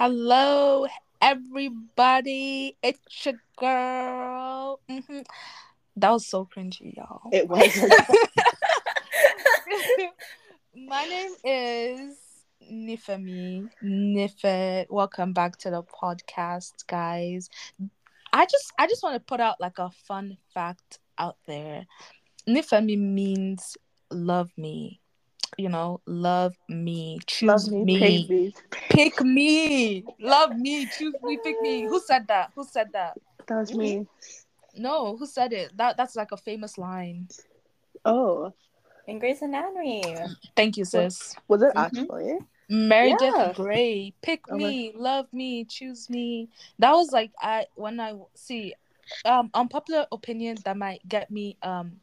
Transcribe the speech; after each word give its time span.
Hello, 0.00 0.86
everybody. 1.20 2.74
It's 2.82 3.26
your 3.26 3.34
girl. 3.58 4.80
Mhm. 4.88 5.26
That 5.94 6.10
was 6.12 6.26
so 6.26 6.46
cringy, 6.46 6.96
y'all. 6.96 7.28
It 7.30 7.46
was. 7.46 7.60
My 10.74 11.04
name 11.04 11.34
is 11.44 12.16
Nifemi. 12.72 13.68
Nife. 13.82 14.86
Welcome 14.88 15.34
back 15.34 15.58
to 15.58 15.70
the 15.70 15.82
podcast, 15.82 16.86
guys. 16.86 17.50
I 18.32 18.46
just 18.46 18.72
I 18.78 18.86
just 18.86 19.02
want 19.02 19.16
to 19.16 19.20
put 19.20 19.40
out 19.40 19.60
like 19.60 19.78
a 19.78 19.90
fun 19.90 20.38
fact 20.54 20.98
out 21.18 21.36
there. 21.46 21.84
Nifemi 22.48 22.98
means 22.98 23.76
love 24.10 24.50
me. 24.56 24.99
You 25.56 25.68
know, 25.68 26.00
love 26.06 26.54
me, 26.68 27.18
choose 27.26 27.48
Love 27.48 27.68
me, 27.72 27.84
me, 27.84 28.26
me. 28.28 28.54
pick 28.88 29.20
me, 29.22 30.04
love 30.20 30.56
me, 30.56 30.86
choose 30.86 31.14
me, 31.22 31.38
pick 31.42 31.60
me. 31.60 31.86
Who 31.86 32.00
said 32.00 32.26
that? 32.28 32.52
Who 32.54 32.64
said 32.64 32.88
that? 32.92 33.18
That 33.46 33.56
was 33.56 33.74
me. 33.74 34.06
No, 34.74 35.16
who 35.16 35.26
said 35.26 35.52
it? 35.52 35.76
That 35.76 35.96
that's 35.96 36.16
like 36.16 36.32
a 36.32 36.36
famous 36.36 36.78
line. 36.78 37.28
Oh, 38.04 38.52
in 39.06 39.18
Grey's 39.18 39.42
Anatomy. 39.42 40.02
Thank 40.56 40.76
you, 40.76 40.84
sis. 40.84 41.34
was 41.48 41.62
it 41.62 41.74
Mhm. 41.74 41.76
actually? 41.76 42.38
Meredith 42.68 43.20
Yeah. 43.20 43.52
Grey, 43.52 44.14
pick 44.22 44.42
Oh 44.48 44.52
my- 44.52 44.58
me, 44.58 44.92
love 44.94 45.26
me, 45.32 45.64
choose 45.64 46.08
me. 46.08 46.48
That 46.78 46.92
was 46.92 47.10
like 47.12 47.32
I 47.40 47.66
when 47.74 47.98
I 47.98 48.14
see 48.34 48.74
um 49.24 49.50
unpopular 49.52 50.06
opinion 50.12 50.56
that 50.64 50.76
might 50.76 51.06
get 51.08 51.30
me 51.30 51.56
um 51.62 52.00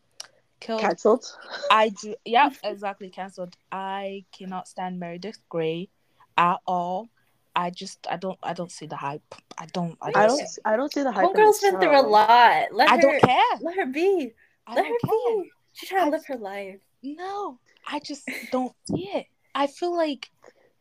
killed. 0.59 0.81
Cancelled. 0.81 1.25
I 1.71 1.89
do 2.01 2.15
yeah, 2.25 2.49
exactly 2.63 3.09
cancelled. 3.09 3.55
I 3.71 4.25
cannot 4.31 4.67
stand 4.67 4.99
Meredith 4.99 5.39
Grey 5.49 5.89
at 6.37 6.57
all. 6.65 7.09
I 7.55 7.71
just 7.71 8.05
I 8.09 8.17
don't 8.17 8.37
I 8.43 8.53
don't 8.53 8.71
see 8.71 8.85
the 8.85 8.95
hype. 8.95 9.33
I 9.57 9.65
don't 9.73 9.97
I 10.01 10.11
don't, 10.11 10.23
I 10.23 10.27
don't. 10.27 10.47
see- 10.47 10.61
I 10.65 10.77
don't 10.77 10.93
see 10.93 11.01
the 11.03 11.11
hype. 11.11 11.23
in 11.23 11.29
Homegirl's 11.35 11.59
the 11.59 11.71
been 11.71 11.81
through 11.81 11.99
a 11.99 12.03
lot. 12.03 12.67
Let 12.71 12.89
I 12.89 12.95
her, 12.95 13.01
don't 13.01 13.21
care. 13.21 13.43
Let 13.61 13.75
her 13.77 13.85
be. 13.87 14.33
I 14.67 14.75
Let 14.75 14.85
her 14.85 14.91
care. 15.05 15.41
be. 15.43 15.51
She's 15.73 15.89
trying 15.89 16.01
I- 16.01 16.05
to 16.05 16.11
live 16.11 16.25
her 16.27 16.37
life. 16.37 16.79
No, 17.03 17.59
I 17.87 17.99
just 17.99 18.29
don't 18.51 18.73
see 18.85 19.09
it. 19.13 19.25
I 19.55 19.67
feel 19.67 19.95
like 19.95 20.29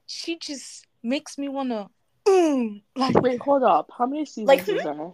she 0.06 0.38
just 0.38 0.86
makes 1.02 1.38
me 1.38 1.48
wanna 1.48 1.88
mm, 2.26 2.82
like 2.94 3.14
Wait, 3.22 3.40
hold 3.40 3.62
up. 3.62 3.90
How 3.96 4.06
many 4.06 4.26
seasons 4.26 4.48
Like- 4.48 4.60
is 4.68 4.82
there? 4.82 5.12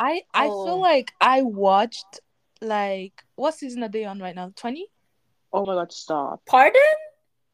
I 0.00 0.22
I 0.32 0.46
Oh. 0.46 0.64
feel 0.64 0.80
like 0.80 1.12
I 1.20 1.42
watched 1.42 2.20
like 2.60 3.24
what 3.36 3.54
season 3.54 3.82
are 3.82 3.88
they 3.88 4.04
on 4.04 4.18
right 4.20 4.34
now? 4.34 4.52
Twenty? 4.56 4.86
Oh 5.52 5.64
my 5.64 5.74
god, 5.74 5.92
stop. 5.92 6.42
Pardon? 6.46 6.80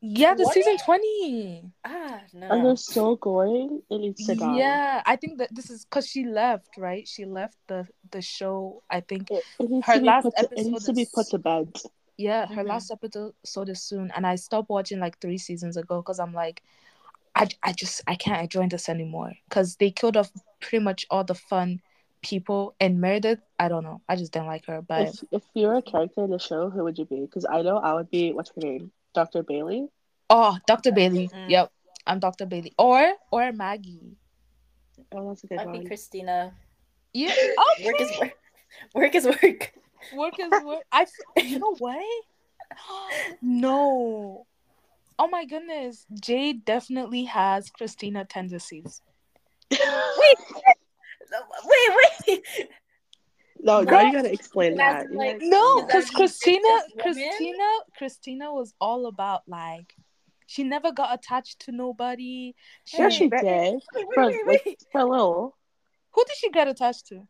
Yeah, 0.06 0.34
the 0.34 0.42
20? 0.44 0.60
season 0.62 0.76
twenty. 0.84 1.64
Ah, 1.84 2.20
no. 2.34 2.48
And 2.48 2.64
they're 2.66 2.76
still 2.76 3.16
going. 3.16 3.80
It 3.90 3.98
needs 3.98 4.26
to 4.26 4.34
die. 4.34 4.58
Yeah, 4.58 5.02
I 5.06 5.16
think 5.16 5.38
that 5.38 5.54
this 5.54 5.70
is 5.70 5.84
because 5.86 6.06
she 6.06 6.24
left, 6.26 6.76
right? 6.76 7.08
She 7.08 7.24
left 7.24 7.56
the 7.68 7.86
the 8.10 8.20
show. 8.20 8.82
I 8.90 9.00
think 9.00 9.30
It, 9.30 9.44
it 9.58 9.84
Her 9.84 9.96
last 10.00 10.24
put 10.24 10.36
to, 10.36 10.42
it 10.42 10.52
episode 10.52 10.70
needs 10.70 10.84
to 10.84 10.92
be 10.92 11.06
put 11.14 11.26
to 11.28 11.38
bed. 11.38 11.68
yeah, 12.18 12.46
her 12.46 12.62
Mhm. 12.64 12.68
last 12.68 12.90
episode 12.90 13.68
is 13.70 13.82
soon, 13.82 14.10
and 14.14 14.26
I 14.26 14.34
stopped 14.34 14.68
watching 14.68 15.00
like 15.00 15.18
three 15.20 15.38
seasons 15.38 15.76
ago 15.78 16.02
because 16.02 16.18
I'm 16.20 16.34
like, 16.34 16.62
I 17.34 17.48
I 17.62 17.72
just 17.72 18.02
I 18.06 18.16
can't 18.16 18.42
enjoy 18.42 18.68
this 18.68 18.90
anymore 18.90 19.32
because 19.48 19.76
they 19.76 19.90
killed 19.90 20.18
off 20.18 20.30
pretty 20.60 20.84
much 20.84 21.06
all 21.10 21.24
the 21.24 21.34
fun 21.34 21.80
people 22.24 22.74
and 22.80 23.00
Meredith. 23.00 23.40
I 23.58 23.68
don't 23.68 23.84
know. 23.84 24.00
I 24.08 24.16
just 24.16 24.32
didn't 24.32 24.48
like 24.48 24.66
her, 24.66 24.82
but 24.82 25.08
If 25.08 25.24
if 25.30 25.42
you 25.54 25.68
were 25.68 25.76
a 25.76 25.82
character 25.82 26.24
in 26.24 26.30
the 26.30 26.38
show, 26.38 26.70
who 26.70 26.82
would 26.84 26.98
you 26.98 27.04
be? 27.04 27.20
Because 27.20 27.46
I 27.48 27.62
know 27.62 27.76
I 27.78 27.94
would 27.94 28.10
be. 28.10 28.32
What's 28.32 28.50
her 28.56 28.60
name? 28.60 28.90
Dr. 29.14 29.42
Bailey. 29.44 29.86
oh, 30.30 30.58
Dr. 30.66 30.90
Bailey. 30.90 31.28
Mm. 31.28 31.50
Yep, 31.50 31.72
I'm 32.06 32.18
Dr. 32.18 32.46
Bailey 32.46 32.72
or 32.78 33.12
or 33.30 33.52
Maggie. 33.52 34.16
Oh, 35.12 35.28
that's 35.28 35.44
a 35.44 35.46
good 35.46 35.58
I'd 35.60 35.70
be 35.70 35.78
one. 35.78 35.86
Cristina. 35.86 36.54
Yeah. 37.12 37.34
Work 37.84 38.00
is 38.00 38.10
work. 38.18 38.32
Work 38.94 39.14
is 39.14 39.24
work. 39.24 39.72
Work 40.12 40.40
is 40.40 40.52
work. 40.64 40.82
I. 40.90 41.02
f- 41.02 41.44
You 41.44 41.58
know 41.60 41.76
what? 41.78 42.04
no. 43.42 44.46
Oh 45.16 45.28
my 45.28 45.44
goodness, 45.44 46.06
Jade 46.20 46.64
definitely 46.64 47.24
has 47.24 47.70
Cristina 47.70 48.24
tendencies. 48.24 49.00
Wait. 49.70 50.38
Wait, 51.64 51.96
wait. 52.28 52.68
No, 53.60 53.80
No. 53.80 53.90
now 53.90 54.00
you 54.02 54.12
gotta 54.12 54.32
explain 54.32 54.76
that. 54.76 55.10
Like- 55.10 55.38
gotta 55.38 55.48
No, 55.48 55.82
because 55.86 56.10
Cristina. 56.10 56.68
Cristina, 57.00 57.68
Cristina 57.96 58.52
was 58.52 58.74
all 58.80 59.06
about 59.06 59.42
like 59.48 59.94
she 60.46 60.62
never 60.62 60.92
got 60.92 61.14
attached 61.14 61.60
to 61.60 61.72
nobody. 61.72 62.54
She, 62.84 62.98
Yeah, 62.98 63.08
she 63.08 63.28
did. 63.30 63.42
Wait, 63.94 64.06
For, 64.14 64.26
wait, 64.26 64.46
wait, 64.46 64.66
like, 64.66 64.78
for 64.92 65.00
a 65.00 65.04
little. 65.06 65.56
who 66.10 66.24
did 66.26 66.36
she 66.36 66.50
get 66.50 66.68
attached 66.68 67.06
to? 67.08 67.26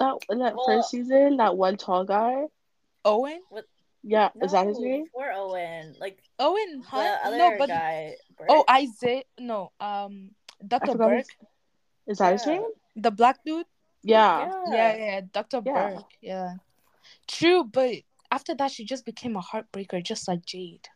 That 0.00 0.16
in 0.30 0.38
that 0.40 0.54
Well- 0.54 0.66
first 0.66 0.90
season, 0.90 1.38
that 1.38 1.56
one 1.56 1.76
tall 1.78 2.04
guy. 2.04 2.44
Owen. 3.06 3.40
Yeah, 4.02 4.30
is 4.42 4.52
that 4.52 4.66
his 4.66 4.78
name? 4.78 5.06
Or 5.14 5.32
Owen. 5.32 5.96
Like 5.98 6.22
Owen, 6.38 6.80
the 6.80 6.86
huh? 6.86 7.30
No, 7.30 7.56
but 7.58 7.68
guy. 7.68 8.14
oh, 8.48 8.64
Burke. 8.66 8.70
Isaiah. 8.70 9.24
No, 9.40 9.72
um, 9.80 10.34
Dr. 10.66 10.94
Burke, 10.96 11.18
his- 11.18 11.28
Is 12.06 12.18
that 12.18 12.32
his 12.32 12.46
name? 12.46 12.64
The 13.02 13.10
black 13.10 13.44
dude. 13.44 13.66
Yeah. 14.02 14.50
Yeah, 14.70 14.96
yeah, 14.96 15.20
Dr. 15.32 15.60
Yeah. 15.64 15.90
Burke. 15.94 16.04
Yeah, 16.20 16.54
true. 17.26 17.64
But 17.64 17.96
after 18.30 18.54
that, 18.54 18.70
she 18.70 18.84
just 18.84 19.04
became 19.04 19.36
a 19.36 19.40
heartbreaker, 19.42 20.02
just 20.02 20.28
like 20.28 20.44
Jade. 20.46 20.88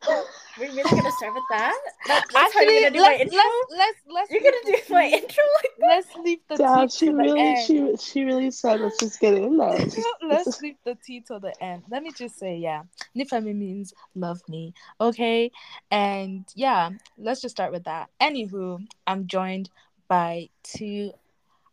We're 0.08 0.66
really 0.70 0.82
gonna 0.84 1.10
start 1.12 1.34
with 1.34 1.42
that? 1.50 1.74
that 2.06 2.24
that's 2.32 2.54
how 2.54 2.60
Actually, 2.60 2.74
you're 2.80 2.90
gonna 2.90 2.94
do 2.94 3.00
let's, 3.02 3.20
intro? 3.22 3.38
let's 3.38 3.72
let's 3.78 3.98
let's 4.08 4.30
You're 4.30 4.40
gonna 4.42 4.56
do 4.64 4.76
the 4.86 4.94
my 4.94 5.04
intro 5.06 5.44
like 5.56 5.72
Let's 5.80 6.14
leave 6.16 6.38
the 6.48 6.56
Yeah, 6.60 6.82
tea 6.86 6.88
she 6.88 7.06
to 7.06 7.12
the 7.12 7.18
really, 7.18 7.40
end. 7.40 7.66
she 7.66 7.96
she 7.96 8.24
really 8.24 8.50
said, 8.52 8.80
let's 8.80 8.98
just 8.98 9.18
get 9.18 9.34
in 9.34 9.56
there. 9.56 9.68
Let's 9.78 9.94
just- 9.96 10.06
let's 10.22 10.22
Let's 10.22 10.44
just- 10.44 10.62
leave 10.62 10.76
the 10.84 10.96
tea 11.04 11.20
till 11.26 11.40
the 11.40 11.52
end. 11.62 11.82
Let 11.90 12.02
me 12.04 12.12
just 12.12 12.38
say, 12.38 12.56
yeah, 12.58 12.82
Nifemi 13.16 13.54
means 13.56 13.92
love 14.14 14.40
me, 14.48 14.72
okay? 15.00 15.50
And 15.90 16.44
yeah, 16.54 16.90
let's 17.16 17.40
just 17.40 17.56
start 17.56 17.72
with 17.72 17.84
that. 17.84 18.08
Anywho, 18.20 18.86
I'm 19.06 19.26
joined 19.26 19.68
by 20.08 20.48
two, 20.62 21.12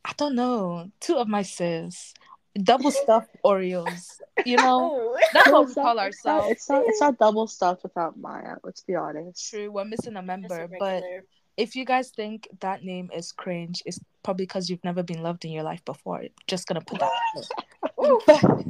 I 0.03 0.11
don't 0.17 0.35
know, 0.35 0.91
two 0.99 1.15
of 1.15 1.27
my 1.27 1.41
sis, 1.41 2.13
double 2.61 2.91
stuffed 2.91 3.35
Oreos. 3.43 4.19
You 4.45 4.57
know, 4.57 5.17
that's 5.33 5.49
what 5.49 5.67
we 5.67 5.73
call 5.73 5.99
ourselves. 5.99 6.51
It's 6.51 6.69
not, 6.69 6.83
it's 6.85 7.01
not 7.01 7.17
double 7.17 7.47
stuffed 7.47 7.83
without 7.83 8.17
Maya. 8.17 8.57
Let's 8.63 8.81
be 8.81 8.95
honest. 8.95 9.49
True, 9.49 9.71
we're 9.71 9.85
missing 9.85 10.15
a 10.15 10.19
Just 10.19 10.23
a 10.23 10.27
member, 10.27 10.69
but 10.77 11.03
if 11.57 11.75
you 11.75 11.85
guys 11.85 12.09
think 12.09 12.47
that 12.59 12.83
name 12.83 13.09
is 13.15 13.31
cringe, 13.31 13.81
it's 13.85 13.99
probably 14.23 14.45
because 14.45 14.69
you've 14.69 14.83
never 14.83 15.03
been 15.03 15.23
loved 15.23 15.45
in 15.45 15.51
your 15.51 15.63
life 15.63 15.83
before. 15.85 16.23
Just 16.47 16.67
gonna 16.67 16.81
put 16.81 16.99
that. 16.99 17.11
out 17.11 17.45
there. 17.97 18.11
Ooh. 18.11 18.21
but, 18.25 18.65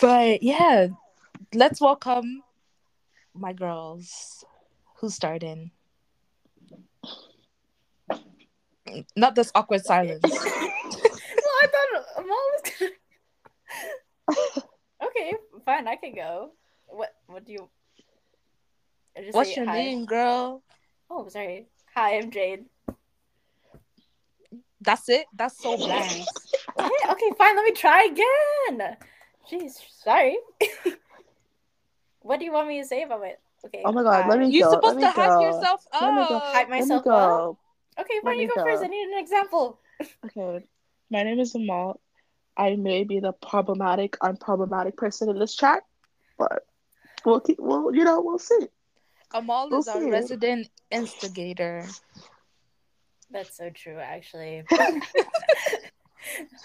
but 0.00 0.42
yeah, 0.42 0.88
let's 1.54 1.80
welcome 1.80 2.42
my 3.34 3.52
girls. 3.52 4.44
Who's 4.96 5.14
starting? 5.14 5.70
Not 9.16 9.34
this 9.34 9.50
awkward 9.54 9.84
silence. 9.84 10.22
well, 10.24 11.58
I 11.62 11.66
thought 11.66 12.04
I'm 12.18 12.30
always 12.30 12.62
gonna... 12.78 12.90
Okay, 15.08 15.32
fine, 15.64 15.88
I 15.88 15.96
can 15.96 16.14
go. 16.14 16.52
What 16.86 17.10
what 17.26 17.44
do 17.44 17.52
you 17.52 17.68
just 19.16 19.34
What's 19.34 19.50
say 19.50 19.56
your 19.56 19.66
hi. 19.66 19.76
name, 19.78 20.06
girl? 20.06 20.62
Oh, 21.10 21.28
sorry. 21.28 21.66
Hi, 21.94 22.16
I'm 22.18 22.30
Jade. 22.30 22.64
That's 24.80 25.08
it. 25.08 25.26
That's 25.34 25.58
so 25.58 25.76
bland. 25.76 26.26
Okay, 26.78 26.90
okay, 27.10 27.30
fine, 27.36 27.56
let 27.56 27.64
me 27.64 27.72
try 27.72 28.08
again. 28.10 28.96
Jeez, 29.50 29.72
sorry. 30.02 30.38
what 32.20 32.38
do 32.38 32.44
you 32.44 32.52
want 32.52 32.68
me 32.68 32.80
to 32.80 32.86
say 32.86 33.02
about 33.02 33.24
it? 33.24 33.40
Okay. 33.66 33.82
Oh 33.84 33.92
my 33.92 34.02
God, 34.02 34.26
let 34.28 34.38
hi. 34.38 34.46
me- 34.46 34.52
You're 34.52 34.64
go, 34.64 34.70
supposed 34.70 34.98
let 34.98 35.12
to 35.12 35.20
me 35.20 35.22
hype 35.22 35.42
yourself 35.42 35.86
up. 35.92 36.02
Let 36.02 36.14
me 36.14 36.28
go. 36.28 36.38
Hype 36.38 36.68
Let 36.68 36.70
me 36.70 36.80
myself 36.80 37.06
up. 37.06 37.56
Go. 37.96 38.02
Okay, 38.02 38.14
let 38.16 38.24
fine, 38.24 38.36
me 38.38 38.42
you 38.44 38.48
go, 38.48 38.54
go. 38.56 38.64
first. 38.64 38.82
I 38.82 38.86
need 38.86 39.12
an 39.12 39.18
example. 39.18 39.80
Okay. 40.24 40.64
My 41.10 41.22
name 41.22 41.40
is 41.40 41.54
Amal. 41.54 42.00
I 42.56 42.76
may 42.76 43.04
be 43.04 43.20
the 43.20 43.32
problematic, 43.32 44.18
unproblematic 44.20 44.96
person 44.96 45.28
in 45.28 45.38
this 45.38 45.54
chat, 45.56 45.82
but 46.38 46.66
we'll 47.24 47.40
keep, 47.40 47.58
we'll, 47.58 47.94
you 47.94 48.04
know, 48.04 48.20
we'll 48.20 48.38
see. 48.38 48.68
Amal 49.34 49.70
We'll 49.70 49.80
is 49.80 49.88
our 49.88 50.06
resident 50.10 50.68
instigator. 50.90 51.86
That's 53.30 53.56
so 53.56 53.70
true, 53.70 53.96
actually. 53.98 54.64
I 54.70 55.00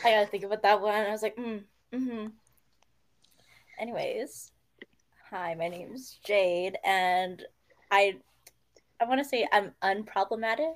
gotta 0.03 0.27
think 0.27 0.43
about 0.43 0.63
that 0.63 0.81
one. 0.81 0.93
I 0.93 1.09
was 1.11 1.21
like, 1.21 1.37
mm, 1.37 1.63
mm-hmm. 1.93 2.27
Anyways, 3.79 4.51
hi, 5.29 5.55
my 5.55 5.67
name's 5.67 6.19
Jade, 6.25 6.77
and 6.83 7.43
I, 7.91 8.17
I 8.99 9.05
want 9.05 9.21
to 9.21 9.25
say 9.27 9.47
I'm 9.51 9.71
unproblematic, 9.83 10.75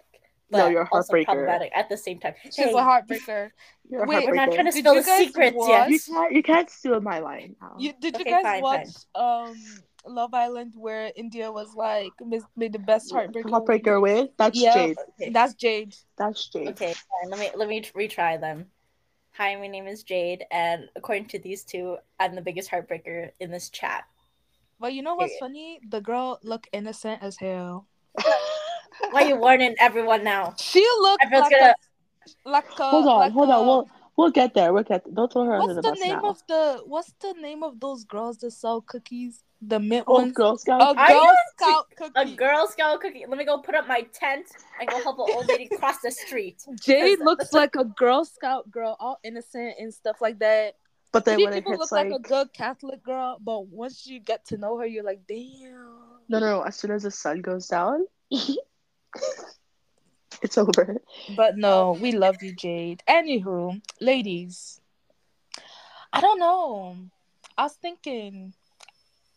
but 0.52 0.58
No, 0.58 0.68
you're 0.68 0.82
a 0.84 0.90
also 0.92 1.14
heartbreaker. 1.14 1.26
problematic 1.26 1.72
at 1.74 1.90
the 1.90 1.98
same 1.98 2.20
time. 2.20 2.36
She's 2.44 2.56
Hey, 2.58 2.74
a 2.74 2.76
heartbreaker. 2.78 3.52
You're 3.90 4.04
a 4.04 4.08
Wait, 4.08 4.28
we're 4.28 4.36
not 4.36 4.52
trying 4.52 4.66
to 4.66 4.72
Did 4.72 4.80
spill 4.84 4.96
the 4.96 5.04
secrets 5.04 5.56
watch- 5.56 5.70
yet. 5.70 5.90
You 5.90 6.00
can't, 6.00 6.32
you 6.34 6.44
can't 6.44 6.70
steal 6.70 7.00
my 7.02 7.20
line 7.20 7.56
now. 7.62 7.76
You, 7.80 7.94
did 8.00 8.16
you 8.16 8.22
Okay, 8.22 8.30
guys 8.30 8.44
fine, 8.44 8.62
watch 8.62 8.88
um 9.16 9.58
Love 10.06 10.34
Island 10.34 10.74
where 10.76 11.12
India 11.16 11.52
was 11.52 11.74
like 11.76 12.12
mis- 12.26 12.44
made 12.58 12.74
the 12.74 12.80
best 12.80 13.12
heartbreaker. 13.14 13.50
Heartbreaker 13.50 14.02
win. 14.02 14.30
That's 14.38 14.60
Yeah. 14.60 14.74
Jade. 14.74 14.98
Okay. 15.22 15.30
That's 15.32 15.54
Jade. 15.54 15.96
That's 16.18 16.48
Jade. 16.50 16.70
Okay, 16.70 16.94
fine. 16.94 17.30
let 17.30 17.40
me 17.40 17.50
let 17.56 17.68
me 17.70 17.82
retry 17.96 18.40
them. 18.40 18.66
Hi, 19.34 19.56
my 19.56 19.68
name 19.68 19.88
is 19.88 20.04
Jade, 20.04 20.44
and 20.52 20.90
according 20.98 21.28
to 21.28 21.40
these 21.40 21.64
two, 21.64 21.98
I'm 22.20 22.36
the 22.36 22.42
biggest 22.42 22.70
heartbreaker 22.70 23.32
in 23.40 23.50
this 23.52 23.70
chat. 23.70 24.04
But 24.80 24.94
you 24.94 25.02
know 25.04 25.16
what's 25.16 25.32
Period. 25.34 25.40
funny? 25.40 25.80
The 25.88 26.02
girl 26.02 26.40
looked 26.44 26.68
innocent 26.74 27.22
as 27.24 27.38
hell. 27.38 27.88
Why 29.12 29.24
are 29.24 29.28
you 29.28 29.36
warning 29.36 29.76
everyone 29.80 30.24
now? 30.24 30.54
She 30.60 30.86
looked 31.00 31.24
Everyone's 31.24 31.52
like 31.52 31.60
gonna- 31.60 31.76
a, 32.46 32.50
like 32.50 32.80
a 32.80 32.84
hold 32.84 33.08
on, 33.08 33.20
like 33.20 33.32
hold 33.34 33.50
a- 33.50 33.54
on. 33.54 33.66
We'll 33.68 33.90
we'll 34.18 34.32
get 34.32 34.54
there. 34.54 34.72
We'll 34.74 34.84
get. 34.84 35.04
Don't 35.14 35.32
throw 35.32 35.46
her 35.46 35.58
What's 35.60 35.70
under 35.70 35.76
the, 35.76 35.82
the, 35.82 35.90
bus 35.90 36.00
name 36.00 36.20
now. 36.22 36.30
of 36.30 36.44
the 36.48 36.82
What's 36.86 37.14
the 37.22 37.34
name 37.34 37.64
of 37.64 37.80
those 37.80 38.04
girls 38.06 38.38
that 38.40 38.52
sell 38.52 38.82
cookies? 38.82 39.44
The 39.64 39.80
mint 39.80 40.06
Oh, 40.08 40.14
ones. 40.14 40.34
Girl 40.34 40.58
Scout. 40.58 40.82
I 40.98 41.10
Girl 41.10 41.24
know 41.24 41.34
Scout 41.58 41.86
A 41.92 41.96
cookie. 42.24 42.36
Girl 42.36 42.68
Scout 42.68 43.00
cookie. 43.02 43.26
Let 43.28 43.38
me 43.38 43.46
go 43.46 43.60
put 43.60 43.76
up 43.76 43.88
my 43.88 44.02
tent 44.14 44.48
and 44.80 44.90
go 44.90 45.02
help 45.04 45.20
an 45.20 45.26
old 45.36 45.48
lady 45.48 45.68
cross 45.78 46.00
the 46.04 46.10
street. 46.12 46.64
Jade 46.82 47.20
looks 47.20 47.54
like 47.54 47.76
a 47.76 47.84
Girl 47.86 48.26
Scout 48.26 48.72
girl, 48.72 48.96
all 49.00 49.20
innocent 49.24 49.76
and 49.80 49.94
stuff 49.94 50.20
like 50.20 50.40
that. 50.40 50.76
But 51.12 51.26
then 51.26 51.38
She 51.40 51.44
when 51.46 51.54
it 51.54 51.58
people 51.58 51.74
hits 51.74 51.80
look 51.82 51.92
like, 51.92 52.10
like, 52.10 52.20
a 52.22 52.24
good 52.24 52.54
Catholic 52.54 53.04
girl, 53.04 53.38
but 53.44 53.68
once 53.68 54.08
you 54.08 54.20
get 54.20 54.46
to 54.46 54.58
know 54.58 54.78
her, 54.80 54.86
you're 54.86 55.04
like, 55.04 55.20
damn. 55.28 55.74
no, 56.30 56.40
no, 56.40 56.40
no. 56.40 56.62
As 56.62 56.78
soon 56.78 56.90
as 56.92 57.04
the 57.04 57.12
sun 57.12 57.42
goes 57.42 57.68
down, 57.68 58.06
it's 60.42 60.58
over. 60.58 61.02
But 61.36 61.58
no, 61.58 61.94
we 61.94 62.12
love 62.12 62.42
you, 62.42 62.54
Jade. 62.54 63.04
Anywho, 63.08 63.82
ladies, 64.00 64.80
I 66.14 66.22
don't 66.22 66.40
know. 66.40 66.98
I 67.58 67.64
was 67.64 67.74
thinking 67.74 68.54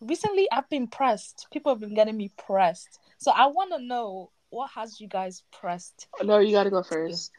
recently 0.01 0.49
I've 0.51 0.69
been 0.69 0.87
pressed. 0.87 1.47
People 1.53 1.73
have 1.73 1.81
been 1.81 1.95
getting 1.95 2.17
me 2.17 2.31
pressed. 2.37 2.99
So 3.19 3.31
I 3.31 3.47
want 3.47 3.73
to 3.73 3.79
know 3.79 4.31
what 4.51 4.71
has 4.71 5.01
you 5.01 5.09
guys 5.09 5.43
pressed. 5.53 6.09
Oh, 6.21 6.25
no, 6.25 6.39
you 6.39 6.53
gotta 6.53 6.71
go 6.71 6.83
first. 6.83 7.33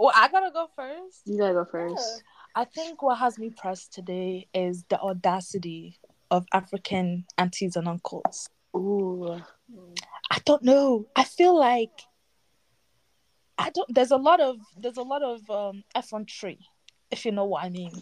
Well, 0.00 0.12
I 0.14 0.28
gotta 0.28 0.50
go 0.50 0.68
first. 0.74 1.22
You 1.26 1.38
gotta 1.38 1.54
go 1.54 1.64
first. 1.64 2.22
I 2.54 2.64
think 2.64 3.02
what 3.02 3.18
has 3.18 3.38
me 3.38 3.50
pressed 3.50 3.92
today 3.92 4.48
is 4.54 4.84
the 4.88 4.98
audacity 4.98 5.98
of 6.30 6.46
African 6.52 7.26
aunties 7.36 7.76
and 7.76 7.86
uncles. 7.86 8.48
Ooh. 8.74 9.42
I 10.30 10.38
don't 10.44 10.62
know. 10.62 11.06
I 11.14 11.24
feel 11.24 11.58
like 11.58 11.90
I 13.58 13.70
don't. 13.70 13.92
There's 13.94 14.10
a 14.10 14.16
lot 14.16 14.40
of 14.40 14.56
there's 14.76 14.96
a 14.96 15.02
lot 15.02 15.22
of 15.22 15.48
um 15.50 15.84
effrontery, 15.94 16.58
if 17.10 17.24
you 17.24 17.32
know 17.32 17.44
what 17.44 17.64
I 17.64 17.70
mean. 17.70 17.92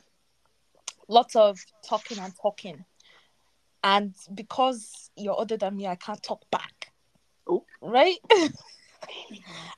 Lots 1.08 1.36
of 1.36 1.58
talking 1.86 2.18
and 2.18 2.32
talking, 2.40 2.84
and 3.82 4.14
because 4.34 5.10
you're 5.16 5.34
older 5.34 5.56
than 5.56 5.76
me, 5.76 5.86
I 5.86 5.96
can't 5.96 6.22
talk 6.22 6.42
back. 6.50 6.92
Oh. 7.48 7.64
Right. 7.80 8.16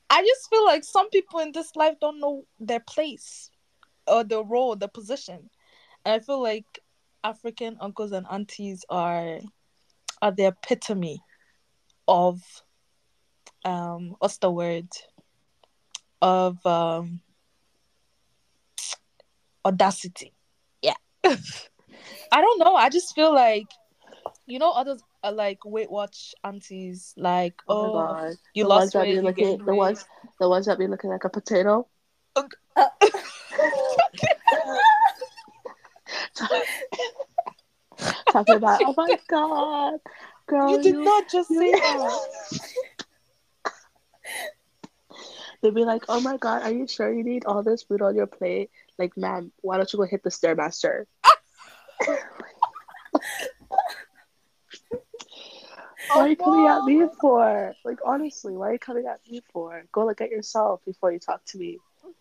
I 0.08 0.22
just 0.22 0.48
feel 0.48 0.64
like 0.64 0.84
some 0.84 1.10
people 1.10 1.40
in 1.40 1.50
this 1.50 1.74
life 1.74 1.96
don't 2.00 2.20
know 2.20 2.44
their 2.60 2.80
place 2.80 3.50
or 4.06 4.22
the 4.22 4.44
role, 4.44 4.76
the 4.76 4.88
position, 4.88 5.50
and 6.04 6.14
I 6.14 6.24
feel 6.24 6.40
like 6.40 6.64
African 7.24 7.76
uncles 7.80 8.12
and 8.12 8.26
aunties 8.30 8.84
are 8.88 9.40
are 10.22 10.30
the 10.30 10.46
epitome 10.46 11.20
of 12.08 12.40
um 13.64 14.16
what's 14.18 14.38
the 14.38 14.50
word? 14.50 14.88
Of 16.22 16.64
um 16.66 17.20
audacity. 19.64 20.32
Yeah. 20.82 20.94
I 21.24 22.40
don't 22.40 22.58
know. 22.58 22.74
I 22.74 22.88
just 22.88 23.14
feel 23.14 23.34
like 23.34 23.66
you 24.46 24.58
know 24.58 24.70
others 24.70 25.02
are 25.22 25.32
like 25.32 25.64
weight 25.64 25.90
watch 25.90 26.34
aunties 26.44 27.14
like 27.16 27.54
Oh, 27.68 27.86
oh, 27.86 27.92
god. 27.92 28.36
you 28.54 28.62
the 28.64 28.68
lost 28.68 28.94
weight 28.94 29.14
you 29.14 29.22
looking, 29.22 29.64
the 29.64 29.74
ones, 29.74 30.04
the 30.40 30.48
ones 30.48 30.66
that 30.66 30.78
be 30.78 30.86
looking 30.86 31.10
like 31.10 31.24
a 31.24 31.30
potato. 31.30 31.88
Talking 38.30 38.56
about, 38.56 38.80
oh 38.84 38.94
my 38.96 39.16
god, 39.28 39.98
girl, 40.46 40.70
you 40.70 40.82
did 40.82 40.96
not 40.96 41.28
just 41.28 41.50
you- 41.50 41.58
say 41.58 41.70
that 41.81 42.20
They'd 45.62 45.75
be 45.75 45.84
like, 45.84 46.04
oh 46.08 46.20
my 46.20 46.37
god, 46.37 46.62
are 46.62 46.70
you 46.72 46.87
sure 46.87 47.12
you 47.12 47.25
need 47.25 47.46
all 47.46 47.62
this 47.62 47.82
food 47.82 48.02
on 48.02 48.14
your 48.14 48.26
plate? 48.26 48.70
Like, 48.98 49.16
ma'am, 49.16 49.52
why 49.62 49.78
don't 49.78 49.90
you 49.93 49.98
go 49.98 50.04
hit 50.04 50.22
the 50.22 50.31
stairmaster? 50.31 51.06
Why 56.08 56.22
are 56.22 56.28
you 56.28 56.37
coming 56.37 56.66
at 56.66 56.84
me 56.84 57.02
oh, 57.02 57.10
for? 57.20 57.75
Like, 57.84 57.99
honestly, 58.04 58.56
why 58.56 58.69
are 58.69 58.72
you 58.75 58.78
coming 58.78 59.06
at 59.06 59.20
me 59.28 59.42
for? 59.52 59.82
Go 59.92 60.06
look 60.06 60.20
at 60.20 60.31
yourself 60.31 60.81
before 60.87 61.10
you 61.12 61.19
talk 61.19 61.44
to 61.46 61.58
me. 61.58 61.78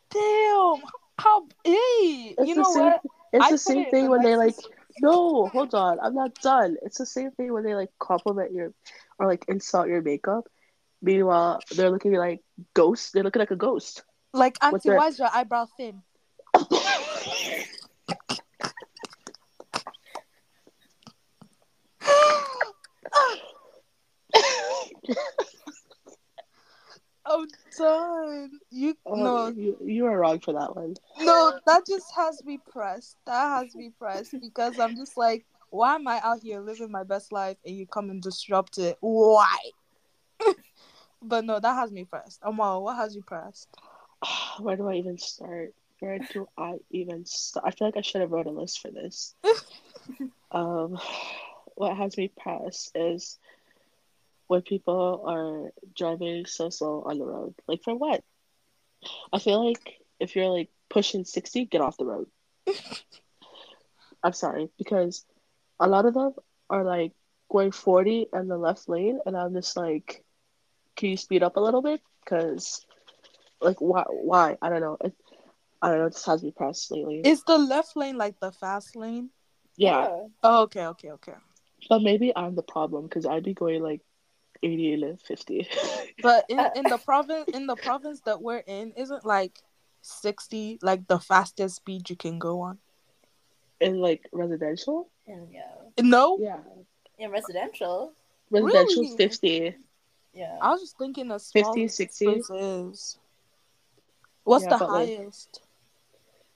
damn 0.09 0.81
how 1.17 1.47
hey 1.63 2.35
It's 2.37 2.47
you 2.49 2.55
the 2.55 2.61
know 2.61 2.71
same. 2.71 2.83
what 2.83 3.01
It's 3.31 3.45
I 3.45 3.51
the 3.51 3.57
same 3.57 3.81
it 3.83 3.91
thing 3.91 4.09
when 4.09 4.21
they 4.21 4.35
like. 4.35 4.55
No, 5.01 5.47
hold 5.47 5.73
on. 5.75 5.99
I'm 6.01 6.15
not 6.15 6.35
done. 6.41 6.77
It's 6.83 6.97
the 6.97 7.05
same 7.05 7.31
thing 7.31 7.51
when 7.53 7.63
they 7.63 7.75
like 7.75 7.89
compliment 7.99 8.53
your 8.53 8.73
or 9.19 9.27
like 9.27 9.45
insult 9.47 9.87
your 9.87 10.01
makeup. 10.01 10.47
Meanwhile, 11.01 11.59
they're 11.75 11.91
looking 11.91 12.13
like 12.13 12.41
ghosts. 12.73 13.11
They're 13.11 13.23
looking 13.23 13.41
like 13.41 13.51
a 13.51 13.55
ghost. 13.55 14.03
like 14.33 14.57
auntie 14.61 14.89
their- 14.89 14.97
why 14.97 15.07
is 15.07 15.19
your 15.19 15.29
eyebrow 15.33 15.65
thin 15.77 16.01
I'm 27.25 27.47
done. 27.77 28.51
You 28.69 28.95
Oh, 29.05 29.15
no 29.15 29.47
you 29.47 29.77
you 29.83 30.05
are 30.05 30.17
wrong 30.17 30.39
for 30.39 30.53
that 30.53 30.75
one. 30.75 30.95
no 31.19 31.59
that 31.65 31.85
just 31.85 32.07
has 32.15 32.43
me 32.43 32.59
pressed. 32.71 33.17
That 33.25 33.63
has 33.63 33.75
me 33.75 33.91
pressed 33.97 34.35
because 34.39 34.79
I'm 34.79 34.95
just 34.95 35.17
like, 35.17 35.45
why 35.69 35.95
am 35.95 36.07
I 36.07 36.19
out 36.23 36.41
here 36.41 36.59
living 36.59 36.91
my 36.91 37.03
best 37.03 37.31
life 37.31 37.57
and 37.65 37.75
you 37.75 37.85
come 37.85 38.09
and 38.09 38.21
disrupt 38.21 38.77
it? 38.77 38.97
Why? 39.01 39.57
but 41.21 41.45
no, 41.45 41.59
that 41.59 41.75
has 41.75 41.91
me 41.91 42.05
pressed. 42.05 42.39
Amal, 42.41 42.83
what 42.83 42.95
has 42.97 43.15
you 43.15 43.21
pressed? 43.21 43.69
Where 44.59 44.75
do 44.75 44.87
I 44.87 44.95
even 44.95 45.17
start? 45.17 45.73
Where 45.99 46.19
do 46.19 46.47
I 46.57 46.75
even 46.91 47.25
start? 47.25 47.65
I 47.67 47.71
feel 47.71 47.87
like 47.87 47.97
I 47.97 48.01
should 48.01 48.21
have 48.21 48.31
wrote 48.31 48.47
a 48.47 48.51
list 48.51 48.81
for 48.81 48.91
this. 48.91 49.35
um, 50.51 50.97
what 51.75 51.97
has 51.97 52.17
me 52.17 52.31
pressed 52.37 52.91
is 52.95 53.37
when 54.47 54.61
people 54.61 55.23
are 55.27 55.71
driving 55.95 56.45
so 56.45 56.69
slow 56.69 57.03
on 57.05 57.17
the 57.19 57.25
road. 57.25 57.55
Like 57.67 57.83
for 57.83 57.95
what? 57.95 58.23
I 59.33 59.39
feel 59.39 59.65
like 59.65 60.01
if 60.19 60.35
you're 60.35 60.49
like 60.49 60.69
pushing 60.89 61.25
sixty, 61.25 61.65
get 61.65 61.81
off 61.81 61.97
the 61.97 62.05
road. 62.05 62.27
I'm 64.23 64.33
sorry 64.33 64.69
because 64.77 65.25
a 65.79 65.87
lot 65.87 66.05
of 66.05 66.13
them 66.13 66.33
are 66.69 66.83
like 66.83 67.13
going 67.49 67.71
forty 67.71 68.27
in 68.33 68.47
the 68.47 68.57
left 68.57 68.89
lane, 68.89 69.19
and 69.25 69.37
I'm 69.37 69.53
just 69.53 69.77
like, 69.77 70.23
can 70.95 71.09
you 71.09 71.17
speed 71.17 71.43
up 71.43 71.57
a 71.57 71.59
little 71.59 71.81
bit? 71.81 72.01
Because 72.23 72.85
like 73.61 73.79
why? 73.79 74.03
Why? 74.09 74.57
I 74.61 74.69
don't 74.69 74.81
know. 74.81 74.97
It, 75.03 75.13
I 75.81 75.89
don't 75.89 75.99
know. 75.99 76.09
This 76.09 76.25
has 76.25 76.43
me 76.43 76.51
pressed 76.51 76.91
lately. 76.91 77.21
Is 77.23 77.43
the 77.43 77.57
left 77.57 77.95
lane 77.95 78.17
like 78.17 78.39
the 78.39 78.51
fast 78.51 78.95
lane? 78.95 79.29
yeah, 79.77 80.07
Oh, 80.41 80.63
okay, 80.63 80.85
okay, 80.87 81.11
okay. 81.11 81.33
but 81.89 82.01
maybe 82.01 82.31
I'm 82.35 82.55
the 82.55 82.63
problem 82.63 83.03
because 83.03 83.25
I'd 83.25 83.43
be 83.43 83.53
going 83.53 83.83
like 83.83 84.01
eighty 84.63 84.97
to 84.99 85.17
fifty. 85.17 85.67
But 86.21 86.45
in, 86.49 86.59
in 86.75 86.83
the 86.85 86.97
province 86.97 87.49
in 87.53 87.67
the 87.67 87.75
province 87.75 88.21
that 88.21 88.41
we're 88.41 88.63
in, 88.65 88.93
isn't 88.95 89.25
like 89.25 89.59
sixty 90.01 90.79
like 90.81 91.07
the 91.07 91.19
fastest 91.19 91.75
speed 91.77 92.09
you 92.09 92.15
can 92.15 92.39
go 92.39 92.61
on? 92.61 92.79
in 93.81 93.99
like 93.99 94.27
residential. 94.31 95.09
And 95.27 95.51
yeah, 95.51 95.73
No, 96.01 96.37
Yeah, 96.39 96.59
in 97.19 97.29
residential, 97.31 98.13
residential 98.49 99.03
Really? 99.03 99.17
fifty. 99.17 99.75
yeah. 100.33 100.57
I 100.61 100.71
was 100.71 100.81
just 100.81 100.97
thinking 100.97 101.29
a 101.31 101.39
small 101.39 101.73
50, 101.73 101.87
60? 101.89 102.25
is. 102.53 103.17
What's 104.45 104.63
Yeah, 104.63 104.69
the 104.69 104.77
but, 104.77 104.89
like, 104.91 105.17
highest? 105.17 105.61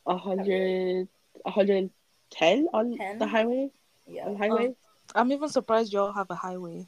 A 0.05 0.17
hundred, 0.17 1.07
a 1.45 1.51
hundred 1.51 1.77
and 1.77 1.89
ten 2.29 2.67
on 2.73 2.97
10? 2.97 3.17
the 3.19 3.27
highway. 3.27 3.69
yeah. 4.07 4.25
On 4.27 4.33
the 4.33 4.37
highway. 4.37 4.67
Um, 4.67 4.75
I'm 5.15 5.31
even 5.31 5.49
surprised 5.49 5.91
y'all 5.91 6.13
have 6.13 6.29
a 6.29 6.35
highway. 6.35 6.87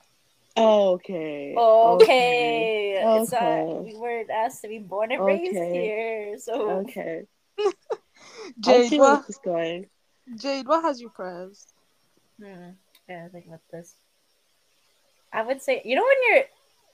Okay. 0.57 1.55
Okay. 1.57 3.01
It's 3.03 3.33
Okay. 3.33 3.61
uh, 3.61 3.81
we 3.81 3.95
weren't 3.95 4.29
asked 4.29 4.61
to 4.63 4.67
be 4.67 4.79
born 4.79 5.11
and 5.11 5.23
raised 5.23 5.57
Okay. 5.57 5.73
here, 5.73 6.37
so 6.39 6.69
Okay. 6.85 7.23
I 7.59 7.71
Jade, 8.59 8.89
see 8.89 8.99
where 8.99 9.11
what? 9.11 9.21
this 9.27 9.37
is 9.37 9.39
going. 9.43 9.89
Jade, 10.35 10.67
what 10.67 10.83
has 10.83 10.99
you 11.01 11.09
pressed? 11.09 11.73
Hmm. 12.39 12.71
Yeah, 13.09 13.25
I 13.25 13.29
think 13.29 13.47
about 13.47 13.61
this. 13.71 13.93
I 15.33 15.43
would 15.43 15.61
say, 15.61 15.81
you 15.85 15.95
know, 15.95 16.03
when 16.03 16.17
you're 16.35 16.43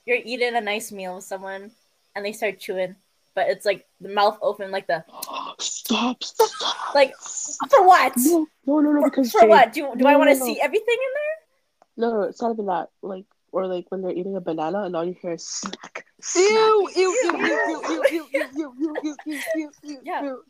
you're 0.06 0.24
eating 0.24 0.54
a 0.56 0.60
nice 0.60 0.90
meal 0.92 1.16
with 1.16 1.24
someone 1.24 1.70
and 2.14 2.24
they 2.24 2.32
start 2.32 2.58
chewing, 2.58 2.96
but 3.34 3.48
it's 3.48 3.66
like 3.66 3.86
the 4.00 4.08
mouth 4.08 4.38
open, 4.40 4.70
like 4.70 4.86
the 4.86 5.04
Stop. 5.58 6.22
Stop. 6.22 6.94
like 6.94 7.14
for 7.18 7.86
what? 7.86 8.12
No, 8.16 8.46
no, 8.66 8.80
no, 8.80 8.92
no. 8.92 9.00
For, 9.02 9.10
Because 9.10 9.32
for 9.32 9.40
Jade, 9.40 9.48
what? 9.50 9.72
Do 9.72 9.88
do 9.96 10.04
no, 10.04 10.10
I 10.10 10.16
want 10.16 10.30
to 10.30 10.34
no, 10.38 10.40
no. 10.40 10.46
see 10.46 10.60
everything 10.60 10.96
in 10.96 11.12
there? 11.14 12.08
No, 12.08 12.14
no, 12.14 12.22
it's 12.28 12.40
not 12.40 12.52
even 12.52 12.66
that. 12.66 12.90
Like, 13.02 13.24
or 13.52 13.66
like 13.66 13.86
when 13.90 14.02
they're 14.02 14.12
eating 14.12 14.36
a 14.36 14.40
banana 14.40 14.82
and 14.84 14.94
all 14.96 15.04
you 15.04 15.16
hear 15.20 15.32
is 15.32 15.46
smack. 15.46 16.04
smack. 16.20 16.44
Ew, 16.50 16.90
ew, 16.94 17.16
ew, 17.24 17.36
ew, 17.38 17.42
ew, 17.42 17.82
ew, 17.88 18.04
ew, 18.10 18.26
ew, 18.32 18.48
ew, 18.54 18.74
ew, 18.78 18.94
ew, 19.02 19.16
ew, 19.26 19.40
ew, 19.54 19.70
ew, 19.82 20.00
Yeah. 20.04 20.22
ew. 20.24 20.42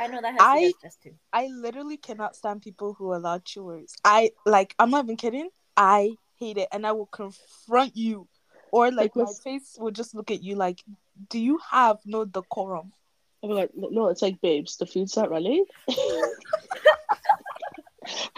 I 0.00 0.06
know 0.08 0.20
that 0.20 0.32
has 0.32 0.40
I- 0.40 0.72
to 0.82 0.90
too. 1.02 1.14
I 1.32 1.46
literally 1.48 1.96
cannot 1.96 2.34
stand 2.36 2.62
people 2.62 2.94
who 2.94 3.10
are 3.12 3.18
loud 3.18 3.44
chewers. 3.44 3.94
I 4.04 4.32
like. 4.44 4.74
I'm 4.78 4.90
not 4.90 5.04
even 5.04 5.16
kidding. 5.16 5.50
I 5.76 6.16
hate 6.38 6.58
it, 6.58 6.68
and 6.72 6.86
I 6.86 6.92
will 6.92 7.06
confront 7.06 7.96
you, 7.96 8.26
or 8.72 8.90
like 8.90 8.96
Like, 8.96 9.16
my 9.16 9.22
what's- 9.24 9.40
face 9.40 9.76
will 9.78 9.90
just 9.92 10.14
look 10.14 10.30
at 10.30 10.42
you 10.42 10.56
like, 10.56 10.82
"Do 11.28 11.38
you 11.38 11.58
have 11.70 11.98
no 12.04 12.24
decorum?" 12.24 12.92
I'm 13.44 13.50
like, 13.50 13.70
no, 13.74 14.08
it's 14.08 14.22
like, 14.22 14.40
babes, 14.40 14.76
the 14.76 14.86
food's 14.86 15.16
not 15.16 15.28
running. 15.30 15.64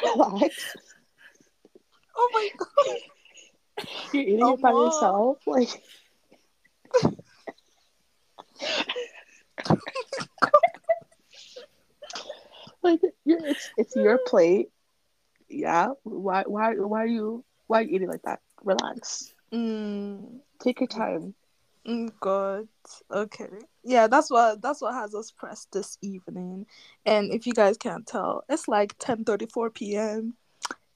Relax. 0.02 0.76
Oh 2.16 2.30
my 2.32 2.48
god! 2.56 2.96
You're 4.12 4.22
eating 4.22 4.40
Oh, 4.42 4.52
it 4.54 4.60
by 4.60 4.70
Mom. 4.72 4.84
yourself. 4.86 5.38
Like, 5.46 5.68
like 12.82 13.00
you're, 13.24 13.46
it's 13.46 13.70
it's 13.76 13.96
your 13.96 14.18
plate. 14.26 14.68
Yeah. 15.48 15.88
Why 16.02 16.44
why 16.46 16.74
why 16.74 17.02
are 17.02 17.06
you 17.06 17.44
why 17.66 17.80
are 17.80 17.82
you 17.82 17.96
eating 17.96 18.08
like 18.08 18.22
that? 18.22 18.40
Relax. 18.62 19.32
Mm, 19.52 20.40
Take 20.60 20.80
your 20.80 20.88
time. 20.88 21.34
mm, 21.86 22.10
God. 22.20 22.68
Okay. 23.10 23.48
Yeah, 23.84 24.06
that's 24.06 24.30
what 24.30 24.60
that's 24.62 24.80
what 24.82 24.94
has 24.94 25.14
us 25.14 25.30
pressed 25.30 25.72
this 25.72 25.98
evening. 26.02 26.66
And 27.06 27.32
if 27.32 27.46
you 27.46 27.52
guys 27.52 27.76
can't 27.76 28.06
tell, 28.06 28.44
it's 28.48 28.68
like 28.68 28.98
10:34 28.98 29.74
p.m. 29.74 30.34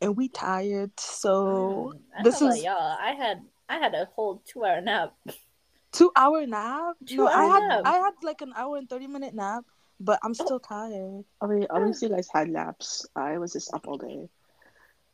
and 0.01 0.17
we 0.17 0.29
tired. 0.29 0.91
So 0.99 1.95
I 2.19 2.23
this 2.23 2.37
is- 2.37 2.43
about 2.43 2.63
y'all. 2.63 2.97
I 3.01 3.13
had 3.13 3.43
I 3.69 3.79
had 3.79 3.95
a 3.95 4.09
whole 4.15 4.43
two 4.47 4.65
hour 4.65 4.81
nap. 4.81 5.15
two 5.93 6.11
hour 6.17 6.47
nap. 6.47 6.97
Two 7.07 7.17
no, 7.17 7.27
I 7.27 7.33
hour 7.33 7.53
had 7.53 7.69
nap. 7.69 7.83
I 7.85 7.93
had 7.99 8.15
like 8.23 8.41
an 8.41 8.53
hour 8.57 8.77
and 8.77 8.89
30 8.89 9.07
minute 9.09 9.35
nap, 9.35 9.65
but 10.01 10.19
I'm 10.23 10.35
oh. 10.39 10.45
still 10.45 10.61
tired. 10.61 11.25
I 11.41 11.47
mean, 11.47 11.67
at 11.75 11.83
least 11.85 12.03
you 12.03 12.09
guys 12.09 12.29
had 12.33 12.49
naps. 12.49 13.07
I 13.15 13.39
was 13.39 13.53
just 13.53 13.73
up 13.75 13.87
all 13.87 13.99
day. 13.99 14.29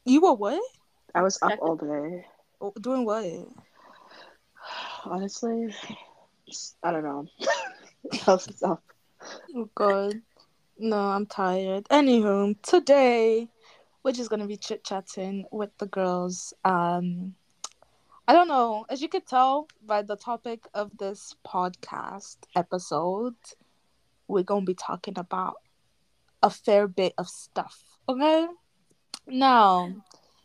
You 0.04 0.20
were 0.20 0.34
what? 0.34 0.62
I 1.14 1.22
was 1.22 1.38
up 1.42 1.58
all 1.60 1.76
day. 1.76 2.26
Oh, 2.60 2.72
Doing 2.80 3.04
what? 3.04 3.24
Honestly, 5.04 5.74
I 6.82 6.92
don't 6.92 7.04
know. 7.04 7.26
How's 8.22 8.46
this 8.46 8.62
up? 8.62 8.82
Oh 9.56 9.68
God. 9.74 10.20
No, 10.78 10.98
I'm 10.98 11.26
tired. 11.26 11.84
Anywho, 11.84 12.60
today 12.62 13.48
we're 14.04 14.12
just 14.12 14.30
gonna 14.30 14.46
be 14.46 14.56
chit 14.56 14.84
chatting 14.84 15.46
with 15.50 15.70
the 15.78 15.86
girls. 15.86 16.52
Um 16.64 17.34
I 18.28 18.32
don't 18.32 18.48
know, 18.48 18.86
as 18.88 19.02
you 19.02 19.08
could 19.08 19.26
tell 19.26 19.68
by 19.84 20.02
the 20.02 20.16
topic 20.16 20.66
of 20.72 20.96
this 20.98 21.34
podcast 21.46 22.36
episode, 22.54 23.34
we're 24.28 24.44
gonna 24.44 24.64
be 24.64 24.74
talking 24.74 25.18
about 25.18 25.56
a 26.42 26.50
fair 26.50 26.86
bit 26.86 27.14
of 27.18 27.28
stuff. 27.28 27.82
Okay? 28.08 28.46
Now, 29.26 29.92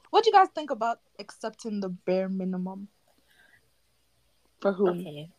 what 0.10 0.24
do 0.24 0.30
you 0.30 0.34
guys 0.34 0.48
think 0.56 0.72
about 0.72 1.00
accepting 1.20 1.82
the 1.82 1.90
bare 1.90 2.30
minimum? 2.30 2.88
For 4.62 4.72
whom? 4.72 5.00
Okay. 5.00 5.30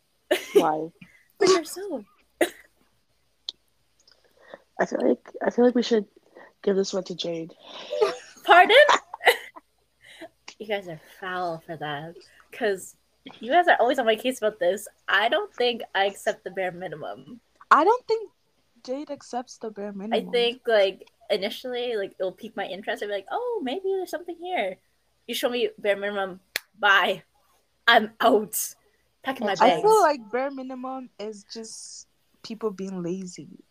Why? 0.53 0.89
For 1.39 1.47
yourself. 1.47 2.05
I 4.79 4.85
feel 4.85 5.07
like 5.07 5.31
I 5.45 5.49
feel 5.49 5.65
like 5.65 5.75
we 5.75 5.83
should 5.83 6.05
give 6.61 6.75
this 6.75 6.93
one 6.93 7.03
to 7.05 7.15
Jade. 7.15 7.53
Pardon? 8.43 8.75
you 10.59 10.67
guys 10.67 10.87
are 10.87 10.99
foul 11.19 11.63
for 11.65 11.75
that. 11.77 12.15
Because 12.49 12.95
you 13.39 13.51
guys 13.51 13.67
are 13.67 13.77
always 13.79 13.99
on 13.99 14.05
my 14.05 14.15
case 14.15 14.39
about 14.39 14.59
this. 14.59 14.87
I 15.07 15.29
don't 15.29 15.53
think 15.53 15.81
I 15.93 16.05
accept 16.05 16.43
the 16.43 16.51
bare 16.51 16.71
minimum. 16.71 17.39
I 17.69 17.83
don't 17.83 18.07
think 18.07 18.31
Jade 18.83 19.11
accepts 19.11 19.57
the 19.57 19.69
bare 19.69 19.93
minimum. 19.93 20.29
I 20.29 20.31
think 20.31 20.61
like 20.67 21.07
initially 21.29 21.95
like 21.95 22.15
it'll 22.19 22.31
pique 22.31 22.55
my 22.55 22.65
interest. 22.65 23.03
I'll 23.03 23.09
be 23.09 23.15
like, 23.15 23.27
oh 23.31 23.61
maybe 23.63 23.83
there's 23.85 24.09
something 24.09 24.37
here. 24.39 24.77
You 25.27 25.35
show 25.35 25.49
me 25.49 25.69
bare 25.77 25.95
minimum, 25.95 26.39
bye. 26.79 27.23
I'm 27.87 28.11
out. 28.19 28.57
Packing 29.23 29.45
my 29.45 29.55
bags. 29.55 29.61
I 29.61 29.81
feel 29.81 30.01
like 30.01 30.19
bare 30.31 30.51
minimum 30.51 31.09
is 31.19 31.45
just 31.53 32.07
people 32.43 32.71
being 32.71 33.03
lazy. 33.03 33.63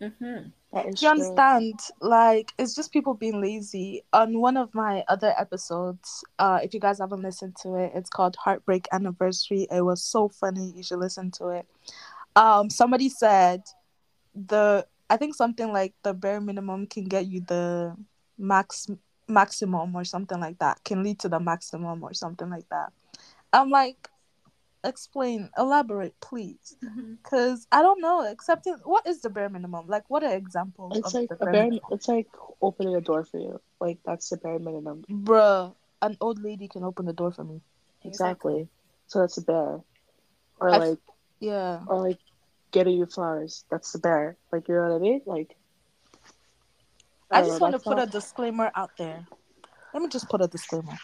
Mm-hmm. 0.00 0.48
Do 0.72 0.88
you 0.88 0.94
true. 0.94 1.08
understand? 1.08 1.80
Like, 2.00 2.52
it's 2.58 2.74
just 2.74 2.92
people 2.92 3.14
being 3.14 3.40
lazy. 3.40 4.02
On 4.12 4.40
one 4.40 4.56
of 4.56 4.74
my 4.74 5.04
other 5.08 5.34
episodes, 5.38 6.22
uh, 6.38 6.60
if 6.62 6.74
you 6.74 6.80
guys 6.80 6.98
haven't 6.98 7.22
listened 7.22 7.56
to 7.62 7.76
it, 7.76 7.92
it's 7.94 8.10
called 8.10 8.36
Heartbreak 8.36 8.86
Anniversary. 8.92 9.66
It 9.70 9.82
was 9.82 10.02
so 10.04 10.28
funny. 10.28 10.72
You 10.76 10.82
should 10.82 10.98
listen 10.98 11.30
to 11.32 11.48
it. 11.48 11.66
Um, 12.34 12.68
somebody 12.68 13.08
said 13.08 13.62
the 14.34 14.86
I 15.08 15.16
think 15.16 15.34
something 15.34 15.72
like 15.72 15.94
the 16.02 16.12
bare 16.12 16.40
minimum 16.40 16.86
can 16.86 17.04
get 17.04 17.26
you 17.26 17.40
the 17.40 17.96
max 18.38 18.86
maximum 19.28 19.94
or 19.94 20.04
something 20.04 20.40
like 20.40 20.58
that. 20.58 20.82
Can 20.84 21.02
lead 21.02 21.18
to 21.20 21.28
the 21.28 21.40
maximum 21.40 22.02
or 22.02 22.12
something 22.12 22.50
like 22.50 22.68
that. 22.70 22.92
I'm 23.52 23.70
like, 23.70 24.08
explain, 24.86 25.50
elaborate, 25.58 26.14
please. 26.20 26.76
Mm-hmm. 26.84 27.14
Cause 27.22 27.66
I 27.72 27.82
don't 27.82 28.00
know. 28.00 28.24
Accepting 28.26 28.76
what 28.84 29.06
is 29.06 29.20
the 29.20 29.30
bare 29.30 29.48
minimum? 29.48 29.86
Like, 29.86 30.04
what 30.08 30.22
are 30.22 30.34
examples 30.34 30.96
It's 30.96 31.14
of 31.14 31.20
like 31.20 31.28
bare, 31.38 31.52
bare. 31.52 31.62
minimum? 31.64 31.80
It's 31.90 32.08
like 32.08 32.28
opening 32.62 32.94
a 32.96 33.00
door 33.00 33.24
for 33.24 33.38
you. 33.38 33.60
Like 33.80 33.98
that's 34.04 34.30
the 34.30 34.36
bare 34.36 34.58
minimum. 34.58 35.04
Bruh, 35.10 35.74
an 36.02 36.16
old 36.20 36.42
lady 36.42 36.68
can 36.68 36.84
open 36.84 37.06
the 37.06 37.12
door 37.12 37.32
for 37.32 37.44
me. 37.44 37.60
Exactly. 38.04 38.68
So 39.08 39.20
that's 39.20 39.36
a 39.38 39.42
bare. 39.42 39.80
Or 40.60 40.70
I 40.70 40.76
like, 40.78 40.98
Yeah. 41.40 41.80
or 41.86 42.00
like, 42.08 42.18
getting 42.72 42.96
you 42.96 43.06
flowers. 43.06 43.64
That's 43.70 43.92
the 43.92 43.98
bare. 43.98 44.36
Like 44.52 44.68
you 44.68 44.74
know 44.74 44.82
what 44.82 44.92
I 44.92 44.98
mean? 44.98 45.20
Like. 45.26 45.56
I 47.30 47.40
don't 47.40 47.48
just 47.48 47.60
know, 47.60 47.68
want 47.68 47.82
to 47.82 47.88
put 47.90 47.98
a 47.98 48.06
disclaimer 48.06 48.70
out 48.74 48.90
there. 48.96 49.26
Let 49.96 50.02
me 50.02 50.08
just 50.10 50.28
put 50.28 50.42
a 50.42 50.46
disclaimer. 50.46 50.98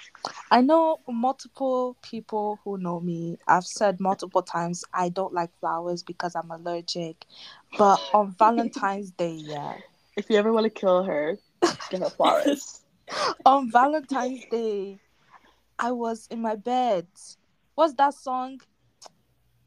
I 0.51 0.61
know 0.61 1.01
multiple 1.09 1.97
people 2.03 2.61
who 2.63 2.77
know 2.77 3.01
me. 3.01 3.39
I've 3.49 3.65
said 3.65 3.99
multiple 4.01 4.43
times 4.43 4.85
I 4.93 5.09
don't 5.09 5.33
like 5.33 5.49
flowers 5.61 6.03
because 6.03 6.37
I'm 6.37 6.51
allergic. 6.51 7.25
But 7.79 7.99
on 8.13 8.33
Valentine's 8.39 9.11
Day, 9.13 9.33
yeah. 9.33 9.79
If 10.19 10.29
you 10.29 10.37
ever 10.37 10.53
want 10.53 10.65
to 10.65 10.71
kill 10.71 11.05
her, 11.05 11.39
get 11.89 12.03
her 12.03 12.11
flowers. 12.11 12.83
On 13.47 13.71
Valentine's 13.71 14.45
Day, 14.51 14.99
I 15.79 15.93
was 15.93 16.27
in 16.31 16.43
my 16.43 16.57
bed. 16.57 17.07
What's 17.75 17.95
that 17.95 18.13
song? 18.13 18.61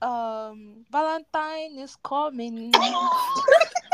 Um, 0.03 0.85
Valentine 0.91 1.79
is 1.79 1.97
coming. 2.03 2.71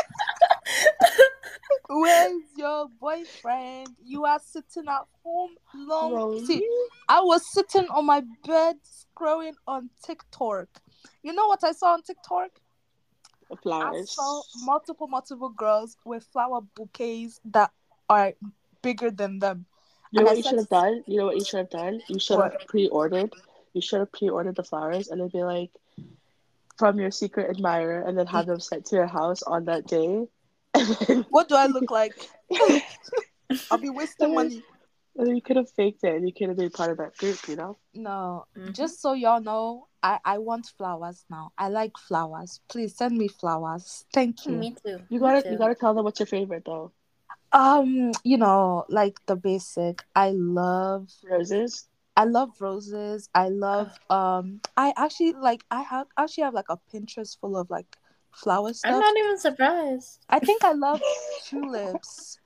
Where's 1.93 2.43
your 2.55 2.87
boyfriend? 3.01 3.89
You 4.05 4.23
are 4.23 4.39
sitting 4.39 4.87
at 4.87 5.05
home 5.23 5.51
long. 5.75 6.13
Lonely? 6.13 6.45
See, 6.45 6.67
I 7.09 7.19
was 7.19 7.41
sitting 7.53 7.89
on 7.89 8.05
my 8.05 8.23
bed 8.45 8.77
scrolling 8.85 9.55
on 9.67 9.89
TikTok. 10.05 10.67
You 11.21 11.33
know 11.33 11.47
what 11.47 11.65
I 11.65 11.73
saw 11.73 11.93
on 11.93 12.03
TikTok? 12.03 12.51
Flowers. 13.61 14.09
I 14.09 14.21
saw 14.21 14.41
multiple, 14.63 15.07
multiple 15.07 15.49
girls 15.49 15.97
with 16.05 16.23
flower 16.31 16.61
bouquets 16.75 17.41
that 17.51 17.71
are 18.09 18.33
bigger 18.81 19.11
than 19.11 19.39
them. 19.39 19.65
You 20.11 20.21
know 20.21 20.27
and 20.27 20.29
I 20.29 20.31
what 20.31 20.37
you 20.37 20.43
should 20.43 20.59
have 20.59 20.69
done? 20.69 21.03
You 21.07 21.17
know 21.17 21.25
what 21.25 21.35
you 21.35 21.43
should 21.43 21.57
have 21.57 21.69
done? 21.69 22.01
You 22.07 22.19
should 22.19 22.39
have 22.39 22.55
pre-ordered. 22.67 23.33
You 23.73 23.81
should 23.81 23.99
have 23.99 24.11
pre-ordered 24.13 24.55
the 24.55 24.63
flowers, 24.63 25.09
and 25.09 25.19
it'd 25.19 25.33
be 25.33 25.43
like 25.43 25.71
from 26.77 26.99
your 26.99 27.11
secret 27.11 27.49
admirer, 27.49 28.01
and 28.07 28.17
then 28.17 28.27
have 28.27 28.45
them 28.47 28.61
sent 28.61 28.85
to 28.87 28.95
your 28.95 29.07
house 29.07 29.43
on 29.43 29.65
that 29.65 29.87
day. 29.87 30.27
And 30.73 30.87
then, 31.07 31.25
What 31.29 31.49
do 31.49 31.55
I 31.55 31.67
look 31.67 31.91
like? 31.91 32.15
I'll 33.69 33.77
be 33.77 33.89
wasting 33.89 34.33
money. 34.33 34.63
and 35.17 35.35
you 35.35 35.41
could 35.41 35.57
have 35.57 35.69
faked 35.71 36.03
it, 36.03 36.15
and 36.15 36.27
you 36.27 36.33
could 36.33 36.47
have 36.49 36.57
been 36.57 36.69
part 36.69 36.91
of 36.91 36.97
that 36.97 37.17
group. 37.17 37.37
You 37.47 37.55
know? 37.55 37.77
No, 37.93 38.45
Mhm. 38.57 38.73
just 38.73 39.01
so 39.01 39.13
y'all 39.13 39.41
know, 39.41 39.87
I 40.01 40.19
I 40.23 40.37
want 40.37 40.67
flowers 40.77 41.25
now. 41.29 41.51
I 41.57 41.67
like 41.69 41.97
flowers. 41.97 42.61
Please 42.69 42.95
send 42.95 43.17
me 43.17 43.27
flowers. 43.27 44.05
Thank 44.13 44.45
you. 44.45 44.53
Me 44.57 44.75
too. 44.85 44.99
You 45.09 45.19
gotta 45.19 45.41
too. 45.43 45.49
you 45.51 45.57
gotta 45.57 45.75
tell 45.75 45.93
them 45.93 46.05
what's 46.05 46.19
your 46.19 46.27
favorite 46.27 46.63
though. 46.65 46.91
Um, 47.53 48.11
you 48.23 48.37
know, 48.37 48.85
like 48.87 49.19
the 49.25 49.35
basic. 49.35 50.03
I 50.15 50.31
love 50.31 51.09
Roses. 51.29 51.87
I 52.15 52.23
love 52.25 52.59
roses. 52.61 53.29
I 53.35 53.49
love 53.49 53.97
um 54.09 54.61
I 54.77 54.93
actually 54.97 55.33
like 55.33 55.63
I 55.71 55.81
have 55.81 56.07
actually 56.17 56.43
have 56.43 56.53
like 56.53 56.69
a 56.69 56.77
Pinterest 56.93 57.37
full 57.39 57.57
of 57.57 57.69
like 57.69 57.97
flower 58.33 58.73
stuff. 58.73 58.93
I'm 58.93 58.99
not 58.99 59.17
even 59.17 59.37
surprised. 59.37 60.19
I 60.29 60.39
think 60.39 60.63
I 60.63 60.73
love 60.73 61.01
tulips. 61.45 62.39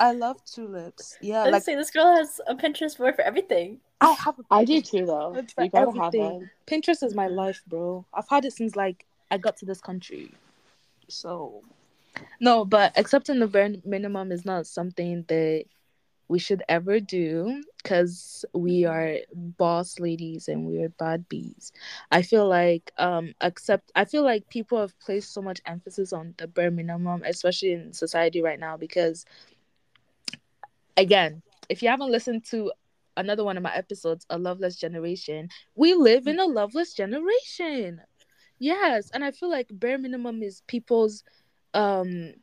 I 0.00 0.12
love 0.12 0.44
tulips. 0.44 1.16
Yeah, 1.20 1.42
Let's 1.44 1.52
like 1.52 1.62
say 1.64 1.74
this 1.74 1.90
girl 1.90 2.16
has 2.16 2.40
a 2.46 2.54
Pinterest 2.54 2.96
board 2.98 3.16
for 3.16 3.22
everything. 3.22 3.80
I 4.00 4.12
have 4.12 4.38
a 4.38 4.42
I 4.50 4.64
do 4.64 4.80
too 4.80 5.06
though. 5.06 5.34
For 5.54 5.64
You 5.64 5.70
gotta 5.70 5.86
have 5.86 6.14
everything. 6.14 6.20
one. 6.20 6.50
Pinterest 6.66 7.02
is 7.02 7.14
my 7.14 7.26
life, 7.26 7.62
bro. 7.66 8.04
I've 8.14 8.28
had 8.28 8.44
it 8.44 8.52
since 8.52 8.76
like 8.76 9.06
I 9.30 9.38
got 9.38 9.56
to 9.58 9.66
this 9.66 9.80
country. 9.80 10.32
So 11.08 11.62
no, 12.40 12.64
but 12.64 12.96
accepting 12.96 13.38
the 13.40 13.46
bare 13.46 13.72
minimum 13.84 14.30
is 14.32 14.44
not 14.44 14.66
something 14.66 15.24
that 15.28 15.64
we 16.28 16.38
should 16.38 16.62
ever 16.68 17.00
do 17.00 17.62
because 17.82 18.44
we 18.52 18.84
are 18.84 19.16
boss 19.34 19.98
ladies 19.98 20.48
and 20.48 20.66
we 20.66 20.82
are 20.82 20.90
bad 20.90 21.28
bees. 21.28 21.72
I 22.12 22.22
feel 22.22 22.46
like 22.46 22.92
um 22.98 23.34
except 23.40 23.90
I 23.94 24.04
feel 24.04 24.22
like 24.22 24.48
people 24.48 24.78
have 24.78 24.98
placed 25.00 25.32
so 25.32 25.42
much 25.42 25.60
emphasis 25.66 26.12
on 26.12 26.34
the 26.38 26.46
bare 26.46 26.70
minimum, 26.70 27.22
especially 27.26 27.72
in 27.72 27.92
society 27.92 28.42
right 28.42 28.60
now, 28.60 28.76
because 28.76 29.24
again, 30.96 31.42
if 31.68 31.82
you 31.82 31.88
haven't 31.88 32.12
listened 32.12 32.44
to 32.46 32.72
another 33.16 33.44
one 33.44 33.56
of 33.56 33.62
my 33.62 33.74
episodes, 33.74 34.26
A 34.30 34.38
Loveless 34.38 34.76
Generation, 34.76 35.48
we 35.74 35.94
live 35.94 36.26
in 36.26 36.38
a 36.38 36.46
loveless 36.46 36.94
generation. 36.94 38.02
Yes. 38.58 39.10
And 39.12 39.24
I 39.24 39.30
feel 39.30 39.50
like 39.50 39.68
bare 39.70 39.98
minimum 39.98 40.42
is 40.42 40.62
people's 40.66 41.24
um 41.74 42.34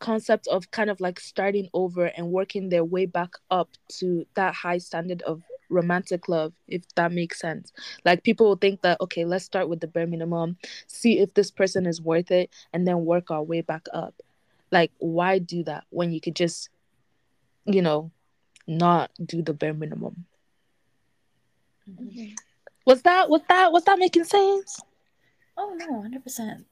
concept 0.00 0.46
of 0.48 0.70
kind 0.70 0.90
of 0.90 1.00
like 1.00 1.18
starting 1.20 1.68
over 1.74 2.06
and 2.06 2.30
working 2.30 2.68
their 2.68 2.84
way 2.84 3.06
back 3.06 3.30
up 3.50 3.68
to 3.88 4.26
that 4.34 4.54
high 4.54 4.78
standard 4.78 5.22
of 5.22 5.42
romantic 5.70 6.28
love 6.28 6.52
if 6.66 6.82
that 6.94 7.12
makes 7.12 7.38
sense 7.38 7.72
like 8.04 8.22
people 8.22 8.46
will 8.46 8.56
think 8.56 8.80
that 8.80 8.98
okay 9.02 9.24
let's 9.26 9.44
start 9.44 9.68
with 9.68 9.80
the 9.80 9.86
bare 9.86 10.06
minimum 10.06 10.56
see 10.86 11.18
if 11.18 11.34
this 11.34 11.50
person 11.50 11.84
is 11.86 12.00
worth 12.00 12.30
it 12.30 12.48
and 12.72 12.88
then 12.88 13.04
work 13.04 13.30
our 13.30 13.42
way 13.42 13.60
back 13.60 13.86
up 13.92 14.14
like 14.70 14.90
why 14.98 15.38
do 15.38 15.62
that 15.62 15.84
when 15.90 16.10
you 16.10 16.20
could 16.22 16.34
just 16.34 16.70
you 17.66 17.82
know 17.82 18.10
not 18.66 19.10
do 19.26 19.42
the 19.42 19.52
bare 19.52 19.74
minimum 19.74 20.24
Mhm. 21.90 22.34
was 22.86 23.02
that 23.02 23.28
was 23.28 23.42
that 23.48 23.72
was 23.72 23.84
that 23.84 23.98
making 23.98 24.24
sense 24.24 24.80
Oh 25.60 25.74
no, 25.76 26.02
hundred 26.02 26.22
percent. 26.22 26.66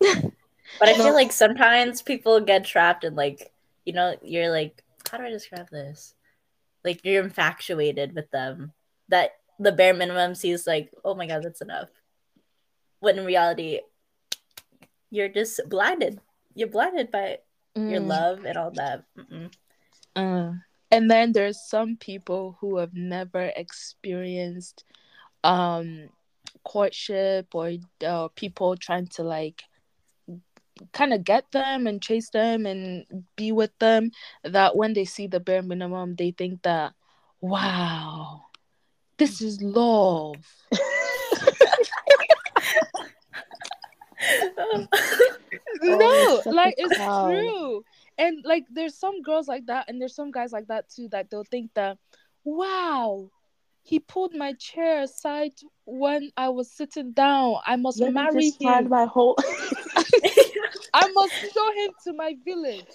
But 0.78 0.88
I 0.88 0.94
feel 0.94 1.12
like 1.14 1.32
sometimes 1.32 2.02
people 2.02 2.40
get 2.40 2.64
trapped 2.64 3.04
in 3.04 3.14
like, 3.14 3.52
you 3.84 3.92
know, 3.92 4.16
you're 4.22 4.50
like, 4.50 4.82
how 5.10 5.18
do 5.18 5.24
I 5.24 5.30
describe 5.30 5.70
this? 5.70 6.14
Like 6.84 7.00
you're 7.04 7.24
infatuated 7.24 8.14
with 8.14 8.30
them. 8.30 8.72
That 9.08 9.32
the 9.58 9.72
bare 9.72 9.94
minimum 9.94 10.34
sees 10.34 10.66
like, 10.66 10.90
oh 11.04 11.14
my 11.14 11.26
god, 11.26 11.42
that's 11.42 11.60
enough. 11.60 11.88
When 13.00 13.18
in 13.18 13.24
reality, 13.24 13.80
you're 15.10 15.28
just 15.28 15.60
blinded. 15.68 16.20
You're 16.54 16.68
blinded 16.68 17.10
by 17.10 17.38
your 17.76 18.00
Mm. 18.00 18.08
love 18.08 18.44
and 18.44 18.56
all 18.58 18.70
that. 18.72 19.04
Uh, 20.14 20.52
and 20.90 21.10
then 21.10 21.32
there's 21.32 21.60
some 21.68 21.96
people 21.96 22.56
who 22.60 22.78
have 22.78 22.94
never 22.94 23.52
experienced 23.56 24.84
um 25.44 26.08
courtship 26.64 27.54
or 27.54 27.72
uh, 28.04 28.28
people 28.34 28.76
trying 28.76 29.06
to 29.06 29.22
like 29.22 29.62
kind 30.92 31.12
of 31.12 31.24
get 31.24 31.50
them 31.52 31.86
and 31.86 32.02
chase 32.02 32.30
them 32.30 32.66
and 32.66 33.04
be 33.36 33.52
with 33.52 33.70
them 33.78 34.10
that 34.44 34.76
when 34.76 34.92
they 34.92 35.04
see 35.04 35.26
the 35.26 35.40
bare 35.40 35.62
minimum 35.62 36.14
they 36.16 36.30
think 36.30 36.62
that 36.62 36.92
wow 37.40 38.42
this 39.18 39.40
is 39.40 39.60
love 39.62 40.36
no 45.82 46.42
like 46.46 46.74
it's 46.76 46.96
clown. 46.96 47.30
true 47.30 47.84
and 48.18 48.44
like 48.44 48.64
there's 48.70 48.94
some 48.94 49.22
girls 49.22 49.48
like 49.48 49.64
that 49.66 49.88
and 49.88 50.00
there's 50.00 50.14
some 50.14 50.30
guys 50.30 50.52
like 50.52 50.66
that 50.66 50.88
too 50.88 51.08
that 51.08 51.30
they'll 51.30 51.44
think 51.44 51.70
that 51.74 51.96
wow 52.44 53.30
he 53.88 53.98
pulled 54.00 54.34
my 54.34 54.52
chair 54.54 55.02
aside 55.02 55.52
when 55.86 56.30
i 56.36 56.48
was 56.48 56.70
sitting 56.70 57.12
down. 57.12 57.56
I 57.64 57.76
must 57.76 57.98
Let 57.98 58.12
me 58.12 58.20
marry 58.20 58.50
just 58.50 58.62
him. 58.62 58.88
my 58.90 59.06
whole. 59.06 59.36
i 60.94 61.08
must 61.12 61.34
show 61.54 61.72
him 61.80 61.90
to 62.04 62.12
my 62.12 62.36
village. 62.44 62.94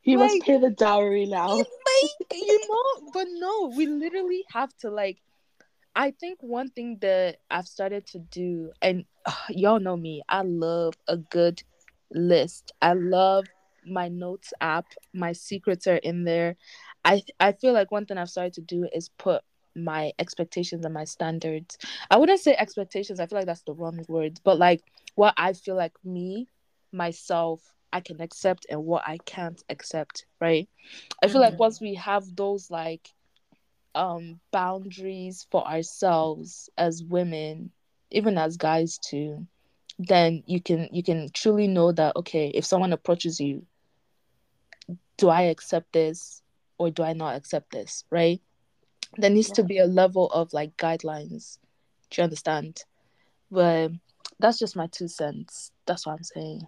He 0.00 0.16
must 0.16 0.40
pay 0.40 0.58
the 0.58 0.70
dowry 0.70 1.26
now. 1.26 1.48
like 1.58 1.66
you 2.32 2.60
know 2.68 3.10
but 3.12 3.26
no 3.30 3.72
we 3.76 3.86
literally 3.86 4.42
have 4.50 4.74
to 4.78 4.90
like 4.90 5.18
i 5.94 6.10
think 6.10 6.38
one 6.40 6.70
thing 6.70 6.98
that 7.00 7.36
i've 7.50 7.66
started 7.66 8.06
to 8.06 8.18
do 8.18 8.70
and 8.82 9.04
uh, 9.26 9.32
y'all 9.50 9.80
know 9.80 9.96
me 9.96 10.22
i 10.28 10.42
love 10.42 10.94
a 11.08 11.16
good 11.16 11.62
list. 12.12 12.72
I 12.80 12.92
love 12.94 13.46
my 13.84 14.08
notes 14.08 14.52
app 14.60 14.86
my 15.12 15.32
secrets 15.32 15.86
are 15.86 15.96
in 15.96 16.24
there 16.24 16.56
i 17.06 17.22
i 17.40 17.52
feel 17.52 17.74
like 17.74 17.92
one 17.92 18.06
thing 18.06 18.18
i've 18.18 18.30
started 18.30 18.54
to 18.54 18.62
do 18.62 18.88
is 18.94 19.10
put 19.18 19.42
my 19.76 20.12
expectations 20.18 20.84
and 20.84 20.94
my 20.94 21.04
standards. 21.04 21.78
I 22.10 22.18
wouldn't 22.18 22.40
say 22.40 22.56
expectations 22.56 23.20
i 23.20 23.26
feel 23.26 23.38
like 23.38 23.46
that's 23.46 23.62
the 23.64 23.74
wrong 23.74 24.04
word 24.08 24.40
but 24.44 24.58
like 24.58 24.82
what 25.16 25.34
i 25.38 25.54
feel 25.54 25.76
like 25.76 25.94
me 26.04 26.48
myself 26.92 27.74
i 27.92 28.00
can 28.00 28.20
accept 28.22 28.66
and 28.70 28.84
what 28.84 29.04
i 29.06 29.18
can't 29.26 29.64
accept 29.70 30.26
right? 30.40 30.68
I 31.22 31.28
feel 31.28 31.42
like 31.42 31.56
Mhm. 31.56 31.60
once 31.60 31.80
we 31.80 31.94
have 31.96 32.36
those 32.36 32.70
like 32.70 33.14
um 33.94 34.40
boundaries 34.52 35.46
for 35.50 35.66
ourselves 35.66 36.70
as 36.78 37.04
women, 37.04 37.72
even 38.10 38.38
as 38.38 38.56
guys 38.56 38.98
too, 38.98 39.46
then 39.98 40.42
you 40.46 40.60
can 40.62 40.88
you 40.92 41.02
can 41.02 41.28
truly 41.32 41.68
know 41.68 41.92
that 41.92 42.16
okay, 42.16 42.48
if 42.54 42.64
someone 42.64 42.92
approaches 42.92 43.40
you, 43.40 43.66
do 45.18 45.28
I 45.28 45.42
accept 45.42 45.92
this 45.92 46.42
or 46.78 46.90
do 46.90 47.02
I 47.02 47.12
not 47.12 47.36
accept 47.36 47.72
this, 47.72 48.04
right? 48.10 48.40
There 49.16 49.30
needs 49.30 49.50
to 49.52 49.62
be 49.62 49.78
a 49.78 49.86
level 49.86 50.30
of 50.30 50.52
like 50.52 50.76
guidelines. 50.76 51.58
Do 52.10 52.20
you 52.20 52.24
understand? 52.24 52.84
But 53.50 53.92
that's 54.38 54.58
just 54.58 54.76
my 54.76 54.86
two 54.88 55.08
cents. 55.08 55.70
That's 55.86 56.04
what 56.06 56.12
I'm 56.14 56.22
saying. 56.24 56.66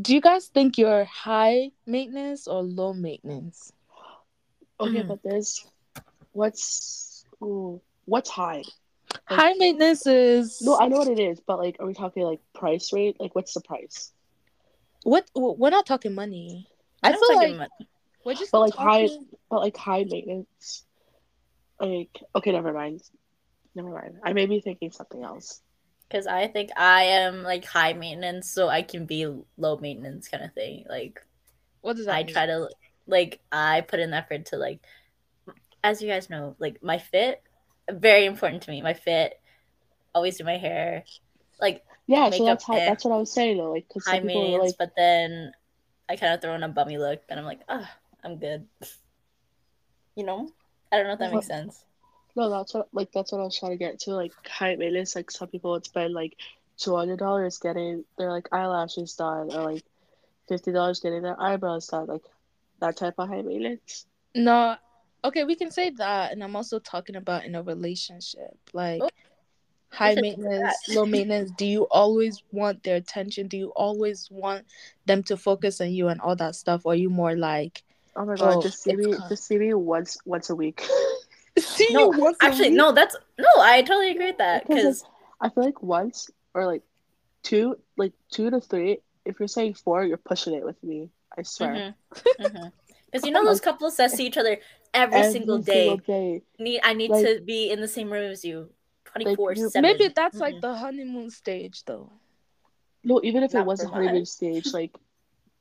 Do 0.00 0.12
you 0.14 0.20
guys 0.20 0.46
think 0.48 0.76
you're 0.76 1.04
high 1.04 1.70
maintenance 1.86 2.48
or 2.48 2.62
low 2.62 2.92
maintenance? 2.94 3.72
Okay, 4.80 5.02
Mhm. 5.02 5.08
but 5.08 5.22
there's 5.22 5.64
what's 6.32 7.24
ooh, 7.42 7.80
what's 8.06 8.30
high? 8.30 8.64
Like- 9.30 9.38
High 9.38 9.52
maintenance 9.54 10.06
is 10.06 10.60
No, 10.62 10.76
I 10.80 10.88
know 10.88 10.98
what 10.98 11.08
it 11.08 11.20
is, 11.20 11.38
but 11.38 11.58
like, 11.58 11.76
are 11.78 11.86
we 11.86 11.94
talking 11.94 12.24
like 12.24 12.40
price 12.54 12.92
rate? 12.92 13.16
Like, 13.20 13.34
what's 13.34 13.54
the 13.54 13.60
price? 13.60 14.12
what 15.04 15.28
we're 15.34 15.68
not 15.70 15.84
talking 15.86 16.14
money. 16.14 16.66
I, 17.02 17.12
don't 17.12 17.20
feel 17.20 17.28
think 17.38 17.60
like 17.60 17.68
it 17.68 17.70
mu- 17.80 17.86
we're 18.24 18.34
just 18.34 18.52
But 18.52 18.60
like 18.60 18.74
high, 18.74 19.08
but 19.50 19.60
like 19.60 19.76
high 19.76 20.04
maintenance. 20.04 20.84
Like, 21.80 22.22
okay, 22.34 22.52
never 22.52 22.72
mind. 22.72 23.02
Never 23.74 23.90
mind. 23.90 24.18
I 24.22 24.32
may 24.32 24.46
be 24.46 24.60
thinking 24.60 24.90
something 24.90 25.22
else. 25.22 25.60
Because 26.08 26.26
I 26.26 26.46
think 26.46 26.70
I 26.76 27.04
am 27.04 27.42
like 27.42 27.64
high 27.64 27.92
maintenance, 27.92 28.50
so 28.50 28.68
I 28.68 28.82
can 28.82 29.06
be 29.06 29.26
low 29.56 29.76
maintenance 29.78 30.28
kind 30.28 30.44
of 30.44 30.52
thing. 30.52 30.84
Like 30.88 31.20
What 31.80 31.96
does 31.96 32.06
that 32.06 32.14
I 32.14 32.24
mean? 32.24 32.32
try 32.32 32.46
to 32.46 32.68
like 33.06 33.40
I 33.50 33.80
put 33.80 34.00
in 34.00 34.12
effort 34.12 34.46
to 34.46 34.56
like, 34.56 34.80
as 35.82 36.00
you 36.00 36.08
guys 36.08 36.30
know, 36.30 36.56
like 36.58 36.82
my 36.82 36.98
fit, 36.98 37.42
very 37.90 38.26
important 38.26 38.62
to 38.62 38.70
me. 38.70 38.80
My 38.80 38.94
fit, 38.94 39.40
always 40.14 40.38
do 40.38 40.44
my 40.44 40.56
hair, 40.56 41.04
like 41.60 41.84
Yeah, 42.06 42.30
so 42.30 42.44
that's 42.44 42.64
how. 42.64 42.74
That's 42.74 43.04
what 43.04 43.14
I 43.14 43.18
was 43.18 43.32
saying 43.32 43.58
though. 43.58 43.72
Like, 43.72 43.88
because 43.88 44.06
high 44.06 44.18
some 44.18 44.28
people 44.28 44.40
are 44.40 44.44
maintenance, 44.44 44.74
like, 44.78 44.78
but 44.78 44.92
then 44.96 45.52
I 46.08 46.16
kind 46.16 46.34
of 46.34 46.40
throw 46.40 46.54
in 46.54 46.62
a 46.62 46.68
bummy 46.68 46.98
look, 46.98 47.22
and 47.28 47.40
I'm 47.40 47.46
like, 47.46 47.60
ah, 47.68 47.90
I'm 48.24 48.38
good. 48.38 48.66
You 50.16 50.24
know, 50.24 50.48
I 50.92 50.96
don't 50.96 51.06
know 51.06 51.12
if 51.14 51.18
that 51.18 51.32
makes 51.32 51.46
sense. 51.46 51.84
no, 52.36 52.50
that's 52.50 52.72
what 52.72 52.88
like 52.92 53.10
that's 53.12 53.32
what 53.32 53.40
I 53.40 53.44
was 53.44 53.58
trying 53.58 53.72
to 53.72 53.78
get 53.78 53.98
to. 54.00 54.12
Like 54.12 54.32
high 54.46 54.76
maintenance. 54.76 55.16
Like 55.16 55.30
some 55.30 55.48
people 55.48 55.72
would 55.72 55.84
spend 55.84 56.14
like 56.14 56.36
two 56.78 56.94
hundred 56.94 57.18
dollars 57.18 57.58
getting 57.58 58.04
their 58.18 58.30
like 58.30 58.48
eyelashes 58.52 59.14
done, 59.14 59.54
or 59.54 59.72
like 59.72 59.82
fifty 60.48 60.72
dollars 60.72 61.00
getting 61.00 61.22
their 61.22 61.40
eyebrows 61.40 61.88
done. 61.88 62.06
Like 62.06 62.22
that 62.80 62.96
type 62.96 63.14
of 63.18 63.28
high 63.28 63.42
maintenance. 63.42 64.06
No. 64.34 64.76
Okay, 65.24 65.44
we 65.44 65.54
can 65.54 65.70
say 65.70 65.88
that, 65.90 66.32
and 66.32 66.44
I'm 66.44 66.54
also 66.54 66.78
talking 66.78 67.16
about 67.16 67.44
in 67.46 67.54
a 67.54 67.62
relationship, 67.62 68.58
like 68.74 69.00
Oh, 69.02 69.08
high 69.90 70.14
maintenance, 70.16 70.76
low 70.90 71.06
maintenance. 71.06 71.50
Do 71.56 71.64
you 71.64 71.86
always 71.90 72.42
want 72.52 72.82
their 72.82 72.96
attention? 72.96 73.48
Do 73.48 73.56
you 73.56 73.68
always 73.68 74.28
want 74.30 74.66
them 75.06 75.22
to 75.24 75.36
focus 75.38 75.80
on 75.80 75.92
you 75.92 76.08
and 76.08 76.20
all 76.20 76.36
that 76.36 76.56
stuff? 76.56 76.82
Or 76.84 76.92
are 76.92 76.96
you 76.96 77.08
more 77.08 77.36
like, 77.36 77.84
Oh 78.16 78.24
my 78.24 78.36
god, 78.36 78.56
Oh, 78.56 78.62
just 78.62 78.82
see 78.82 78.92
it's 78.92 79.06
me, 79.06 79.14
just 79.28 79.44
see 79.44 79.58
me 79.58 79.74
once 79.74 80.16
once 80.24 80.50
a 80.50 80.54
week. 80.54 80.86
see 81.58 81.88
No, 81.90 82.12
you 82.12 82.18
once 82.20 82.36
a 82.40 82.44
Actually, 82.46 82.68
week? 82.70 82.76
no, 82.78 82.92
that's 82.92 83.16
no. 83.38 83.48
I 83.58 83.82
totally 83.82 84.10
agree 84.10 84.26
with 84.26 84.38
that 84.38 84.66
Because, 84.66 84.82
because 85.02 85.04
I 85.40 85.48
feel 85.50 85.64
like 85.64 85.82
once 85.82 86.30
or 86.54 86.66
like 86.66 86.82
two, 87.42 87.76
like 87.96 88.12
two 88.30 88.50
to 88.50 88.60
three. 88.60 88.98
If 89.24 89.38
you're 89.40 89.48
saying 89.48 89.74
four, 89.74 90.04
you're 90.04 90.16
pushing 90.18 90.54
it 90.54 90.64
with 90.64 90.82
me. 90.84 91.10
I 91.36 91.42
swear. 91.42 91.94
Mm-hmm. 92.14 92.44
Mm-hmm. 92.44 92.66
because 93.10 93.26
you 93.26 93.32
know 93.32 93.44
those 93.50 93.60
couples 93.60 93.96
that 93.96 94.10
see 94.12 94.26
each 94.26 94.36
other 94.36 94.58
every, 94.92 95.16
Every 95.18 95.32
single 95.32 95.58
day. 95.58 95.88
single 95.88 95.96
day. 95.98 96.42
Need 96.58 96.80
I 96.84 96.92
need 96.94 97.10
Like- 97.10 97.24
to 97.26 97.40
be 97.40 97.70
in 97.70 97.80
the 97.80 97.88
same 97.88 98.12
room 98.12 98.30
as 98.30 98.44
you, 98.44 98.70
twenty 99.04 99.34
four 99.34 99.52
you- 99.54 99.68
seven. 99.70 99.82
Maybe 99.90 100.12
that's 100.14 100.38
like 100.38 100.60
the 100.60 100.74
honeymoon 100.74 101.30
stage, 101.30 101.84
though. 101.84 102.12
No, 103.02 103.20
even 103.24 103.42
if 103.42 103.54
it 103.54 103.64
was 103.66 103.80
a 103.80 103.88
for 103.88 103.94
honeymoon 103.94 104.14
mine. 104.14 104.26
stage, 104.26 104.72
like 104.72 104.94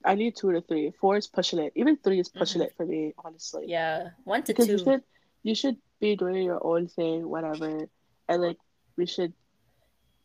I 0.06 0.16
need 0.16 0.36
two 0.36 0.52
to 0.52 0.62
three. 0.62 0.92
Four 1.00 1.18
is 1.18 1.28
pushing 1.28 1.60
it. 1.60 1.74
Even 1.76 1.98
three 1.98 2.20
is 2.20 2.30
pushing 2.30 2.62
Mhm. 2.62 2.66
it 2.66 2.76
for 2.76 2.86
me, 2.86 3.14
honestly. 3.24 3.66
yeah 3.68 4.12
one 4.26 4.44
to 4.44 4.48
Because 4.54 4.68
two. 4.68 4.74
you 4.74 4.78
should 4.80 5.04
you 5.44 5.56
should 5.56 5.78
be 6.00 6.16
doing 6.16 6.44
your 6.44 6.66
own 6.66 6.88
thing, 6.88 7.28
whatever. 7.30 7.88
And 8.28 8.42
like 8.42 8.58
we 8.98 9.06
should 9.06 9.34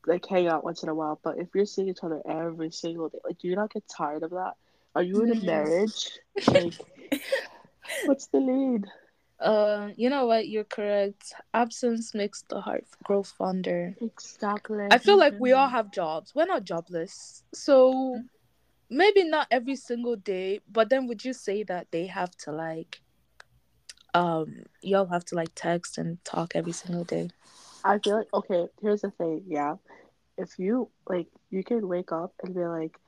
like 0.06 0.24
hang 0.26 0.46
out 0.48 0.64
once 0.64 0.82
in 0.82 0.88
a 0.88 0.94
while. 0.94 1.18
But 1.22 1.38
if 1.38 1.48
you're 1.54 1.66
seeing 1.66 1.88
each 1.88 2.02
other 2.02 2.22
every 2.28 2.70
single 2.70 3.08
day, 3.08 3.18
like 3.24 3.38
do 3.38 3.48
you 3.48 3.56
not 3.56 3.72
get 3.72 3.84
tired 3.88 4.22
of 4.22 4.30
that? 4.30 4.54
Are 4.94 5.02
you 5.02 5.22
in 5.22 5.30
a 5.32 5.34
Mhm. 5.34 5.44
marriage? 5.44 6.18
Like 6.54 6.74
What's 8.04 8.26
the 8.28 8.38
lead? 8.38 8.86
Uh, 9.40 9.90
you 9.96 10.10
know 10.10 10.26
what? 10.26 10.48
You're 10.48 10.64
correct. 10.64 11.32
Absence 11.54 12.14
makes 12.14 12.42
the 12.48 12.60
heart 12.60 12.84
grow 13.04 13.22
fonder. 13.22 13.96
Exactly. 14.00 14.86
I 14.90 14.98
feel 14.98 15.16
like 15.18 15.34
we 15.38 15.52
all 15.52 15.68
Mhm. 15.68 15.72
have 15.72 15.90
jobs. 15.92 16.34
We're 16.34 16.46
not 16.46 16.64
jobless, 16.64 17.44
so 17.54 18.20
maybe 18.90 19.24
not 19.24 19.48
every 19.50 19.76
single 19.76 20.16
day. 20.16 20.60
But 20.70 20.90
then, 20.90 21.06
would 21.08 21.24
you 21.24 21.32
say 21.32 21.62
that 21.64 21.90
they 21.90 22.06
have 22.06 22.36
to 22.38 22.52
like, 22.52 23.00
um, 24.14 24.64
y'all 24.82 25.06
have 25.06 25.24
to 25.26 25.34
like 25.34 25.50
text 25.54 25.98
and 25.98 26.22
talk 26.24 26.52
every 26.54 26.72
single 26.72 27.04
day? 27.04 27.30
I 27.84 27.98
feel 27.98 28.16
like 28.18 28.32
okay. 28.34 28.66
Here's 28.82 29.02
the 29.02 29.10
thing. 29.12 29.42
Yeah, 29.46 29.76
if 30.36 30.58
you 30.58 30.90
like, 31.08 31.28
you 31.50 31.64
can 31.64 31.88
wake 31.88 32.12
up 32.12 32.32
and 32.42 32.54
be 32.54 32.64
like, 32.66 32.98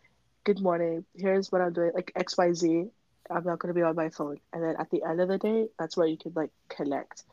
"Good 0.45 0.61
morning. 0.61 1.05
Here's 1.17 1.51
what 1.53 1.61
I'm 1.63 1.73
doing." 1.73 1.93
Like 1.95 2.13
X 2.17 2.37
Y 2.39 2.53
Z. 2.53 2.85
I'm 3.31 3.45
not 3.45 3.59
gonna 3.59 3.75
be 3.75 3.83
on 3.83 3.97
my 3.97 4.11
phone. 4.11 4.39
And 4.53 4.63
then 4.63 4.77
at 4.79 4.91
the 4.91 5.03
end 5.05 5.21
of 5.21 5.29
the 5.29 5.39
day, 5.39 5.69
that's 5.79 5.97
where 5.97 6.07
you 6.09 6.19
can 6.19 6.33
like 6.35 6.51
connect. 6.69 7.25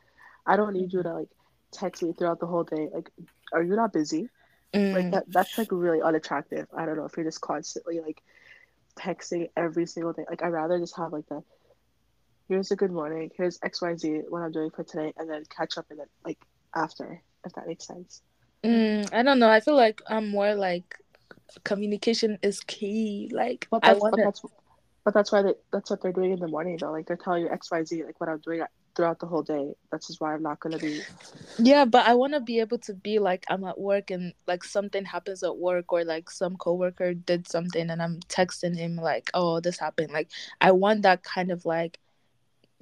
I 0.46 0.56
don't 0.56 0.74
need 0.74 0.92
you 0.92 1.02
to 1.02 1.14
like 1.14 1.28
text 1.72 2.02
me 2.02 2.12
throughout 2.12 2.40
the 2.40 2.46
whole 2.46 2.64
day. 2.64 2.88
Like, 2.92 3.10
are 3.52 3.62
you 3.62 3.76
not 3.76 3.92
busy? 3.92 4.30
Like 4.92 5.08
Mm, 5.08 5.12
that. 5.12 5.24
That's 5.28 5.58
like 5.58 5.68
really 5.72 6.02
unattractive. 6.02 6.66
I 6.76 6.86
don't 6.86 6.96
know 6.96 7.04
if 7.06 7.16
you're 7.16 7.26
just 7.26 7.40
constantly 7.40 8.00
like 8.00 8.22
texting 8.98 9.48
every 9.56 9.86
single 9.86 10.12
day. 10.12 10.24
Like 10.28 10.42
I'd 10.42 10.48
rather 10.48 10.78
just 10.78 10.96
have 10.96 11.12
like 11.12 11.26
the 11.28 11.42
here's 12.48 12.70
a 12.70 12.76
good 12.76 12.92
morning, 12.92 13.30
here's 13.36 13.58
XYZ 13.58 14.24
what 14.28 14.42
I'm 14.42 14.52
doing 14.52 14.70
for 14.70 14.84
today, 14.84 15.12
and 15.16 15.30
then 15.30 15.44
catch 15.54 15.78
up 15.78 15.86
and 15.90 15.98
then 16.00 16.06
like 16.24 16.38
after, 16.74 17.22
if 17.44 17.52
that 17.54 17.66
makes 17.66 17.86
sense. 17.86 18.22
mm, 18.64 19.08
I 19.12 19.22
don't 19.22 19.38
know. 19.38 19.50
I 19.50 19.60
feel 19.60 19.76
like 19.76 20.02
I'm 20.08 20.28
more 20.28 20.54
like 20.54 20.96
communication 21.64 22.38
is 22.42 22.60
key. 22.60 23.30
Like 23.32 23.68
But 23.70 23.82
I 23.82 23.94
that's 23.94 24.00
but 24.10 24.10
want 24.12 24.16
to. 24.16 24.22
that's 24.22 24.42
but 25.04 25.14
that's 25.14 25.32
why 25.32 25.42
they, 25.42 25.54
that's 25.72 25.90
what 25.90 26.02
they're 26.02 26.12
doing 26.12 26.32
in 26.32 26.40
the 26.40 26.48
morning 26.48 26.76
though. 26.80 26.92
Like 26.92 27.06
they're 27.06 27.16
telling 27.16 27.44
you 27.44 27.48
XYZ 27.48 28.04
like 28.06 28.20
what 28.20 28.28
I'm 28.28 28.40
doing 28.40 28.60
throughout 28.98 29.20
the 29.20 29.26
whole 29.26 29.42
day. 29.44 29.72
That's 29.92 30.08
just 30.08 30.20
why 30.20 30.34
I'm 30.34 30.42
not 30.42 30.58
gonna 30.58 30.76
be 30.78 31.00
Yeah, 31.56 31.84
but 31.84 32.06
I 32.08 32.14
want 32.14 32.32
to 32.34 32.40
be 32.40 32.58
able 32.58 32.78
to 32.78 32.94
be 32.94 33.20
like 33.20 33.44
I'm 33.48 33.62
at 33.64 33.78
work 33.78 34.10
and 34.10 34.34
like 34.48 34.64
something 34.64 35.04
happens 35.04 35.44
at 35.44 35.56
work 35.56 35.92
or 35.92 36.04
like 36.04 36.30
some 36.30 36.56
coworker 36.56 37.14
did 37.14 37.48
something 37.48 37.88
and 37.90 38.02
I'm 38.02 38.18
texting 38.28 38.76
him 38.76 38.96
like, 38.96 39.30
"Oh, 39.34 39.60
this 39.60 39.78
happened." 39.78 40.10
Like 40.12 40.30
I 40.60 40.72
want 40.72 41.02
that 41.02 41.22
kind 41.22 41.52
of 41.52 41.64
like 41.64 41.98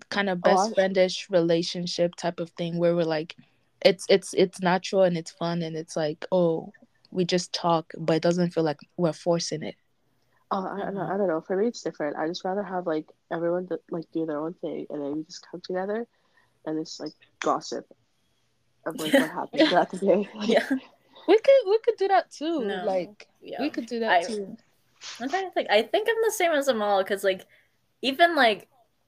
kind 0.09 0.31
of 0.31 0.39
Oh, 0.39 0.49
best 0.51 0.71
I- 0.71 0.75
friendish 0.75 1.29
relationship 1.31 2.15
type 2.17 2.41
of 2.41 2.51
thing 2.51 2.79
where 2.79 2.97
we're 2.97 3.05
like 3.05 3.37
it's 3.85 4.07
it's 4.09 4.33
it's 4.35 4.61
natural 4.63 5.03
and 5.03 5.17
it's 5.19 5.31
fun 5.33 5.61
and 5.63 5.77
it's 5.77 5.97
like, 5.97 6.25
"Oh, 6.33 6.73
we 7.11 7.25
just 7.27 7.53
talk, 7.53 7.93
but 7.99 8.17
it 8.17 8.23
doesn't 8.23 8.53
feel 8.55 8.65
like 8.65 8.81
we're 8.97 9.13
forcing 9.13 9.63
it." 9.63 9.77
Oh, 10.51 10.65
I, 10.67 10.75
I, 10.77 10.85
don't- 10.91 10.99
um, 10.99 11.11
I 11.11 11.17
don't 11.17 11.29
know. 11.29 11.41
For 11.41 11.57
me, 11.57 11.69
it's 11.69 11.83
different. 11.83 12.17
I 12.17 12.27
just 12.29 12.45
rather 12.45 12.63
have 12.63 12.87
like 12.87 13.07
everyone 13.33 13.67
that, 13.71 13.81
like 13.91 14.05
do 14.13 14.27
their 14.27 14.39
own 14.39 14.55
thing, 14.55 14.87
and 14.91 15.03
then 15.03 15.17
we 15.17 15.23
just 15.25 15.47
come 15.51 15.61
together 15.61 16.07
and 16.65 16.85
just 16.85 17.01
like 17.01 17.13
gossip 17.41 17.87
of 18.85 18.97
like 19.01 19.13
what 19.13 19.31
happened 19.39 19.69
throughout 19.69 19.91
the 19.91 19.99
day. 19.99 20.29
Like, 20.35 20.49
Yeah. 20.49 20.69
We 21.29 21.37
could 21.39 21.69
we 21.69 21.79
could 21.85 21.97
do 21.99 22.07
that 22.09 22.31
too. 22.31 22.65
No. 22.65 22.85
Like 22.85 23.27
Yeah. 23.43 23.61
we 23.61 23.69
could 23.71 23.87
do 23.87 23.99
that 24.01 24.11
I- 24.11 24.23
too. 24.25 24.57
I'm 25.21 25.29
trying 25.29 25.45
to 25.47 25.51
think. 25.51 25.69
I 25.71 25.83
think 25.83 26.09
I'm 26.09 26.23
the 26.25 26.31
same 26.33 26.53
as 26.53 26.69
Amal 26.69 27.03
because, 27.03 27.23
like, 27.25 27.47
even 28.03 28.35
like, 28.37 28.67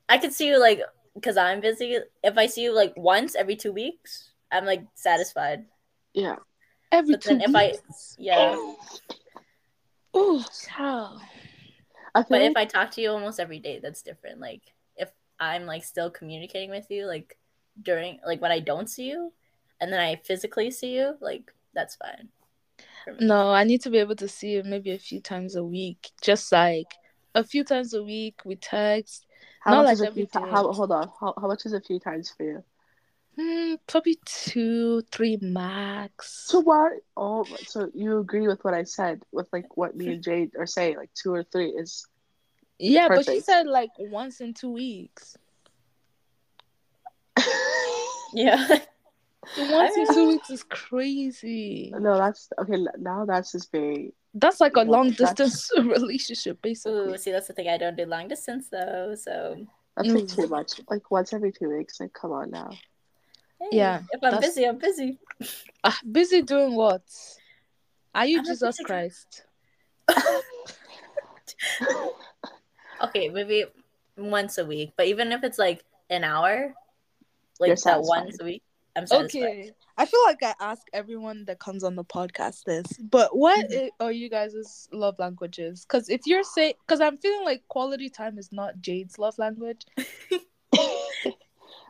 I 0.08 0.18
could 0.18 0.32
see 0.32 0.48
you 0.48 0.58
like 0.60 0.80
because 1.14 1.36
I'm 1.36 1.60
busy. 1.60 1.98
If 2.24 2.36
I 2.36 2.46
see 2.46 2.62
you 2.62 2.74
like 2.74 2.92
once 2.96 3.34
every 3.36 3.54
two 3.56 3.72
weeks, 3.72 4.30
I'm 4.50 4.64
like 4.66 4.82
satisfied. 4.94 5.64
yeah. 6.12 6.36
Every 6.90 7.14
But 7.14 7.22
two 7.22 7.28
then 7.38 7.40
if 7.42 7.54
I- 7.54 7.74
Yeah. 8.18 8.56
Oh, 10.14 10.44
child. 10.66 11.20
I 12.14 12.22
But 12.28 12.42
if 12.42 12.56
I 12.56 12.64
talk 12.64 12.90
to 12.92 13.00
you 13.00 13.10
almost 13.10 13.40
every 13.40 13.58
day, 13.58 13.78
that's 13.80 14.02
different. 14.02 14.40
Like, 14.40 14.62
if 14.96 15.10
I'm 15.38 15.66
like 15.66 15.84
still 15.84 16.10
communicating 16.10 16.70
with 16.70 16.90
you, 16.90 17.06
like 17.06 17.38
during 17.80 18.20
like 18.26 18.40
when 18.40 18.50
I 18.50 18.60
don't 18.60 18.88
see 18.88 19.08
you, 19.08 19.32
and 19.80 19.92
then 19.92 20.00
I 20.00 20.16
physically 20.24 20.70
see 20.70 20.96
you, 20.96 21.16
like 21.20 21.52
that's 21.74 21.96
fine. 21.96 22.28
No, 23.20 23.50
I 23.50 23.64
need 23.64 23.82
to 23.82 23.90
be 23.90 23.98
able 23.98 24.16
to 24.16 24.28
see 24.28 24.50
you 24.52 24.62
maybe 24.64 24.92
a 24.92 24.98
few 24.98 25.20
times 25.20 25.56
a 25.56 25.64
week. 25.64 26.10
Just 26.22 26.52
like 26.52 26.92
a 27.34 27.44
few 27.44 27.64
times 27.64 27.94
a 27.94 28.02
week, 28.02 28.40
we 28.44 28.56
text. 28.56 29.26
how 29.60 29.72
not 29.72 29.78
much 29.78 29.86
like 29.86 29.94
is 29.94 30.02
a 30.02 30.12
few 30.12 30.26
ti- 30.26 30.38
how 30.40 30.72
hold 30.72 30.92
on 30.92 31.10
how, 31.20 31.34
how 31.40 31.46
much 31.46 31.66
is 31.66 31.72
a 31.72 31.80
few 31.80 31.98
times 31.98 32.30
for 32.30 32.44
you? 32.44 32.64
Hmm, 33.40 33.74
probably 33.86 34.18
two, 34.24 35.02
three 35.12 35.38
max. 35.40 36.44
So 36.48 36.60
what? 36.60 36.92
Oh, 37.16 37.44
so 37.66 37.88
you 37.94 38.18
agree 38.18 38.48
with 38.48 38.64
what 38.64 38.74
I 38.74 38.82
said 38.82 39.22
with 39.30 39.48
like 39.52 39.76
what 39.76 39.94
me 39.96 40.08
and 40.14 40.22
Jade 40.22 40.52
are 40.58 40.66
saying? 40.66 40.96
Like 40.96 41.10
two 41.14 41.32
or 41.32 41.44
three 41.44 41.68
is 41.68 42.04
yeah, 42.80 43.08
but 43.08 43.24
she 43.24 43.40
said 43.40 43.66
like 43.66 43.90
once 43.98 44.40
in 44.40 44.54
two 44.54 44.70
weeks. 44.70 45.36
Yeah. 48.34 48.78
Once 49.56 49.96
in 49.96 50.14
two 50.14 50.28
weeks 50.28 50.50
is 50.50 50.62
crazy. 50.62 51.90
no, 51.98 52.18
that's 52.18 52.50
okay. 52.58 52.76
Now 52.98 53.24
that's 53.24 53.52
just 53.52 53.72
very 53.72 54.12
That's 54.34 54.60
like 54.60 54.76
a 54.76 54.80
Well, 54.80 54.86
long 54.88 55.10
that's- 55.12 55.32
distance 55.34 55.70
relationship, 55.78 56.60
basically. 56.60 57.12
Ooh, 57.14 57.16
see, 57.16 57.32
that's 57.32 57.46
the 57.46 57.54
thing. 57.54 57.68
I 57.68 57.78
don't 57.78 57.96
do 57.96 58.04
long 58.04 58.28
distance 58.28 58.68
though, 58.70 59.14
so 59.14 59.66
that's 59.96 60.10
like 60.10 60.24
Mm. 60.24 60.34
too 60.36 60.46
much. 60.48 60.80
Like 60.90 61.10
once 61.10 61.32
every 61.32 61.52
two 61.52 61.74
weeks. 61.74 61.98
Like 62.00 62.12
come 62.12 62.32
on 62.32 62.50
now. 62.50 62.70
Hey, 63.60 63.68
Yeah, 63.72 64.02
If 64.10 64.20
I'm 64.22 64.40
busy, 64.40 64.64
I'm 64.64 64.78
busy. 64.78 65.18
Ah, 65.84 65.98
busy 66.10 66.42
doing 66.42 66.74
what? 66.74 67.02
Are 68.14 68.26
you 68.26 68.38
I'm 68.38 68.44
Jesus 68.44 68.76
busy. 68.76 68.84
Christ? 68.84 69.44
Okay, 73.00 73.28
maybe 73.28 73.64
once 74.16 74.58
a 74.58 74.66
week, 74.66 74.90
but 74.96 75.06
even 75.06 75.30
if 75.30 75.44
it's 75.44 75.56
like 75.58 75.84
an 76.10 76.24
hour, 76.24 76.74
You're 77.60 77.68
like 77.68 77.70
that 77.70 77.78
satisfied. 77.78 78.24
once 78.24 78.40
a 78.40 78.44
week, 78.44 78.62
I'm 78.96 79.06
satisfied. 79.06 79.42
Okay. 79.42 79.72
I 79.96 80.04
feel 80.04 80.20
like 80.26 80.42
I 80.42 80.54
ask 80.60 80.82
everyone 80.92 81.44
that 81.46 81.60
comes 81.60 81.84
on 81.84 81.94
the 81.94 82.02
podcast 82.04 82.64
this, 82.64 82.86
but 82.98 83.36
what 83.36 83.64
Mhm. 83.70 83.90
are 84.00 84.10
you 84.10 84.28
guys' 84.28 84.88
love 84.92 85.16
languages? 85.20 85.84
Because 85.84 86.08
if 86.08 86.26
you're 86.26 86.42
saying, 86.42 86.74
because 86.80 87.00
I'm 87.00 87.18
feeling 87.18 87.44
like 87.44 87.62
quality 87.68 88.10
time 88.10 88.36
is 88.36 88.50
not 88.50 88.80
Jade's 88.80 89.16
love 89.16 89.38
language. 89.38 89.86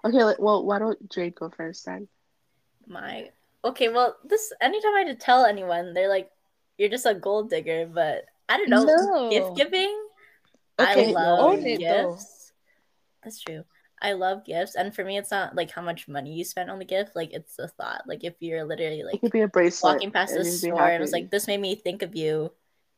Okay, 0.05 0.25
like, 0.25 0.39
well, 0.39 0.65
why 0.65 0.79
don't 0.79 1.11
Jade 1.11 1.35
go 1.35 1.51
first 1.51 1.85
then? 1.87 2.09
My 2.87 3.31
okay, 3.65 3.89
well, 3.89 4.17
this 4.25 4.53
anytime 4.61 4.95
I 4.95 5.05
had 5.07 5.19
to 5.19 5.25
tell 5.25 5.45
anyone, 5.45 5.93
they're 5.93 6.09
like, 6.09 6.31
"You're 6.79 6.89
just 6.89 7.07
a 7.07 7.15
gold 7.15 7.51
digger," 7.51 7.87
but 7.87 8.25
I 8.49 8.57
don't 8.57 8.71
know. 8.71 8.85
No. 8.85 9.31
Gift 9.31 9.57
giving, 9.57 9.93
Okay, 10.81 11.09
I 11.11 11.13
love 11.13 11.41
own 11.41 11.65
though. 11.65 11.77
gifts. 11.77 12.53
That's 13.23 13.41
true. 13.41 13.65
I 14.01 14.13
love 14.13 14.45
gifts, 14.47 14.77
and 14.77 14.95
for 14.95 15.05
me, 15.05 15.19
it's 15.19 15.33
not 15.33 15.57
like 15.57 15.71
how 15.73 15.83
much 15.83 16.07
money 16.07 16.33
you 16.33 16.45
spent 16.45 16.71
on 16.71 16.79
the 16.79 16.85
gift. 16.85 17.17
Like 17.17 17.33
it's 17.33 17.57
the 17.57 17.67
thought. 17.69 18.07
Like 18.07 18.23
if 18.23 18.35
you're 18.41 18.65
literally 18.65 19.01
It 19.01 19.07
like 19.07 19.21
could 19.21 19.33
be 19.33 19.41
a 19.43 19.49
bracelet. 19.49 19.95
walking 19.95 20.13
past 20.13 20.33
and 20.33 20.45
the 20.47 20.51
you'd 20.51 20.59
store 20.59 20.87
and 20.87 21.01
was 21.03 21.11
happy. 21.11 21.23
like, 21.25 21.31
"This 21.33 21.47
made 21.49 21.61
me 21.61 21.75
think 21.75 22.03
of 22.03 22.15
you," 22.15 22.53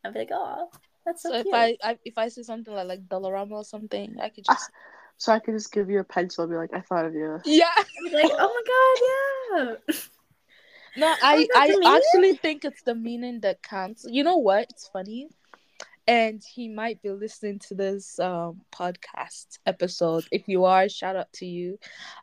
I'd 0.04 0.12
be 0.12 0.20
like, 0.20 0.30
"Oh, 0.30 0.68
that's 1.06 1.22
so, 1.22 1.30
So 1.30 1.36
if. 1.36 1.46
I, 1.52 1.76
I 1.82 1.98
if 2.04 2.18
I 2.18 2.28
say 2.28 2.42
something 2.42 2.74
like 2.74 2.86
like 2.86 3.08
Dollarama 3.08 3.52
or 3.52 3.64
something, 3.64 4.20
I 4.20 4.28
could 4.28 4.44
Ah. 4.48 4.54
just 4.54 4.70
So 5.20 5.34
I 5.34 5.38
could 5.38 5.52
just 5.52 5.70
give 5.70 5.90
you 5.90 6.00
a 6.00 6.04
pencil 6.04 6.44
and 6.44 6.50
be 6.50 6.56
like, 6.56 6.72
I 6.72 6.80
thought 6.80 7.04
of 7.04 7.12
you. 7.12 7.38
yeah. 7.44 7.66
Like, 8.12 8.32
"Oh 8.32 8.48
my 8.56 9.68
god, 9.76 9.76
yeah." 9.86 9.94
No, 10.96 11.14
I 11.22 11.46
that 11.52 11.78
I 11.84 11.96
actually 11.98 12.36
think 12.38 12.64
it's 12.64 12.80
the 12.82 12.94
meaning 12.94 13.40
that 13.40 13.62
counts. 13.62 14.06
You 14.08 14.24
know 14.24 14.38
what? 14.38 14.68
It's 14.70 14.88
funny. 14.88 15.28
And 16.06 16.42
he 16.42 16.68
might 16.68 17.02
be 17.02 17.10
listening 17.10 17.58
to 17.68 17.74
this 17.74 18.18
um 18.18 18.62
podcast 18.72 19.58
episode. 19.66 20.24
If 20.32 20.48
you 20.48 20.64
are, 20.64 20.88
shout 20.88 21.16
out 21.16 21.30
to 21.34 21.46
you. 21.46 21.78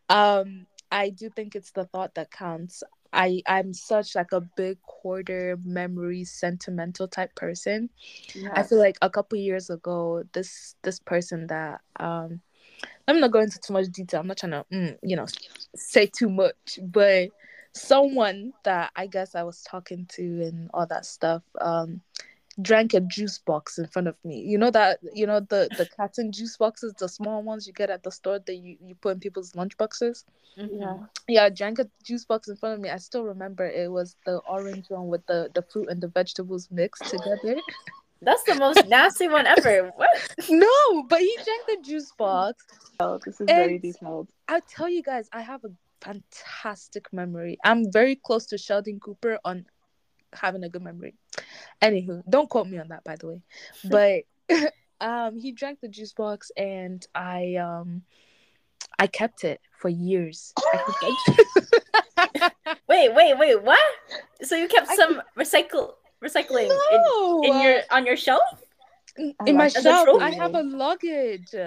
Um 0.10 0.66
I 0.92 1.10
do 1.10 1.30
think 1.30 1.56
it's 1.56 1.72
the 1.72 1.86
thought 1.86 2.16
that 2.16 2.32
counts. 2.32 2.82
I 3.14 3.44
I'm 3.48 3.74
such 3.74 4.16
like 4.16 4.32
a 4.32 4.42
big 4.42 4.82
quarter 4.82 5.60
memory, 5.64 6.24
sentimental 6.24 7.08
type 7.08 7.36
person. 7.36 7.90
I 8.54 8.64
feel 8.64 8.80
like 8.80 8.98
a 9.02 9.10
couple 9.10 9.38
years 9.38 9.70
ago, 9.70 10.24
this 10.34 10.76
this 10.82 11.00
person 11.00 11.48
that 11.48 11.82
um, 12.00 12.42
I'm 13.08 13.20
not 13.20 13.32
going 13.32 13.46
into 13.46 13.60
too 13.60 13.74
much 13.74 13.88
detail. 13.88 14.22
I'm 14.22 14.28
not 14.28 14.38
trying 14.38 14.52
to 14.52 14.66
mm, 14.72 14.98
you 15.04 15.16
know 15.16 15.26
say 15.76 16.06
too 16.08 16.30
much, 16.30 16.80
but 16.82 17.30
someone 17.74 18.54
that 18.64 18.92
I 18.96 19.08
guess 19.08 19.36
I 19.36 19.44
was 19.44 19.64
talking 19.64 20.06
to 20.14 20.24
and 20.44 20.70
all 20.74 20.88
that 20.88 21.06
stuff 21.06 21.44
um 21.62 22.02
drank 22.62 22.94
a 22.94 23.00
juice 23.02 23.38
box 23.40 23.78
in 23.78 23.88
front 23.88 24.08
of 24.08 24.16
me. 24.24 24.40
You 24.42 24.58
know 24.58 24.72
that 24.72 25.00
you 25.14 25.26
know 25.28 25.40
the 25.40 25.70
the 25.78 25.86
carton 25.86 26.32
juice 26.32 26.58
boxes, 26.58 26.94
the 27.00 27.08
small 27.10 27.44
ones 27.44 27.68
you 27.68 27.74
get 27.74 27.90
at 27.90 28.04
the 28.04 28.12
store 28.12 28.40
that 28.40 28.56
you 28.56 28.78
you 28.82 28.96
put 28.96 29.14
in 29.16 29.20
people's 29.20 29.56
lunch 29.56 29.78
boxes. 29.78 30.26
Mhm. 30.58 30.80
yeah. 30.80 30.98
Yeah, 31.28 31.44
I 31.46 31.50
drank 31.50 31.80
a 31.80 31.90
juice 32.04 32.26
box 32.26 32.48
in 32.48 32.56
front 32.56 32.76
of 32.76 32.82
me. 32.82 32.90
I 32.90 32.98
still 32.98 33.24
remember 33.24 33.66
it 33.68 33.92
was 33.92 34.16
the 34.26 34.38
orange 34.40 34.90
one 34.90 35.08
with 35.08 35.26
the 35.28 35.50
the 35.54 35.62
fruit 35.62 35.90
and 35.90 36.02
the 36.02 36.08
vegetables 36.08 36.70
mixed 36.72 37.06
together. 37.08 37.62
That's 38.22 38.44
the 38.44 38.56
most 38.56 38.88
nasty 38.88 39.28
one 39.28 39.46
ever. 39.48 39.92
What? 39.96 40.10
No, 40.50 41.04
but 41.10 41.20
he 41.20 41.36
drank 41.44 41.66
the 41.68 41.78
juice 41.84 42.12
box. 42.18 42.66
Oh, 43.00 43.20
this 43.24 43.40
is 43.42 43.46
very 43.48 43.74
And- 43.74 43.82
detailed. 43.82 44.30
I'll 44.48 44.62
tell 44.62 44.90
you 44.90 45.04
guys, 45.04 45.30
I 45.34 45.42
have 45.42 45.64
a 45.66 45.70
fantastic 46.02 47.12
memory. 47.12 47.58
I'm 47.64 47.92
very 47.92 48.16
close 48.16 48.46
to 48.48 48.58
Sheldon 48.58 49.00
Cooper 49.00 49.40
on 49.44 49.66
having 50.34 50.64
a 50.64 50.70
good 50.70 50.84
memory. 50.84 51.16
Anywho, 51.82 52.24
don't 52.30 52.50
quote 52.50 52.68
me 52.68 52.78
on 52.78 52.88
that, 52.90 53.04
by 53.04 53.16
the 53.16 53.28
way. 53.28 53.42
But 53.90 54.24
um 55.02 55.38
he 55.38 55.52
drank 55.52 55.80
the 55.82 55.88
juice 55.88 56.14
box 56.14 56.52
and 56.58 57.06
I 57.14 57.56
um 57.56 58.02
I 58.98 59.06
kept 59.08 59.44
it 59.44 59.60
for 59.80 59.90
years. 59.90 60.54
Wait, 62.90 63.14
wait, 63.14 63.38
wait. 63.38 63.62
What? 63.64 63.80
So 64.44 64.56
you 64.56 64.68
kept 64.68 64.90
I- 64.90 64.96
some 64.96 65.22
recycle 65.38 65.94
recycling 66.24 66.70
no, 66.70 67.44
in, 67.44 67.52
in 67.54 67.62
your 67.62 67.82
on 67.92 68.06
your 68.06 68.18
shelf? 68.18 68.64
in, 69.18 69.34
in 69.46 69.56
my 69.58 69.66
like 69.66 69.74
shelf. 69.74 70.08
As 70.08 70.16
a 70.16 70.24
I 70.24 70.32
have 70.32 70.56
a 70.56 70.64
luggage. 70.64 71.54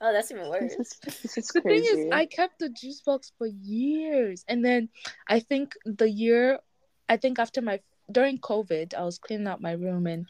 Oh, 0.00 0.12
that's 0.12 0.32
even 0.32 0.48
worse. 0.50 0.74
This 0.76 0.98
is 1.06 1.20
this 1.22 1.38
is 1.38 1.50
thing 1.52 1.62
crazy. 1.62 1.86
is, 1.86 2.12
I 2.12 2.26
kept 2.26 2.58
the 2.58 2.70
juice 2.70 3.00
box 3.02 3.30
for 3.38 3.46
years, 3.46 4.44
and 4.48 4.64
then 4.64 4.88
I 5.28 5.38
think 5.38 5.74
the 5.84 6.10
year, 6.10 6.58
I 7.08 7.16
think 7.18 7.38
after 7.38 7.62
my 7.62 7.78
during 8.10 8.38
COVID, 8.38 8.94
I 8.94 9.04
was 9.04 9.18
cleaning 9.18 9.46
out 9.46 9.60
my 9.60 9.72
room 9.72 10.08
and 10.08 10.26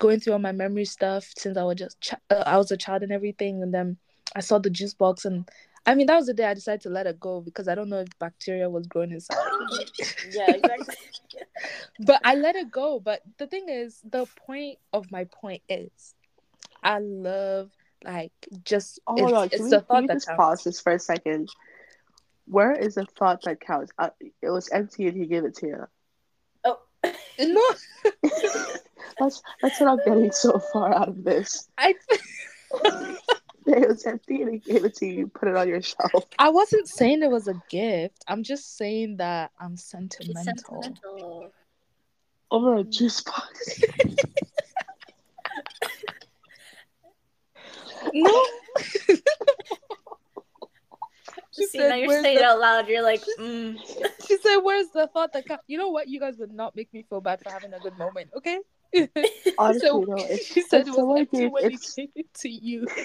going 0.00 0.18
through 0.18 0.32
all 0.32 0.40
my 0.40 0.50
memory 0.50 0.84
stuff 0.84 1.30
since 1.36 1.56
I 1.56 1.62
was 1.62 1.76
just 1.76 2.00
ch- 2.00 2.14
uh, 2.30 2.42
I 2.44 2.56
was 2.56 2.72
a 2.72 2.76
child 2.76 3.04
and 3.04 3.12
everything, 3.12 3.62
and 3.62 3.72
then 3.72 3.98
I 4.34 4.40
saw 4.40 4.58
the 4.58 4.70
juice 4.70 4.94
box 4.94 5.24
and. 5.24 5.48
I 5.88 5.94
mean, 5.94 6.06
that 6.08 6.16
was 6.16 6.26
the 6.26 6.34
day 6.34 6.44
I 6.44 6.52
decided 6.52 6.82
to 6.82 6.90
let 6.90 7.06
it 7.06 7.18
go 7.18 7.40
because 7.40 7.66
I 7.66 7.74
don't 7.74 7.88
know 7.88 8.00
if 8.00 8.08
bacteria 8.18 8.68
was 8.68 8.86
growing 8.86 9.10
inside. 9.10 9.38
yeah, 10.32 10.52
exactly. 10.52 10.94
but 12.00 12.20
I 12.24 12.34
let 12.34 12.56
it 12.56 12.70
go. 12.70 13.00
But 13.00 13.22
the 13.38 13.46
thing 13.46 13.70
is, 13.70 13.98
the 14.04 14.26
point 14.46 14.78
of 14.92 15.10
my 15.10 15.24
point 15.24 15.62
is, 15.66 16.14
I 16.82 16.98
love 16.98 17.70
like 18.04 18.32
just 18.64 19.00
Oh, 19.06 19.14
it's, 19.14 19.22
hold 19.22 19.32
on. 19.32 19.44
it's 19.46 19.56
Can 19.56 19.64
we, 19.64 19.70
the 19.70 19.76
can 19.78 19.86
thought 19.86 20.06
that 20.08 20.14
just 20.14 20.26
counts. 20.26 20.36
pause 20.36 20.64
this 20.64 20.80
for 20.80 20.92
a 20.92 20.98
second? 20.98 21.48
Where 22.46 22.72
is 22.72 22.96
the 22.96 23.06
thought 23.06 23.42
that 23.44 23.60
counts? 23.60 23.90
Uh, 23.98 24.10
it 24.20 24.50
was 24.50 24.68
empty 24.70 25.08
and 25.08 25.16
he 25.16 25.26
gave 25.26 25.44
it 25.44 25.56
to 25.56 25.66
you. 25.66 25.86
Oh, 26.64 26.80
No, 27.38 27.62
That's 29.18 29.42
that's 29.62 29.80
what 29.80 29.88
I'm 29.88 29.98
getting 30.04 30.32
so 30.32 30.58
far 30.58 30.94
out 30.94 31.08
of 31.08 31.24
this. 31.24 31.66
I 31.78 31.94
It 33.76 33.86
was 33.86 34.06
empty 34.06 34.40
and 34.40 34.52
he 34.52 34.58
gave 34.58 34.84
it 34.84 34.94
to 34.96 35.06
you. 35.06 35.12
You 35.12 35.26
put 35.26 35.48
it 35.48 35.56
on 35.56 35.68
your 35.68 35.82
shelf. 35.82 36.24
I 36.38 36.48
wasn't 36.48 36.88
saying 36.88 37.22
it 37.22 37.30
was 37.30 37.48
a 37.48 37.62
gift. 37.68 38.24
I'm 38.26 38.42
just 38.42 38.78
saying 38.78 39.18
that 39.18 39.50
I'm 39.60 39.76
sentimental. 39.76 40.82
sentimental. 40.82 41.52
Over 42.50 42.76
a 42.76 42.84
juice 42.84 43.20
box. 43.20 43.82
No. 48.14 48.44
she 51.50 51.66
See, 51.66 51.78
said, 51.78 51.88
now 51.88 51.94
you're 51.96 52.22
saying 52.22 52.36
the-" 52.36 52.42
it 52.42 52.46
out 52.46 52.58
loud. 52.60 52.88
You're 52.88 53.02
like, 53.02 53.22
mm. 53.38 53.76
She 54.26 54.38
said, 54.38 54.58
"Where's 54.58 54.88
the 54.90 55.08
thought 55.08 55.32
that 55.32 55.46
counts?" 55.46 55.64
You 55.66 55.78
know 55.78 55.88
what? 55.88 56.08
You 56.08 56.20
guys 56.20 56.36
would 56.38 56.52
not 56.52 56.76
make 56.76 56.92
me 56.92 57.04
feel 57.08 57.20
bad 57.20 57.42
for 57.42 57.50
having 57.50 57.74
a 57.74 57.80
good 57.80 57.98
moment, 57.98 58.30
okay? 58.36 58.58
Honestly, 59.58 59.80
So- 59.88 60.00
no. 60.06 60.16
If, 60.16 60.46
she 60.46 60.62
said 60.62 60.82
if 60.82 60.86
it 60.88 60.90
was 60.90 60.96
someone 60.96 61.18
empty 61.20 61.38
gave- 61.38 61.52
when 61.52 61.64
if- 61.72 61.82
he 61.82 62.02
gave 62.02 62.10
it 62.16 62.34
to 62.34 62.48
you. 62.48 62.86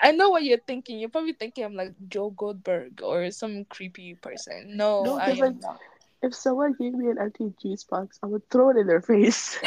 I 0.00 0.12
know 0.12 0.30
what 0.30 0.44
you're 0.44 0.58
thinking. 0.66 0.98
You're 0.98 1.08
probably 1.10 1.32
thinking 1.32 1.64
I'm 1.64 1.74
like 1.74 1.94
Joe 2.08 2.30
Goldberg 2.30 3.02
or 3.02 3.30
some 3.30 3.64
creepy 3.66 4.14
person. 4.14 4.76
No, 4.76 5.02
No, 5.02 5.18
I 5.18 5.30
am 5.30 5.38
like, 5.38 5.60
not. 5.60 5.80
if 6.22 6.34
someone 6.34 6.74
gave 6.78 6.94
me 6.94 7.10
an 7.10 7.18
empty 7.18 7.52
juice 7.60 7.84
box, 7.84 8.18
I 8.22 8.26
would 8.26 8.48
throw 8.50 8.70
it 8.70 8.76
in 8.76 8.86
their 8.86 9.00
face. 9.02 9.58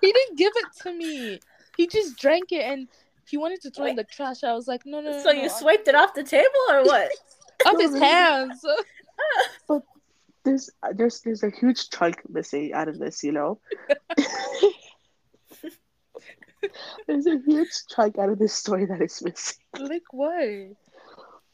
He 0.00 0.12
didn't 0.12 0.36
give 0.36 0.52
it 0.56 0.66
to 0.82 0.92
me. 0.92 1.40
He 1.76 1.86
just 1.86 2.18
drank 2.18 2.52
it 2.52 2.62
and 2.64 2.88
he 3.26 3.36
wanted 3.36 3.62
to 3.62 3.70
throw 3.70 3.86
it 3.86 3.90
in 3.90 3.96
the 3.96 4.04
trash. 4.04 4.44
I 4.44 4.52
was 4.52 4.68
like, 4.68 4.84
no, 4.84 5.00
no, 5.00 5.12
no. 5.12 5.18
so 5.22 5.30
no, 5.30 5.40
you 5.40 5.44
I- 5.44 5.48
swiped 5.48 5.88
it 5.88 5.94
off 5.94 6.14
the 6.14 6.24
table 6.24 6.48
or 6.70 6.84
what? 6.84 7.10
off 7.66 7.80
his 7.80 7.96
hands. 7.96 8.62
no. 9.70 9.82
There's 10.44 10.70
there's 10.94 11.20
there's 11.20 11.42
a 11.42 11.50
huge 11.50 11.90
chunk 11.90 12.22
missing 12.28 12.72
out 12.72 12.88
of 12.88 12.98
this, 12.98 13.22
you 13.24 13.32
know. 13.32 13.60
there's 17.06 17.26
a 17.26 17.38
huge 17.44 17.70
chunk 17.88 18.18
out 18.18 18.30
of 18.30 18.38
this 18.38 18.54
story 18.54 18.86
that 18.86 19.02
is 19.02 19.22
missing. 19.22 19.64
like 19.78 20.12
what? 20.12 20.76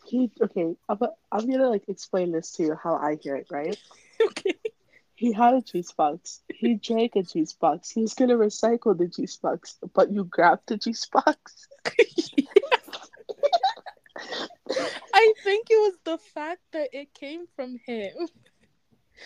He 0.07 0.31
okay, 0.43 0.75
I'm, 0.89 0.99
I'm 1.31 1.51
gonna 1.51 1.69
like 1.69 1.89
explain 1.89 2.33
this 2.33 2.53
to 2.53 2.63
you 2.65 2.77
how 2.83 2.97
I 2.97 3.17
hear 3.21 3.37
it, 3.37 3.47
right? 3.51 3.79
Okay. 4.23 4.55
He 5.15 5.33
had 5.33 5.55
a 5.55 5.63
juice 5.63 5.93
box. 5.93 6.43
He 6.49 6.75
drank 6.75 7.17
a 7.17 7.23
juice 7.23 7.55
box. 7.55 7.91
He 7.91 8.03
was 8.03 8.13
gonna 8.13 8.37
recycle 8.37 8.97
the 8.97 9.07
juice 9.07 9.37
box, 9.37 9.79
but 9.95 10.13
you 10.13 10.25
grabbed 10.25 10.69
the 10.69 10.77
juice 10.77 11.07
box. 11.07 11.69
I 15.13 15.33
think 15.43 15.67
it 15.71 15.81
was 15.81 15.99
the 16.05 16.19
fact 16.35 16.61
that 16.73 16.91
it 16.93 17.15
came 17.15 17.47
from 17.57 17.79
him. 17.87 18.13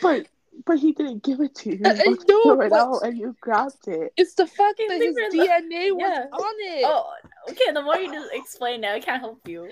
But 0.03 0.27
but 0.67 0.79
he 0.79 0.93
didn't 0.93 1.23
give 1.23 1.41
it 1.41 1.55
to 1.57 1.71
you. 1.71 1.85
Uh, 1.85 1.95
He 1.95 2.03
I 2.03 2.09
was 2.09 2.25
it 2.67 2.73
out 2.73 3.01
and 3.03 3.19
you 3.19 3.35
grabbed 3.41 3.89
it. 3.89 4.13
It's 4.17 4.35
the 4.35 4.47
fact 4.47 4.79
You 4.79 4.89
that 4.89 5.01
his 5.03 5.17
it 5.17 5.35
in 5.35 5.41
DNA 5.41 5.95
was 5.95 6.11
Yeah. 6.11 6.27
on 6.33 6.55
it. 6.59 6.85
Oh, 6.87 7.13
okay. 7.51 7.73
The 7.73 7.83
more 7.83 7.97
you 7.97 8.13
just 8.13 8.33
explain 8.33 8.81
now, 8.83 8.95
I 8.95 9.01
can't 9.01 9.21
help 9.21 9.47
you. 9.49 9.69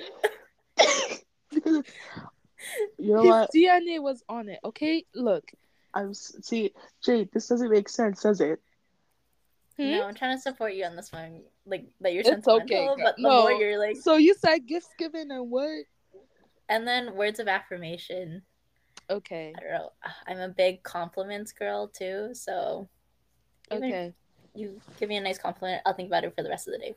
because 1.53 1.85
you 2.99 3.15
know 3.15 3.23
his 3.23 3.31
what? 3.31 3.51
DNA 3.55 4.01
was 4.03 4.23
on 4.29 4.49
it. 4.49 4.59
Okay, 4.65 5.05
look. 5.15 5.45
I'm 5.95 6.15
see, 6.15 6.73
Jade. 7.05 7.31
This 7.33 7.49
doesn't 7.49 7.71
make 7.71 7.89
sense, 7.89 8.23
does 8.23 8.41
it? 8.41 8.61
Hmm? 9.79 9.91
No, 9.91 10.05
I'm 10.07 10.15
trying 10.15 10.37
to 10.37 10.41
support 10.43 10.75
you 10.75 10.85
on 10.85 10.97
this 10.97 11.13
one. 11.13 11.43
Like 11.67 11.87
that 12.01 12.13
you're 12.13 12.21
It's 12.21 12.31
sentimental, 12.31 12.91
okay, 12.95 13.03
but 13.03 13.17
the 13.17 13.23
No. 13.23 13.43
more 13.43 13.53
you're 13.53 13.79
like, 13.79 13.97
So 13.97 14.17
you 14.17 14.35
said 14.35 14.67
gifts 14.67 14.89
given 14.99 15.31
and 15.31 15.51
what? 15.51 15.85
and 16.69 16.87
then 16.89 17.15
words 17.15 17.39
of 17.41 17.49
affirmation. 17.49 18.43
Okay. 19.11 19.53
I 19.57 19.61
don't 19.61 19.73
know. 19.73 19.91
I'm 20.27 20.39
a 20.39 20.49
big 20.49 20.83
compliments 20.83 21.53
girl 21.53 21.89
too, 21.89 22.31
so 22.35 22.89
Okay. 23.71 24.13
you 24.55 24.81
give 24.99 25.09
me 25.09 25.17
a 25.17 25.21
nice 25.21 25.39
compliment, 25.39 25.83
I'll 25.87 25.95
think 25.95 26.09
about 26.09 26.25
it 26.25 26.35
for 26.35 26.43
the 26.43 26.49
rest 26.49 26.69
of 26.69 26.73
the 26.75 26.79
day. 26.79 26.95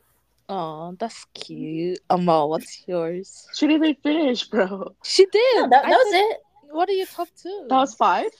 Oh, 0.48 0.94
that's 0.98 1.24
cute. 1.34 1.98
Amal, 2.08 2.48
what's 2.50 2.86
yours? 2.86 3.48
She 3.54 3.66
didn't 3.66 3.84
even 3.84 4.02
finish, 4.02 4.44
bro. 4.48 4.94
She 5.02 5.26
did. 5.26 5.56
No, 5.56 5.68
that, 5.70 5.82
that 5.84 5.88
was 5.90 6.10
said- 6.12 6.20
it. 6.20 6.38
What 6.70 6.88
are 6.88 6.92
your 6.92 7.06
top 7.06 7.28
two? 7.40 7.66
That 7.68 7.76
was 7.76 7.94
five. 7.94 8.30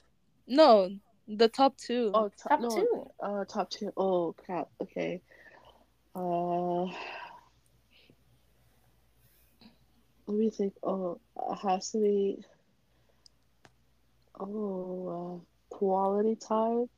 no, 0.47 0.91
the 1.29 1.49
top 1.49 1.77
two. 1.77 2.11
Oh, 2.15 2.29
top, 2.41 2.49
Top 2.49 2.61
no, 2.61 2.69
two. 2.69 3.07
Uh, 3.21 3.45
top 3.45 3.71
two. 3.71 3.93
Oh 3.97 4.35
crap. 4.37 4.69
Okay. 4.83 5.23
Uh, 6.15 6.85
let 10.27 10.37
me 10.37 10.51
think. 10.51 10.75
Oh, 10.83 11.19
it 11.51 11.57
has 11.63 11.91
to 11.93 11.99
be. 11.99 12.45
Oh, 14.39 15.41
uh, 15.71 15.75
quality 15.77 16.37
time 16.37 16.89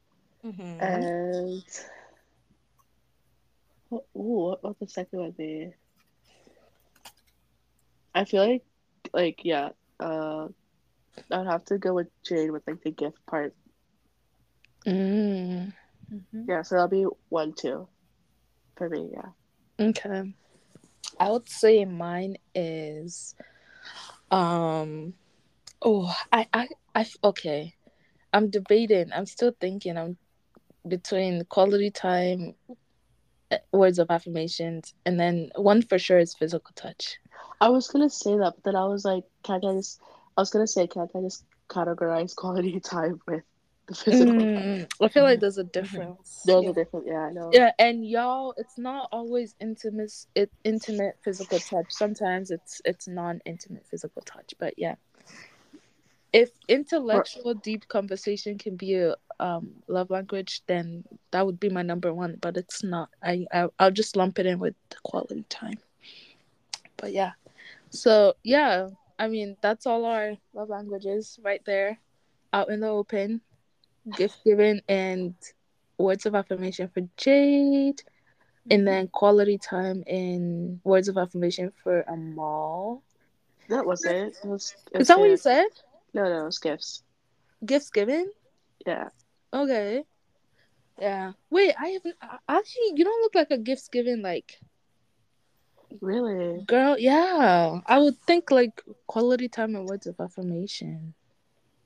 Mhm. 0.45 0.83
and. 0.83 1.63
What, 3.89 4.05
ooh, 4.17 4.21
what 4.21 4.63
what 4.65 4.79
the 4.81 4.89
second 4.89 5.19
one 5.21 5.31
be? 5.33 5.73
I 8.15 8.25
feel 8.25 8.47
like, 8.47 8.65
like 9.15 9.41
yeah. 9.45 9.71
Uh, 10.01 10.49
I'd 11.31 11.47
have 11.47 11.65
to 11.67 11.79
go 11.79 11.95
with 11.95 12.09
Jade 12.23 12.51
with 12.51 12.63
like 12.67 12.83
the 12.83 12.91
gift 12.91 13.19
part. 13.27 13.55
Mm, 14.87 15.73
Yeah, 16.47 16.63
so 16.63 16.75
that'll 16.77 16.89
be 16.89 17.07
one, 17.29 17.53
two, 17.53 17.89
for 18.77 18.89
me. 18.89 19.11
Yeah. 19.13 19.31
okay. 19.89 20.35
I 21.19 21.31
would 21.31 21.49
say 21.49 21.85
mine 21.85 22.37
is 22.55 23.35
um 24.31 25.15
oh 25.83 26.15
I 26.33 26.47
I 26.53 26.69
I 26.99 27.07
okay. 27.23 27.75
I'm 28.33 28.51
debating. 28.51 29.13
I'm 29.15 29.27
still 29.27 29.53
thinking. 29.61 29.97
I'm 29.97 30.17
between 30.87 31.45
quality 31.45 31.93
time, 31.93 32.55
eh, 33.53 33.59
words 33.73 34.01
of 34.01 34.11
affirmations, 34.11 34.95
and 35.07 35.19
then 35.19 35.51
one 35.55 35.83
for 35.83 35.97
sure 35.97 36.19
is 36.19 36.35
physical 36.35 36.73
touch. 36.75 37.19
I 37.61 37.69
was 37.69 37.87
gonna 37.87 38.11
say 38.11 38.37
that, 38.39 38.55
but 38.57 38.65
then 38.65 38.77
I 38.77 38.87
was 38.87 39.05
like, 39.05 39.23
can't 39.45 39.65
I 39.65 39.75
just? 39.75 40.01
I 40.37 40.41
was 40.41 40.51
gonna 40.51 40.67
say, 40.67 40.89
can't 40.89 41.11
I 41.15 41.21
just 41.21 41.45
categorize 41.69 42.35
quality 42.35 42.81
time 42.95 43.21
with 43.29 43.45
the 43.87 43.95
physical? 43.95 44.35
time? 44.35 44.49
Mm, 44.49 44.87
I 45.01 45.09
feel 45.09 45.23
like 45.23 45.39
there's 45.39 45.59
a 45.59 45.65
difference. 45.65 46.43
Those 46.47 46.65
yeah. 46.65 46.71
are 46.71 46.75
different. 46.75 47.07
Yeah, 47.07 47.21
I 47.21 47.33
know. 47.33 47.51
Yeah, 47.53 47.71
and 47.79 48.05
y'all, 48.05 48.55
it's 48.57 48.77
not 48.77 49.09
always 49.13 49.55
intimate. 49.61 50.13
It 50.35 50.51
intimate 50.65 51.15
physical 51.23 51.61
touch. 51.61 51.87
Sometimes 51.91 52.51
it's 52.51 52.83
it's 52.85 53.07
non-intimate 53.07 53.87
physical 53.89 54.23
touch. 54.23 54.55
But 54.59 54.75
yeah, 54.77 54.97
if 56.33 56.51
intellectual 56.69 57.55
deep 57.55 57.89
conversation 57.89 58.59
can 58.59 58.77
be 58.77 58.97
a 58.97 59.15
um 59.41 59.71
love 59.87 60.11
language, 60.11 60.63
then 60.67 61.05
that 61.31 61.47
would 61.47 61.61
be 61.61 61.69
my 61.69 61.83
number 61.83 62.13
one. 62.13 62.37
But 62.41 62.57
it's 62.57 62.83
not. 62.83 63.09
I, 63.23 63.47
I 63.53 63.69
I'll 63.79 63.91
just 63.91 64.17
lump 64.17 64.39
it 64.39 64.47
in 64.47 64.59
with 64.59 64.75
the 64.91 64.97
quality 65.03 65.45
time. 65.49 65.79
But 66.97 67.13
yeah, 67.13 67.33
so 67.91 68.35
yeah, 68.43 68.89
I 69.19 69.29
mean 69.29 69.57
that's 69.61 69.87
all 69.87 70.05
our 70.05 70.37
love 70.55 70.69
languages 70.69 71.39
right 71.43 71.65
there, 71.65 71.99
out 72.53 72.69
in 72.69 72.81
the 72.81 72.89
open, 72.89 73.41
gift 74.17 74.39
giving 74.45 74.81
and 74.89 75.35
words 75.99 76.27
of 76.27 76.35
affirmation 76.35 76.89
for 76.89 77.03
Jade, 77.17 78.03
and 78.71 78.87
then 78.87 79.09
quality 79.09 79.59
time 79.59 80.05
and 80.07 80.81
words 80.85 81.09
of 81.09 81.17
affirmation 81.17 81.73
for 81.83 82.03
Amal. 82.03 83.03
That 83.69 83.85
was 83.85 84.05
it. 84.05 84.37
it 84.43 84.47
was, 84.49 84.75
it 84.93 85.03
Is 85.03 85.09
that 85.09 85.19
what 85.19 85.29
you 85.29 85.37
said? 85.37 85.67
No, 86.15 86.25
no, 86.25 86.43
it 86.43 86.45
was 86.47 86.59
gifts. 86.59 87.03
Gifts 87.65 87.91
given? 87.91 88.31
Yeah. 88.87 89.09
Okay. 89.53 90.05
Yeah. 91.01 91.33
Wait, 91.51 91.75
I 91.79 91.89
haven't. 91.89 92.17
Actually, 92.49 92.93
you 92.97 93.05
don't 93.05 93.23
look 93.23 93.35
like 93.35 93.51
a 93.51 93.59
gifts 93.59 93.89
given 93.89 94.23
like 94.23 94.59
Really? 96.01 96.65
girl. 96.67 96.97
Yeah, 96.99 97.81
I 97.87 97.99
would 97.99 98.19
think 98.21 98.51
like 98.51 98.83
quality 99.07 99.49
time 99.49 99.75
and 99.75 99.87
words 99.87 100.07
of 100.07 100.21
affirmation. 100.21 101.15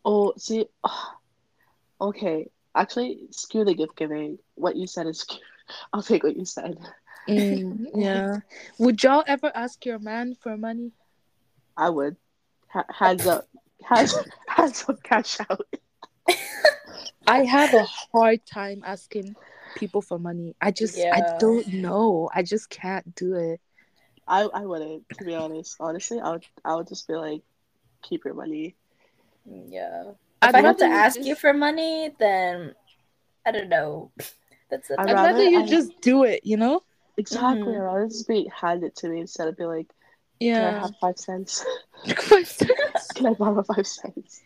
Oh, 0.05 0.35
see, 0.37 0.67
okay. 2.01 2.51
Actually, 2.75 3.19
screw 3.31 3.65
the 3.65 3.75
gift 3.75 3.97
giving. 3.97 4.39
What 4.55 4.77
you 4.77 4.87
said 4.87 5.07
is, 5.07 5.27
I'll 5.93 6.03
take 6.03 6.25
what 6.25 6.37
you 6.37 6.45
said. 6.45 6.79
Mm, 7.29 7.87
yeah. 7.95 8.39
Would 8.79 9.03
y'all 9.03 9.25
ever 9.27 9.53
ask 9.55 9.85
your 9.85 9.99
man 9.99 10.35
for 10.35 10.57
money? 10.57 10.93
I 11.77 11.91
would. 11.91 12.17
Ha- 12.69 12.85
hands 12.89 13.27
up. 13.27 13.49
Hands, 13.89 14.15
hands 14.49 14.85
up, 14.89 15.03
cash 15.03 15.39
out. 15.41 15.67
I 17.27 17.45
have 17.45 17.73
a 17.75 17.85
hard 17.85 18.45
time 18.47 18.83
asking 18.85 19.37
people 19.77 20.03
for 20.03 20.19
money. 20.19 20.55
I 20.61 20.71
just 20.71 20.99
I 20.99 21.37
don't 21.39 21.67
know. 21.69 22.29
I 22.35 22.43
just 22.43 22.69
can't 22.71 23.15
do 23.15 23.35
it. 23.35 23.61
I, 24.29 24.43
I 24.43 24.61
wouldn't, 24.65 25.09
to 25.19 25.25
be 25.25 25.35
honest. 25.35 25.77
Honestly, 25.81 26.21
I 26.21 26.31
would, 26.33 26.45
I 26.65 26.75
would 26.77 26.89
just 26.89 27.07
be 27.09 27.15
like, 27.15 27.43
keep 28.03 28.25
your 28.25 28.35
money. 28.35 28.77
Yeah. 29.69 30.11
If 30.11 30.15
I'd 30.43 30.55
I 30.57 30.61
have 30.63 30.77
to 30.79 30.85
ask 30.87 31.17
just- 31.17 31.29
you 31.29 31.35
for 31.35 31.53
money, 31.53 32.11
then 32.19 32.75
I 33.47 33.51
don't 33.53 33.69
know. 33.69 34.11
That's 34.71 34.91
it. 34.91 34.97
I'd 34.99 35.11
I'd 35.11 35.13
rather 35.15 35.29
rather 35.39 35.45
you 35.45 35.61
I- 35.63 35.67
just 35.67 36.01
do 36.01 36.25
it, 36.25 36.45
you 36.45 36.57
know? 36.57 36.83
Exactly. 37.19 37.63
Mhm. 37.75 37.77
I'd 37.77 37.83
rather 37.85 38.07
just 38.09 38.27
be 38.27 38.51
handed 38.55 38.97
to 38.97 39.09
me 39.09 39.21
instead 39.21 39.47
of 39.49 39.57
be 39.57 39.65
like, 39.67 39.89
can 40.43 40.65
I 40.65 40.71
Yeah. 40.71 40.81
have 40.81 40.95
five 41.01 41.19
cents? 41.19 41.65
Five 42.17 42.49
cents. 42.49 43.13
Can 43.15 43.27
I 43.27 43.35
borrow 43.35 43.63
five 43.63 43.87
cents? 43.87 44.43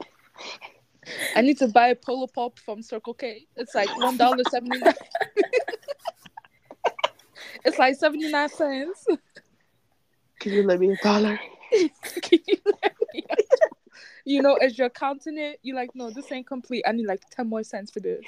I 1.34 1.40
need 1.40 1.56
to 1.58 1.68
buy 1.68 1.88
a 1.88 1.96
Polar 1.96 2.26
Pop 2.26 2.58
from 2.58 2.82
Circle 2.82 3.14
K. 3.14 3.46
It's 3.56 3.74
like 3.74 3.96
one 3.96 4.16
dollar 4.16 4.44
seventy 4.44 4.80
nine. 4.80 4.94
it's 7.64 7.78
like 7.78 7.96
seventy 7.96 8.30
nine 8.30 8.48
cents. 8.48 9.06
Can 10.40 10.52
you 10.52 10.62
lend 10.64 10.80
me 10.80 10.92
a 10.92 10.96
dollar? 11.02 11.38
Can 12.22 12.40
you 12.46 12.56
let 12.82 12.94
me? 13.14 13.24
You 14.26 14.42
know, 14.42 14.54
as 14.56 14.76
you're 14.76 14.90
counting 14.90 15.38
it, 15.38 15.60
you're 15.62 15.76
like, 15.76 15.90
no, 15.94 16.10
this 16.10 16.30
ain't 16.32 16.46
complete. 16.46 16.84
I 16.86 16.92
need 16.92 17.06
like 17.06 17.22
ten 17.30 17.48
more 17.48 17.62
cents 17.62 17.90
for 17.90 18.00
this. 18.00 18.24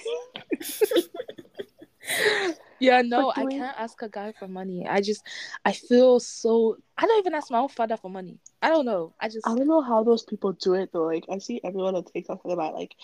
Yeah, 2.81 3.03
no, 3.03 3.31
I 3.31 3.47
can't 3.47 3.79
ask 3.79 4.01
a 4.03 4.09
guy 4.09 4.33
for 4.39 4.49
money. 4.49 4.87
I 4.89 5.01
just, 5.01 5.23
I 5.65 5.73
feel 5.73 6.21
so. 6.21 6.77
I 6.97 7.07
don't 7.07 7.19
even 7.19 7.35
ask 7.35 7.51
my 7.51 7.59
own 7.59 7.69
father 7.69 7.97
for 7.97 8.11
money. 8.11 8.39
I 8.63 8.69
don't 8.71 8.87
know. 8.87 9.15
I 9.21 9.29
just, 9.29 9.47
I 9.47 9.55
don't 9.55 9.67
know 9.67 9.83
how 9.83 10.03
those 10.05 10.23
people 10.23 10.53
do 10.53 10.75
it 10.75 10.91
though. 10.93 11.05
Like 11.05 11.25
I 11.31 11.39
see 11.39 11.61
everyone 11.65 11.95
on 11.97 12.05
TikTok 12.05 12.39
talking 12.39 12.53
about 12.53 12.75
like 12.75 12.95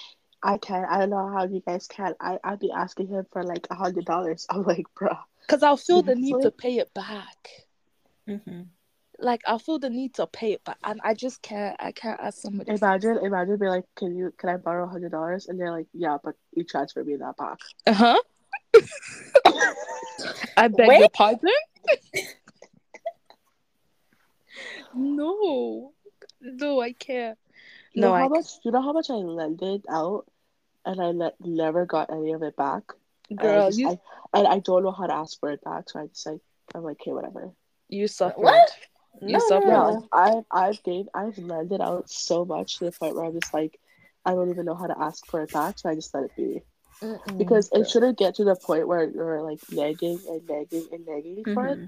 I 0.43 0.59
can't. 0.59 0.87
I 0.91 0.99
don't 1.01 1.11
know 1.11 1.29
how 1.33 1.45
you 1.45 1.63
guys 1.67 1.87
can. 1.87 2.15
I 2.21 2.39
I'd 2.45 2.61
be 2.61 2.71
asking 2.71 3.09
him 3.09 3.27
for 3.33 3.43
like 3.43 3.67
a 3.71 3.75
hundred 3.75 4.05
dollars. 4.05 4.47
I'm 4.51 4.63
like, 4.63 4.87
bruh. 4.99 5.19
because 5.47 5.63
I'll 5.63 5.77
feel 5.77 6.03
the 6.03 6.15
need 6.15 6.41
to 6.43 6.51
pay 6.51 6.79
it 6.79 6.93
back. 6.95 7.49
hmm 8.27 8.63
Like 9.19 9.43
I'll 9.47 9.59
feel 9.59 9.79
the 9.79 9.91
need 9.91 10.15
to 10.15 10.27
pay 10.27 10.53
it 10.53 10.65
back, 10.65 10.79
and 10.85 11.01
I 11.05 11.15
just 11.15 11.41
can't. 11.41 11.77
I 11.81 11.93
can't 11.93 12.21
ask 12.21 12.41
somebody. 12.41 12.73
Imagine 12.73 13.19
imagine 13.23 13.59
be 13.59 13.69
like, 13.69 13.85
Can 13.97 14.17
you 14.17 14.33
can 14.37 14.51
I 14.51 14.57
borrow 14.57 14.85
a 14.85 14.89
hundred 14.89 15.13
dollars? 15.13 15.47
And 15.47 15.59
they're 15.59 15.71
like, 15.71 15.87
Yeah, 15.95 16.19
but 16.23 16.35
you 16.53 16.65
transfer 16.65 17.03
me 17.05 17.17
that 17.17 17.37
back. 17.37 17.59
Uh-huh. 17.87 18.21
I 20.57 20.69
beg 20.69 20.89
Wait. 20.89 21.01
your 21.01 21.09
pardon? 21.11 21.51
no. 24.95 25.93
No, 26.41 26.81
I 26.81 26.93
can't. 26.93 27.39
You 27.93 28.03
No, 28.03 28.09
know 28.09 28.15
how 28.19 28.25
I 28.25 28.29
much 28.29 28.47
you 28.65 28.71
know 28.71 28.83
how 28.83 28.93
much 28.93 29.11
I 29.11 29.15
lended 29.15 29.85
out 29.91 30.27
and 30.85 31.01
I 31.01 31.07
let 31.07 31.35
never 31.41 31.87
got 31.87 32.13
any 32.13 32.33
of 32.33 32.43
it 32.43 32.57
back? 32.57 32.83
And 33.31 33.41
I 33.41 33.43
girl, 33.43 33.67
just- 33.69 33.79
you 33.79 33.89
I, 33.89 33.99
and 34.39 34.49
I 34.49 34.59
don't 34.59 34.83
know 34.83 34.91
how 34.93 35.07
to 35.07 35.15
ask 35.15 35.39
for 35.41 35.51
it 35.51 35.63
back, 35.65 35.89
so 35.91 36.01
I 36.01 36.07
just 36.07 36.27
like 36.27 36.41
I'm 36.75 36.83
like, 36.83 37.01
okay, 37.01 37.13
whatever. 37.13 37.51
you 37.89 38.09
suffered. 38.09 38.41
What? 38.41 38.71
You 39.23 39.35
No, 39.35 39.39
suffered. 39.39 39.69
Yeah, 39.69 39.79
no. 39.79 39.91
like 39.91 40.05
I've 40.13 40.45
I've 40.51 40.83
gave 40.83 41.07
I've 41.15 41.39
lended 41.39 41.81
out 41.81 42.11
so 42.11 42.45
much 42.45 42.79
to 42.79 42.87
the 42.87 42.93
point 42.93 43.15
where 43.17 43.25
I'm 43.25 43.39
just 43.41 43.55
like 43.55 43.79
I 44.27 44.33
don't 44.33 44.51
even 44.51 44.67
know 44.67 44.75
how 44.75 44.87
to 44.87 44.99
ask 44.99 45.25
for 45.27 45.43
it 45.43 45.53
back, 45.53 45.79
so 45.79 45.89
I 45.89 45.95
just 45.95 46.13
let 46.15 46.25
it 46.25 46.37
be. 46.37 46.63
Mm-mm. 47.05 47.39
Because 47.39 47.71
it 47.73 47.89
shouldn't 47.91 48.19
get 48.19 48.35
to 48.37 48.45
the 48.45 48.57
point 48.57 48.89
where 48.89 49.05
you're 49.05 49.43
like 49.43 49.61
nagging 49.71 50.19
and 50.29 50.49
nagging 50.49 50.89
and 50.93 51.07
nagging 51.07 51.45
for 51.55 51.67
it, 51.69 51.79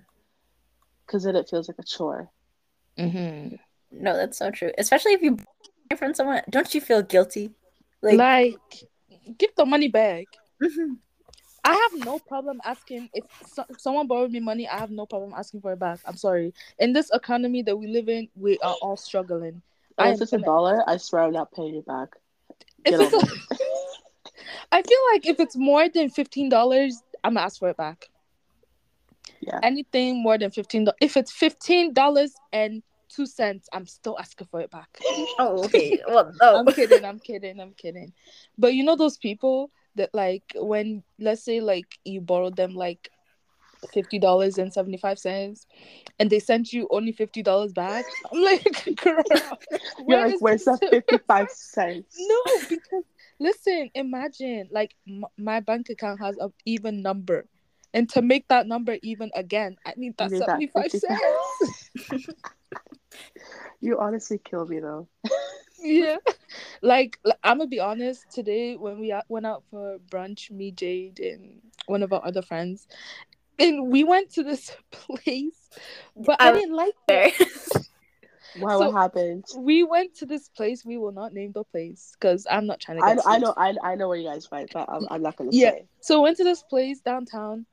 because 1.06 1.24
then 1.24 1.36
it 1.36 1.48
feels 1.48 1.68
like 1.68 1.78
a 1.78 1.82
chore. 1.84 2.30
Mhm. 2.98 3.58
No, 3.90 4.16
that's 4.16 4.36
so 4.38 4.50
true. 4.50 4.72
Especially 4.76 5.12
if 5.12 5.22
you 5.22 5.36
buy 5.88 5.96
from 5.96 6.12
someone, 6.14 6.42
don't 6.50 6.74
you 6.74 6.80
feel 6.80 7.02
guilty? 7.02 7.54
like, 8.02 8.18
Like, 8.18 8.56
give 9.38 9.54
the 9.56 9.64
money 9.64 9.88
back. 9.88 10.26
Mhm. 10.62 10.98
I 11.64 11.72
have 11.74 12.04
no 12.06 12.18
problem 12.20 12.60
asking 12.64 13.08
if, 13.12 13.24
so- 13.48 13.66
someone 13.78 14.06
borrowed 14.06 14.30
me 14.30 14.38
money. 14.38 14.68
I 14.68 14.78
have 14.78 14.90
no 14.92 15.04
problem 15.06 15.32
asking 15.34 15.62
for 15.62 15.72
it 15.72 15.78
back. 15.80 15.98
I'm 16.04 16.16
sorry. 16.16 16.54
In 16.78 16.92
this 16.92 17.10
economy 17.12 17.62
that 17.62 17.76
we 17.76 17.88
live 17.88 18.08
in, 18.08 18.28
we 18.36 18.58
are 18.58 18.76
all 18.82 18.96
struggling. 18.96 19.62
And 19.98 20.08
I 20.08 20.10
if 20.12 20.20
it's 20.20 20.32
a 20.32 20.38
dollar, 20.38 20.84
I 20.86 20.98
swear 20.98 21.22
I'm 21.22 21.32
not 21.32 21.50
paying 21.52 21.74
you 21.74 21.82
back. 21.82 22.10
If 22.84 23.00
it's 23.00 23.14
over 23.14 23.16
like- 23.16 23.30
I 24.72 24.82
feel 24.82 24.98
like 25.12 25.26
if 25.26 25.40
it's 25.40 25.56
more 25.56 25.88
than 25.88 26.10
fifteen 26.10 26.48
dollars, 26.48 27.02
I'm 27.24 27.34
gonna 27.34 27.46
ask 27.46 27.58
for 27.58 27.70
it 27.70 27.76
back. 27.76 28.08
Yeah. 29.40 29.60
Anything 29.62 30.22
more 30.22 30.38
than 30.38 30.50
fifteen 30.50 30.86
if 31.00 31.16
it's 31.16 31.32
fifteen 31.32 31.92
dollars 31.92 32.34
and 32.52 32.82
two 33.08 33.26
cents, 33.26 33.68
I'm 33.72 33.86
still 33.86 34.16
asking 34.18 34.48
for 34.50 34.60
it 34.60 34.70
back. 34.70 34.88
oh, 35.38 35.64
okay. 35.64 36.00
Well, 36.06 36.32
oh. 36.40 36.58
I'm 36.58 36.66
kidding. 36.66 37.04
I'm 37.04 37.18
kidding. 37.18 37.60
I'm 37.60 37.72
kidding. 37.72 38.12
But 38.58 38.74
you 38.74 38.84
know 38.84 38.96
those 38.96 39.16
people 39.16 39.70
that 39.96 40.10
like 40.14 40.44
when 40.54 41.02
let's 41.18 41.42
say 41.42 41.60
like 41.60 41.98
you 42.04 42.20
borrowed 42.20 42.56
them 42.56 42.74
like 42.74 43.10
fifty 43.92 44.18
dollars 44.18 44.58
and 44.58 44.72
seventy 44.72 44.96
five 44.96 45.18
cents, 45.18 45.66
and 46.18 46.30
they 46.30 46.38
sent 46.38 46.72
you 46.72 46.88
only 46.90 47.12
fifty 47.12 47.42
dollars 47.42 47.72
back. 47.72 48.04
I'm 48.32 48.42
like, 48.42 48.96
girl, 49.02 49.22
You're 49.30 50.06
where 50.06 50.28
like, 50.28 50.40
where's 50.40 50.64
that 50.64 50.86
fifty-five 50.90 51.50
cents? 51.50 52.16
No, 52.18 52.60
because 52.68 53.04
listen, 53.38 53.90
imagine 53.94 54.68
like 54.70 54.94
m- 55.08 55.24
my 55.36 55.60
bank 55.60 55.88
account 55.90 56.20
has 56.20 56.36
an 56.38 56.52
even 56.64 57.02
number, 57.02 57.46
and 57.94 58.08
to 58.10 58.22
make 58.22 58.48
that 58.48 58.66
number 58.66 58.96
even 59.02 59.30
again, 59.34 59.76
I 59.86 59.94
need 59.96 60.16
that 60.18 60.30
need 60.30 60.38
seventy 60.38 60.66
five 60.68 60.90
55. 60.90 61.18
cents. 62.10 62.28
You 63.80 63.98
honestly 63.98 64.38
kill 64.42 64.66
me 64.66 64.80
though. 64.80 65.06
yeah, 65.82 66.16
like, 66.82 67.18
like, 67.24 67.38
I'm 67.44 67.58
gonna 67.58 67.68
be 67.68 67.78
honest. 67.80 68.30
Today, 68.32 68.74
when 68.76 68.98
we 68.98 69.12
out- 69.12 69.24
went 69.28 69.46
out 69.46 69.64
for 69.70 69.98
brunch, 70.10 70.50
me, 70.50 70.70
Jade, 70.70 71.20
and 71.20 71.60
one 71.86 72.02
of 72.02 72.12
our 72.12 72.24
other 72.24 72.42
friends, 72.42 72.88
and 73.58 73.88
we 73.92 74.02
went 74.02 74.30
to 74.32 74.42
this 74.42 74.74
place, 74.90 75.68
but 76.16 76.40
I 76.40 76.48
I- 76.50 76.52
didn't 76.52 76.74
like 76.74 76.94
There. 77.06 77.28
it. 77.38 77.86
Why? 78.58 78.72
So- 78.74 78.90
what 78.90 78.92
happened? 78.92 79.44
We 79.56 79.84
went 79.84 80.14
to 80.16 80.26
this 80.26 80.48
place. 80.48 80.84
We 80.84 80.96
will 80.98 81.12
not 81.12 81.32
name 81.32 81.52
the 81.52 81.64
place 81.64 82.16
because 82.18 82.46
I'm 82.50 82.66
not 82.66 82.80
trying 82.80 82.98
to. 82.98 83.04
I, 83.04 83.14
Get 83.14 83.26
I 83.26 83.38
know 83.38 83.54
I, 83.56 83.74
I 83.82 83.94
know 83.94 84.08
where 84.08 84.18
you 84.18 84.28
guys 84.28 84.50
went, 84.50 84.72
but 84.72 84.88
I'm, 84.88 85.06
I'm 85.10 85.22
not 85.22 85.36
gonna 85.36 85.50
Yeah. 85.52 85.70
say. 85.72 85.86
So 86.00 86.22
went 86.22 86.36
to 86.38 86.44
this 86.44 86.62
place 86.62 87.00
downtown, 87.00 87.66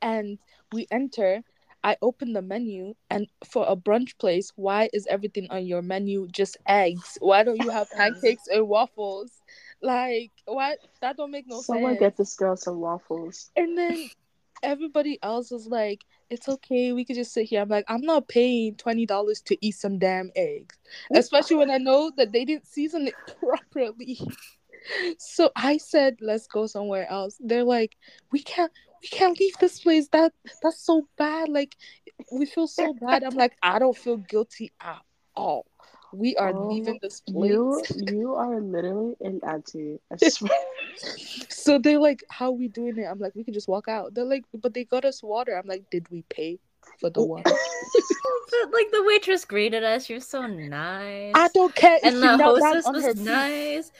and 0.00 0.38
we 0.72 0.86
enter. 0.90 1.42
I 1.84 1.96
open 2.02 2.32
the 2.32 2.42
menu, 2.42 2.94
and 3.08 3.28
for 3.44 3.64
a 3.68 3.76
brunch 3.76 4.18
place, 4.18 4.52
why 4.56 4.90
is 4.92 5.06
everything 5.08 5.46
on 5.50 5.64
your 5.64 5.80
menu 5.80 6.26
just 6.28 6.56
eggs? 6.66 7.16
Why 7.20 7.44
don't 7.44 7.62
you 7.62 7.70
have 7.70 7.88
pancakes 7.96 8.48
and 8.52 8.68
waffles? 8.68 9.30
Like 9.80 10.32
what? 10.44 10.78
That 11.00 11.16
don't 11.16 11.30
make 11.30 11.46
no 11.46 11.60
Someone 11.60 11.62
sense. 11.62 11.98
Someone 11.98 12.10
get 12.10 12.16
this 12.16 12.34
girl 12.34 12.56
some 12.56 12.80
waffles. 12.80 13.50
And 13.56 13.78
then 13.78 14.10
everybody 14.62 15.18
else 15.22 15.50
was 15.50 15.66
like, 15.66 16.04
"It's 16.30 16.48
okay, 16.48 16.92
we 16.92 17.04
could 17.04 17.16
just 17.16 17.32
sit 17.32 17.46
here." 17.46 17.60
I'm 17.62 17.68
like, 17.68 17.84
"I'm 17.88 18.02
not 18.02 18.28
paying 18.28 18.74
twenty 18.76 19.06
dollars 19.06 19.40
to 19.42 19.56
eat 19.64 19.72
some 19.76 19.98
damn 19.98 20.30
eggs, 20.36 20.76
especially 21.14 21.56
when 21.56 21.70
I 21.70 21.78
know 21.78 22.10
that 22.16 22.32
they 22.32 22.44
didn't 22.44 22.66
season 22.66 23.08
it 23.08 23.14
properly." 23.40 24.18
So 25.18 25.50
I 25.56 25.76
said, 25.78 26.18
"Let's 26.20 26.46
go 26.46 26.66
somewhere 26.66 27.08
else." 27.10 27.36
They're 27.40 27.64
like, 27.64 27.96
"We 28.32 28.42
can't, 28.42 28.72
we 29.02 29.08
can't 29.08 29.38
leave 29.38 29.56
this 29.58 29.80
place. 29.80 30.08
That 30.08 30.32
that's 30.62 30.80
so 30.80 31.08
bad. 31.16 31.48
Like, 31.48 31.76
we 32.32 32.46
feel 32.46 32.66
so 32.66 32.94
bad." 32.94 33.22
I'm 33.22 33.34
like, 33.34 33.56
"I 33.62 33.78
don't 33.78 33.96
feel 33.96 34.16
guilty 34.16 34.72
at 34.80 35.02
all. 35.36 35.66
We 36.12 36.36
are 36.36 36.52
Oh, 36.52 36.68
leaving 36.68 36.98
this 37.02 37.20
place." 37.20 37.50
You 37.50 37.82
you 37.96 38.34
are 38.34 38.60
literally 38.60 39.16
an 39.20 39.40
auntie. 39.46 39.98
I 40.12 40.16
swear. 40.28 40.50
So 41.48 41.78
they're 41.78 41.98
like, 41.98 42.24
"How 42.30 42.50
we 42.50 42.68
doing 42.68 42.98
it?" 42.98 43.04
I'm 43.04 43.18
like, 43.18 43.34
"We 43.34 43.44
can 43.44 43.54
just 43.54 43.68
walk 43.68 43.88
out." 43.88 44.14
They're 44.14 44.24
like, 44.24 44.44
"But 44.54 44.74
they 44.74 44.84
got 44.84 45.04
us 45.04 45.22
water." 45.22 45.56
I'm 45.56 45.66
like, 45.66 45.88
"Did 45.90 46.08
we 46.10 46.22
pay 46.28 46.58
for 47.00 47.10
the 47.10 47.22
water?" 47.22 47.50
But, 47.50 48.72
like 48.72 48.90
the 48.90 49.02
waitress 49.04 49.44
greeted 49.44 49.84
us. 49.84 50.06
She 50.06 50.14
was 50.14 50.26
so 50.26 50.46
nice. 50.46 51.32
I 51.36 51.48
don't 51.54 51.74
care 51.74 51.96
if 51.96 52.04
and 52.04 52.14
she 52.14 52.20
the 52.20 52.36
knelt 52.36 52.60
down 52.60 52.74
hostess 52.74 52.86
on 52.86 52.94
her 52.94 53.08
was 53.08 53.16
feet. 53.16 53.24
nice. 53.24 53.92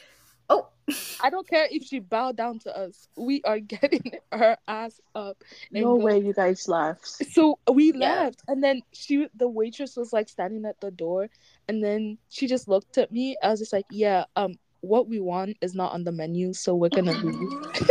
Oh, 0.49 0.69
I 1.21 1.31
don't 1.31 1.47
care 1.49 1.67
if 1.71 1.85
she 1.85 1.99
bowed 1.99 2.37
down 2.37 2.59
to 2.61 2.77
us. 2.77 3.09
We 3.17 3.43
are 3.45 3.59
getting 3.75 4.13
her 4.33 4.57
ass 4.67 5.01
up. 5.15 5.43
and 5.73 5.83
No 5.83 5.97
go- 5.97 6.05
way 6.05 6.19
you 6.19 6.33
guys 6.33 6.69
left. 6.69 7.07
So 7.07 7.59
we 7.71 7.93
Yeah. 7.93 7.99
left, 8.25 8.43
and 8.49 8.63
then 8.63 8.83
she, 8.93 9.29
the 9.37 9.49
waitress, 9.49 9.97
was 9.97 10.13
like 10.13 10.29
standing 10.29 10.65
at 10.65 10.81
the 10.81 10.91
door, 10.91 11.29
and 11.69 11.83
then 11.83 12.19
she 12.29 12.47
just 12.47 12.69
looked 12.69 12.97
at 12.99 13.13
me. 13.13 13.37
I 13.43 13.51
was 13.51 13.61
just 13.61 13.73
like, 13.73 13.87
"Yeah, 13.91 14.25
um, 14.37 14.59
what 14.81 15.09
we 15.09 15.21
want 15.21 15.57
is 15.61 15.75
not 15.75 15.93
on 15.93 16.05
the 16.05 16.13
menu, 16.13 16.53
so 16.53 16.75
we're 16.75 16.89
gonna 16.89 17.13
leave." 17.23 17.91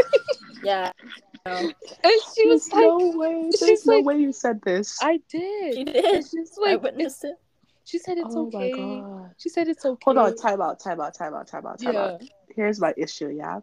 Yeah. 0.63 0.91
No. 1.45 1.53
And 1.55 1.73
she 2.35 2.45
was 2.47 2.67
There's 2.67 2.73
like, 2.73 2.81
no 2.83 3.11
way. 3.17 3.49
There's 3.59 3.85
no 3.85 3.95
like- 3.97 4.05
way 4.05 4.17
you 4.19 4.33
said 4.33 4.61
this. 4.63 4.97
I 5.01 5.19
did. 5.29 5.75
She 5.75 5.83
did. 5.85 6.23
she's 6.29 6.57
I 6.65 6.75
witnessed 6.75 7.23
it. 7.23 7.35
she 7.85 7.99
said 7.99 8.17
it's 8.17 8.35
oh 8.35 8.47
okay. 8.47 8.71
my 8.73 8.99
god. 8.99 9.31
She 9.37 9.49
said 9.49 9.67
it's 9.69 9.85
okay. 9.85 10.01
Hold 10.03 10.17
on, 10.17 10.35
time 10.35 10.61
out, 10.61 10.79
time 10.79 10.99
out, 10.99 11.13
time 11.13 11.33
out, 11.33 11.47
time 11.47 11.65
out, 11.65 11.79
time 11.79 11.93
Yeah. 11.93 11.99
out. 12.05 12.21
Here's 12.53 12.79
my 12.81 12.93
issue, 12.97 13.29
yeah. 13.29 13.59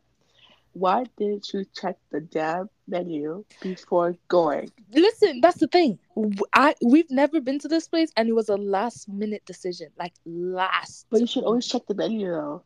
Why 0.73 1.05
didn't 1.19 1.53
you 1.53 1.65
check 1.75 1.97
the 2.11 2.21
damn 2.21 2.69
menu 2.89 3.45
before 3.61 4.17
going? 4.29 4.71
Listen, 4.93 5.41
that's 5.41 5.59
the 5.59 5.69
thing. 5.69 5.99
W- 6.17 6.35
I 6.53 6.75
we've 6.83 7.11
never 7.11 7.41
been 7.41 7.59
to 7.61 7.69
this 7.69 7.87
place, 7.87 8.11
and 8.17 8.29
it 8.29 8.33
was 8.33 8.49
a 8.49 8.57
last 8.57 9.09
minute 9.09 9.45
decision. 9.45 9.89
Like 9.99 10.15
last. 10.25 11.07
But 11.11 11.21
you 11.21 11.27
should 11.29 11.45
always 11.45 11.67
check 11.69 11.83
the 11.87 11.95
menu 11.95 12.27
though. 12.31 12.63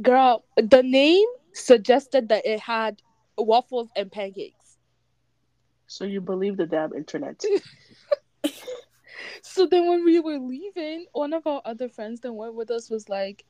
Girl, 0.00 0.44
the 0.56 0.82
name 0.82 1.26
suggested 1.52 2.28
that 2.30 2.46
it 2.46 2.60
had 2.60 3.02
waffles 3.36 3.90
and 3.96 4.10
pancakes. 4.10 4.78
So 5.86 6.04
you 6.04 6.20
believe 6.20 6.56
the 6.56 6.66
damn 6.66 6.94
internet. 6.94 7.42
So 9.42 9.66
then 9.66 9.88
when 9.88 10.04
we 10.04 10.20
were 10.20 10.38
leaving, 10.38 11.06
one 11.12 11.32
of 11.32 11.46
our 11.46 11.60
other 11.64 11.88
friends 11.88 12.20
that 12.20 12.32
went 12.32 12.54
with 12.54 12.70
us 12.70 12.88
was 12.88 13.08
like, 13.08 13.44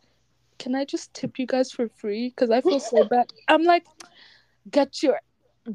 Can 0.59 0.75
I 0.75 0.85
just 0.85 1.13
tip 1.15 1.39
you 1.39 1.47
guys 1.47 1.71
for 1.71 1.89
free? 1.89 2.31
Because 2.31 2.51
I 2.51 2.61
feel 2.61 2.81
so 2.81 3.05
bad. 3.05 3.31
I'm 3.49 3.63
like, 3.63 3.87
Get 4.71 5.03
your 5.03 5.21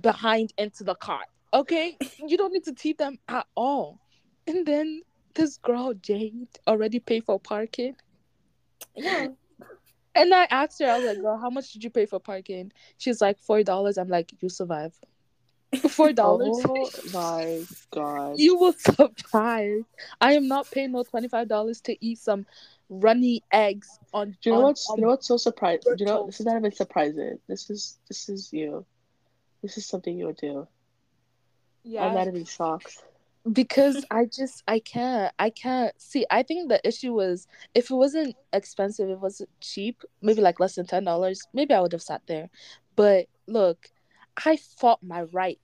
behind 0.01 0.53
into 0.57 0.83
the 0.83 0.95
car. 0.95 1.21
Okay? 1.53 1.97
You 2.17 2.37
don't 2.37 2.51
need 2.51 2.63
to 2.65 2.73
tip 2.73 2.97
them 2.97 3.19
at 3.27 3.45
all. 3.55 3.99
And 4.47 4.65
then 4.65 5.01
this 5.35 5.57
girl, 5.57 5.93
Jade, 5.93 6.47
already 6.67 6.99
paid 6.99 7.25
for 7.25 7.39
parking. 7.39 7.95
Yeah. 8.95 9.27
And 10.17 10.33
I 10.33 10.47
asked 10.49 10.79
her, 10.79 10.87
I 10.89 10.97
was 10.97 11.05
like, 11.07 11.21
girl, 11.21 11.37
how 11.37 11.49
much 11.49 11.71
did 11.73 11.83
you 11.83 11.89
pay 11.89 12.05
for 12.05 12.19
parking? 12.19 12.71
She's 12.97 13.21
like, 13.21 13.37
$4. 13.41 13.97
I'm 13.97 14.07
like, 14.07 14.33
you 14.41 14.49
survive. 14.49 14.93
$4. 15.73 16.15
Oh 16.19 16.89
my 17.13 17.63
god. 17.91 18.39
You 18.39 18.57
will 18.57 18.73
survive. 18.73 19.83
I 20.21 20.33
am 20.33 20.47
not 20.47 20.69
paying 20.71 20.93
no 20.93 21.03
twenty 21.03 21.27
five 21.27 21.47
dollars 21.49 21.81
to 21.81 22.05
eat 22.05 22.19
some 22.19 22.45
runny 22.89 23.43
eggs 23.51 23.99
on. 24.13 24.37
Do 24.41 24.49
you 24.49 24.51
know 24.53 24.59
on- 24.59 24.63
what's 24.65 24.89
on- 24.89 24.97
you 24.97 25.01
know 25.03 25.09
what's 25.09 25.27
so 25.27 25.35
surprising? 25.37 25.81
Do 25.97 26.03
you 26.03 26.05
know 26.05 26.25
this 26.25 26.39
is 26.39 26.45
not 26.45 26.55
even 26.57 26.71
surprising. 26.71 27.37
This 27.47 27.69
is 27.69 27.97
this 28.07 28.29
is 28.29 28.53
you. 28.53 28.85
This 29.61 29.77
is 29.77 29.85
something 29.85 30.17
you 30.17 30.27
would 30.27 30.37
do. 30.37 30.67
Yeah. 31.83 32.05
I'm 32.05 32.13
not 32.13 32.27
even 32.27 32.45
shocked. 32.45 33.03
Because 33.51 34.05
I 34.11 34.25
just 34.25 34.63
I 34.67 34.79
can't 34.79 35.33
I 35.39 35.49
can't 35.49 35.93
see. 35.99 36.25
I 36.29 36.43
think 36.43 36.69
the 36.69 36.85
issue 36.87 37.13
was 37.13 37.47
if 37.73 37.89
it 37.91 37.95
wasn't 37.95 38.35
expensive, 38.53 39.09
it 39.09 39.19
was 39.19 39.41
cheap, 39.61 40.03
maybe 40.21 40.41
like 40.41 40.59
less 40.59 40.75
than 40.75 40.85
ten 40.85 41.03
dollars. 41.03 41.47
Maybe 41.53 41.73
I 41.73 41.81
would 41.81 41.93
have 41.93 42.01
sat 42.01 42.21
there. 42.27 42.49
But 42.95 43.27
look, 43.47 43.89
I 44.45 44.57
fought 44.57 45.03
my 45.03 45.23
right 45.23 45.59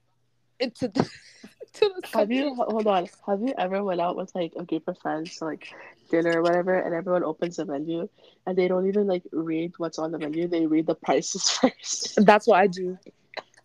into 0.59 0.87
the 0.87 1.03
to 1.73 1.91
the 2.01 2.17
Have 2.17 2.31
you 2.31 2.55
hold 2.55 2.87
on? 2.87 3.07
Have 3.27 3.41
you 3.41 3.53
ever 3.57 3.83
went 3.83 4.01
out 4.01 4.15
with 4.15 4.33
like 4.35 4.53
a 4.57 4.63
group 4.63 4.87
of 4.87 4.97
friends 4.99 5.37
to 5.37 5.45
like 5.45 5.73
dinner 6.09 6.39
or 6.39 6.43
whatever, 6.43 6.77
and 6.77 6.93
everyone 6.93 7.23
opens 7.23 7.57
the 7.57 7.65
menu 7.65 8.07
and 8.45 8.57
they 8.57 8.67
don't 8.67 8.87
even 8.87 9.07
like 9.07 9.23
read 9.31 9.73
what's 9.77 9.99
on 9.99 10.11
the 10.11 10.19
menu. 10.19 10.47
They 10.47 10.65
read 10.65 10.85
the 10.85 10.95
prices 10.95 11.49
first. 11.61 12.23
That's 12.25 12.47
what 12.47 12.59
I 12.59 12.67
do. 12.67 12.97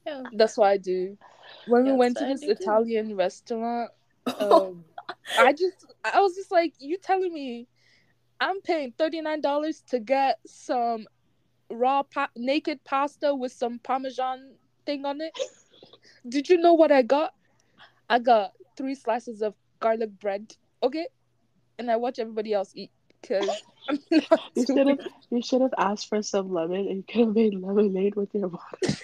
Yeah. 0.07 0.23
That's 0.33 0.57
what 0.57 0.69
I 0.69 0.79
do. 0.79 1.19
When 1.67 1.85
we 1.85 1.93
went 1.93 2.17
to 2.19 2.25
this 2.25 2.41
do 2.41 2.47
too. 2.47 2.53
Italian 2.53 3.17
restaurant, 3.17 3.91
um, 4.41 4.85
I 5.39 5.53
just 5.53 5.87
I 6.05 6.21
was 6.21 6.35
just 6.35 6.51
like, 6.51 6.75
you 6.79 6.99
telling 6.99 7.33
me 7.33 7.69
I'm 8.41 8.61
paying 8.63 8.93
thirty 8.97 9.21
nine 9.21 9.41
dollars 9.41 9.83
to 9.89 9.99
get 9.99 10.39
some 10.47 11.07
raw 11.71 12.03
pa- 12.03 12.31
naked 12.37 12.83
pasta 12.85 13.35
with 13.35 13.53
some 13.53 13.79
parmesan 13.79 14.55
thing 14.87 15.05
on 15.05 15.21
it? 15.21 15.39
Did 16.29 16.49
you 16.49 16.59
know 16.59 16.75
what 16.75 16.93
I 16.93 17.03
got? 17.03 17.35
I 18.09 18.19
got 18.19 18.53
three 18.77 18.95
slices 18.95 19.43
of 19.43 19.55
garlic 19.81 20.11
bread. 20.19 20.55
Okay, 20.83 21.07
and 21.79 21.91
I 21.91 21.97
watch 21.97 22.19
everybody 22.19 22.53
else 22.53 22.73
eat 22.75 22.91
because 23.21 23.49
You 24.55 24.67
should 24.67 24.87
have 24.87 24.99
you 25.31 25.43
should 25.43 25.61
have 25.63 25.75
asked 25.79 26.09
for 26.09 26.23
some 26.23 26.53
lemon 26.53 26.89
and 26.89 26.97
you 26.97 27.05
could 27.07 27.27
have 27.27 27.35
made 27.35 27.55
lemonade 27.55 28.15
with 28.17 28.35
your 28.35 28.49
water. 28.49 28.79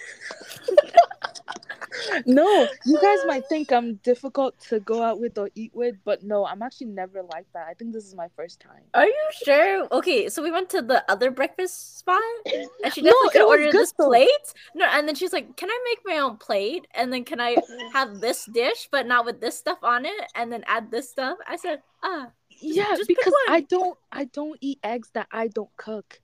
No, 2.25 2.67
you 2.85 2.99
guys 3.01 3.19
might 3.25 3.43
think 3.49 3.71
I'm 3.71 3.95
difficult 3.95 4.59
to 4.69 4.79
go 4.79 5.01
out 5.01 5.19
with 5.19 5.37
or 5.37 5.49
eat 5.55 5.71
with, 5.73 5.95
but 6.03 6.23
no, 6.23 6.45
I'm 6.45 6.61
actually 6.61 6.87
never 6.87 7.21
like 7.23 7.45
that. 7.53 7.67
I 7.69 7.73
think 7.73 7.93
this 7.93 8.05
is 8.05 8.15
my 8.15 8.27
first 8.35 8.59
time. 8.59 8.81
Are 8.93 9.05
you 9.07 9.27
sure? 9.43 9.87
Okay, 9.91 10.29
so 10.29 10.41
we 10.43 10.51
went 10.51 10.69
to 10.71 10.81
the 10.81 11.03
other 11.09 11.31
breakfast 11.31 11.97
spot, 11.99 12.21
and 12.45 12.93
she 12.93 13.01
No, 13.01 13.11
definitely 13.11 13.29
could 13.31 13.41
order 13.47 13.71
this 13.71 13.91
though. 13.93 14.07
plate. 14.07 14.47
No, 14.73 14.85
and 14.85 15.07
then 15.07 15.15
she's 15.15 15.33
like, 15.33 15.55
"Can 15.57 15.69
I 15.69 15.79
make 15.85 15.99
my 16.05 16.19
own 16.19 16.37
plate? 16.37 16.87
And 16.93 17.11
then 17.11 17.23
can 17.23 17.39
I 17.39 17.57
have 17.93 18.19
this 18.21 18.45
dish, 18.45 18.87
but 18.91 19.05
not 19.07 19.25
with 19.25 19.41
this 19.41 19.57
stuff 19.57 19.79
on 19.83 20.05
it, 20.05 20.31
and 20.35 20.51
then 20.51 20.63
add 20.67 20.91
this 20.91 21.09
stuff?" 21.09 21.37
I 21.47 21.55
said, 21.57 21.81
"Ah, 22.03 22.31
Yeah, 22.61 22.95
just 22.95 23.07
because. 23.07 23.33
I 23.49 23.61
don't 23.61 23.97
I 24.11 24.25
don't 24.25 24.57
eat 24.61 24.79
eggs 24.83 25.09
that 25.13 25.27
I 25.31 25.47
don't 25.47 25.69
cook. 25.77 26.21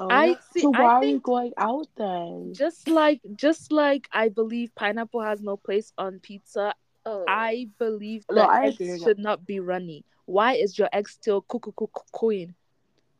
Oh, 0.00 0.08
I 0.10 0.36
see- 0.52 0.60
so 0.60 0.72
I 0.74 0.82
why 0.82 0.94
are 0.94 1.04
you 1.04 1.18
going 1.20 1.52
out 1.56 1.88
then? 1.96 2.52
Just 2.54 2.88
like 2.88 3.20
just 3.34 3.72
like 3.72 4.08
I 4.12 4.28
believe 4.28 4.74
pineapple 4.74 5.20
has 5.22 5.40
no 5.42 5.56
place 5.56 5.92
on 5.98 6.20
pizza, 6.20 6.74
oh, 7.04 7.24
I 7.26 7.68
believe 7.78 8.24
No, 8.30 8.42
I 8.42 8.66
eggs 8.66 8.74
agree 8.74 8.92
with 8.92 9.02
should 9.02 9.18
not 9.18 9.44
be 9.46 9.60
runny. 9.60 10.04
Why 10.26 10.54
is 10.54 10.78
your 10.78 10.88
egg 10.92 11.08
still 11.08 11.42
cuckoo 11.42 11.72
cooing? 12.12 12.54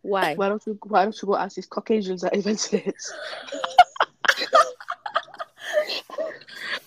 Why? 0.03 0.35
Why 0.37 0.49
don't 0.49 0.64
you 0.66 0.79
why 0.85 1.03
don't 1.05 1.20
you 1.20 1.26
go 1.26 1.37
ask 1.37 1.57
these 1.57 1.66
Caucasians 1.66 2.22
that 2.22 2.35
invented 2.35 2.87
it? 2.87 2.95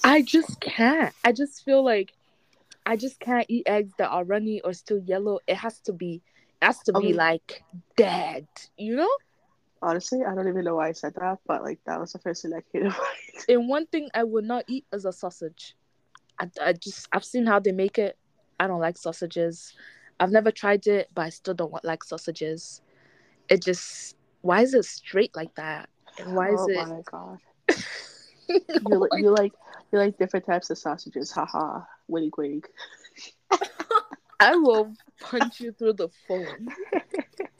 I 0.03 0.21
just 0.21 0.59
can't. 0.59 1.13
I 1.23 1.31
just 1.31 1.63
feel 1.63 1.83
like 1.83 2.13
I 2.85 2.95
just 2.95 3.19
can't 3.19 3.45
eat 3.49 3.63
eggs 3.67 3.93
that 3.97 4.09
are 4.09 4.23
runny 4.23 4.61
or 4.61 4.73
still 4.73 4.99
yellow. 4.99 5.39
It 5.47 5.55
has 5.55 5.79
to 5.81 5.93
be 5.93 6.21
it 6.61 6.65
has 6.65 6.79
to 6.83 6.93
be 6.93 7.11
Um, 7.11 7.17
like 7.17 7.63
dead, 7.95 8.47
you 8.77 8.95
know? 8.95 9.09
Honestly, 9.81 10.19
I 10.23 10.35
don't 10.35 10.47
even 10.47 10.63
know 10.63 10.75
why 10.75 10.89
I 10.89 10.91
said 10.91 11.15
that, 11.15 11.39
but 11.47 11.63
like 11.63 11.79
that 11.85 11.99
was 11.99 12.13
the 12.13 12.19
first 12.19 12.43
thing 12.43 12.51
that 12.51 12.63
came 12.71 12.83
to 12.83 12.89
mind. 12.89 13.45
And 13.49 13.67
one 13.67 13.87
thing 13.87 14.09
I 14.13 14.23
would 14.23 14.45
not 14.45 14.65
eat 14.67 14.85
is 14.93 15.05
a 15.05 15.11
sausage. 15.11 15.75
I, 16.39 16.49
I 16.61 16.73
just 16.73 17.07
I've 17.11 17.25
seen 17.25 17.45
how 17.45 17.59
they 17.59 17.71
make 17.71 17.97
it. 17.97 18.17
I 18.59 18.67
don't 18.67 18.79
like 18.79 18.97
sausages. 18.97 19.73
I've 20.19 20.31
never 20.31 20.51
tried 20.51 20.85
it, 20.85 21.09
but 21.15 21.23
I 21.23 21.29
still 21.29 21.55
don't 21.55 21.71
want, 21.71 21.83
like 21.83 22.03
sausages. 22.03 22.81
It 23.49 23.63
just 23.63 24.15
why 24.41 24.61
is 24.61 24.73
it 24.73 24.85
straight 24.85 25.35
like 25.35 25.55
that? 25.55 25.89
And 26.19 26.35
why 26.35 26.51
is 26.53 26.59
oh 26.61 26.69
it? 26.69 26.77
oh 26.77 26.85
my 26.85 27.01
god. 27.09 27.39
You, 28.85 29.07
you 29.17 29.29
like 29.29 29.53
you 29.91 29.99
like 29.99 30.17
different 30.17 30.45
types 30.45 30.69
of 30.69 30.77
sausages, 30.77 31.31
haha. 31.31 31.81
Wink 32.07 32.37
wink. 32.37 32.67
I 34.41 34.55
will 34.57 34.95
punch 35.21 35.61
you 35.61 35.71
through 35.71 35.93
the 35.93 36.09
phone. 36.09 36.69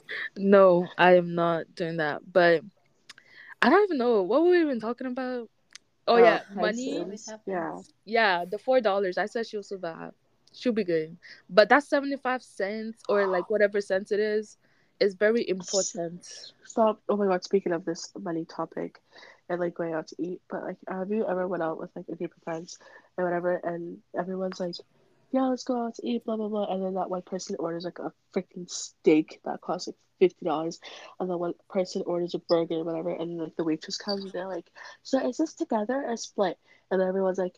no, 0.36 0.88
I 0.98 1.16
am 1.16 1.34
not 1.34 1.74
doing 1.74 1.98
that. 1.98 2.32
But 2.32 2.62
I 3.62 3.70
don't 3.70 3.84
even 3.84 3.98
know 3.98 4.22
what 4.22 4.42
were 4.42 4.50
we 4.50 4.60
even 4.60 4.80
talking 4.80 5.06
about. 5.08 5.50
Oh 6.08 6.16
Uh, 6.16 6.22
yeah, 6.24 6.40
money. 6.54 6.98
Yeah. 7.46 7.80
Yeah, 8.04 8.44
the 8.44 8.58
four 8.58 8.80
dollars. 8.80 9.18
I 9.18 9.26
said 9.26 9.46
she'll 9.46 9.62
survive. 9.62 10.14
She'll 10.52 10.72
be 10.72 10.84
good. 10.84 11.16
But 11.48 11.68
that 11.70 11.84
seventy 11.84 12.16
five 12.16 12.42
cents 12.42 13.02
or 13.08 13.26
like 13.26 13.50
whatever 13.50 13.80
cents 13.80 14.12
it 14.12 14.20
is 14.20 14.58
is 15.00 15.14
very 15.14 15.48
important. 15.48 16.24
Stop. 16.64 17.00
Oh 17.08 17.16
my 17.16 17.26
god, 17.26 17.44
speaking 17.44 17.72
of 17.72 17.84
this 17.84 18.12
money 18.18 18.44
topic 18.44 19.00
and 19.48 19.60
like 19.60 19.74
going 19.74 19.94
out 19.94 20.08
to 20.08 20.16
eat, 20.22 20.40
but 20.50 20.62
like 20.64 20.78
have 20.88 21.10
you 21.10 21.26
ever 21.26 21.46
went 21.48 21.62
out 21.62 21.78
with 21.78 21.90
like 21.96 22.06
a 22.10 22.16
group 22.16 22.32
of 22.36 22.42
friends 22.44 22.78
and 23.16 23.24
whatever 23.26 23.56
and 23.56 23.98
everyone's 24.18 24.60
like, 24.60 24.76
Yeah, 25.32 25.44
let's 25.44 25.64
go 25.64 25.86
out 25.86 25.94
to 25.94 26.06
eat, 26.06 26.24
blah 26.24 26.36
blah 26.36 26.48
blah 26.48 26.66
and 26.72 26.84
then 26.84 26.94
that 26.94 27.10
one 27.10 27.22
person 27.22 27.56
orders 27.58 27.84
like 27.84 27.98
a 27.98 28.12
freaking 28.34 28.70
steak 28.70 29.40
that 29.44 29.62
costs 29.62 29.88
like 29.88 29.96
fifty 30.20 30.44
dollars 30.44 30.78
and 31.18 31.28
then 31.28 31.38
one 31.38 31.54
person 31.70 32.02
orders 32.06 32.34
a 32.34 32.38
burger 32.38 32.74
or 32.76 32.84
whatever 32.84 33.10
and 33.10 33.38
like 33.38 33.56
the 33.56 33.64
waitress 33.64 33.96
comes 33.96 34.24
and 34.24 34.32
they're 34.32 34.46
like, 34.46 34.66
So 35.02 35.26
is 35.26 35.38
this 35.38 35.54
together 35.54 36.04
or 36.06 36.16
split? 36.16 36.58
And 36.90 37.00
then 37.00 37.08
everyone's 37.08 37.38
like, 37.38 37.54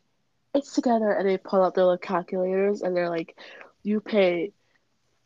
It's 0.55 0.73
together 0.73 1.11
and 1.11 1.29
they 1.29 1.37
pull 1.37 1.63
out 1.65 1.75
their 1.75 1.85
little 1.85 1.99
calculators 1.99 2.81
and 2.81 2.97
they're 2.97 3.11
like, 3.11 3.37
You 3.83 4.01
pay 4.01 4.53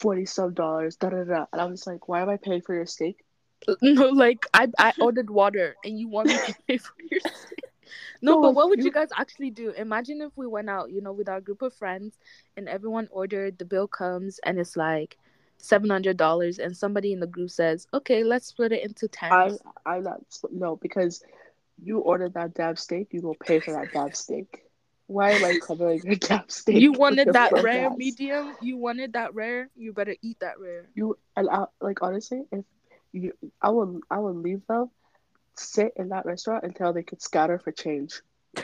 forty 0.00 0.24
some 0.24 0.54
dollars, 0.54 0.96
da 0.96 1.10
da 1.10 1.24
da 1.24 1.46
and 1.52 1.60
I'm 1.60 1.72
just 1.72 1.86
like, 1.86 2.08
Why 2.08 2.22
am 2.22 2.30
I 2.30 2.38
paying 2.38 2.62
for 2.62 2.74
your 2.74 2.86
steak? 2.86 3.24
No, 3.82 4.08
like 4.08 4.46
I 4.54 4.68
I 4.78 4.94
ordered 5.00 5.28
water 5.30 5.76
and 5.84 5.98
you 5.98 6.08
want 6.08 6.28
me 6.28 6.38
to 6.46 6.54
pay 6.66 6.78
for 6.78 6.94
your 7.10 7.20
steak. 7.20 7.67
No, 8.22 8.36
but 8.36 8.54
what 8.54 8.68
would 8.68 8.84
you- 8.84 8.90
guys 8.92 9.08
actually 9.16 9.50
do? 9.50 9.70
Imagine 9.70 10.20
if 10.20 10.36
we 10.36 10.46
went 10.46 10.68
out, 10.68 10.90
you 10.90 11.00
know, 11.00 11.12
with 11.12 11.28
our 11.28 11.40
group 11.40 11.62
of 11.62 11.74
friends 11.74 12.18
and 12.56 12.68
everyone 12.68 13.08
ordered, 13.10 13.58
the 13.58 13.64
bill 13.64 13.86
comes 13.88 14.38
and 14.44 14.58
it's 14.58 14.76
like 14.76 15.16
seven 15.58 15.90
hundred 15.90 16.16
dollars 16.16 16.58
and 16.58 16.76
somebody 16.76 17.12
in 17.12 17.20
the 17.20 17.26
group 17.26 17.50
says, 17.50 17.86
Okay, 17.92 18.24
let's 18.24 18.46
split 18.46 18.72
it 18.72 18.82
into 18.82 19.08
ten. 19.08 19.32
I 19.32 19.50
I'm 19.86 20.02
not 20.04 20.22
no 20.50 20.76
because 20.76 21.22
you 21.82 21.98
ordered 21.98 22.34
that 22.34 22.54
damn 22.54 22.76
steak, 22.76 23.08
you 23.12 23.22
will 23.22 23.34
pay 23.34 23.60
for 23.60 23.72
that 23.72 23.92
damn 23.92 24.12
steak. 24.12 24.62
Why 25.06 25.30
am 25.32 25.44
I 25.44 25.58
covering 25.58 26.00
your 26.04 26.16
damn 26.16 26.48
steak? 26.48 26.76
You 26.80 26.92
wanted 26.92 27.32
that 27.32 27.52
rare 27.52 27.90
medium. 27.90 28.54
You 28.60 28.76
wanted 28.76 29.14
that 29.14 29.34
rare. 29.34 29.68
You 29.76 29.92
better 29.92 30.16
eat 30.22 30.40
that 30.40 30.58
rare. 30.60 30.86
You 30.94 31.16
and 31.36 31.48
I, 31.48 31.66
like 31.80 32.02
honestly, 32.02 32.42
if 32.52 32.64
you, 33.12 33.32
I 33.62 33.70
will 33.70 34.00
I 34.10 34.18
will 34.18 34.34
leave 34.34 34.62
them 34.68 34.90
sit 35.58 35.92
in 35.96 36.08
that 36.10 36.26
restaurant 36.26 36.64
until 36.64 36.92
they 36.92 37.02
could 37.02 37.22
scatter 37.22 37.58
for 37.58 37.72
change. 37.72 38.22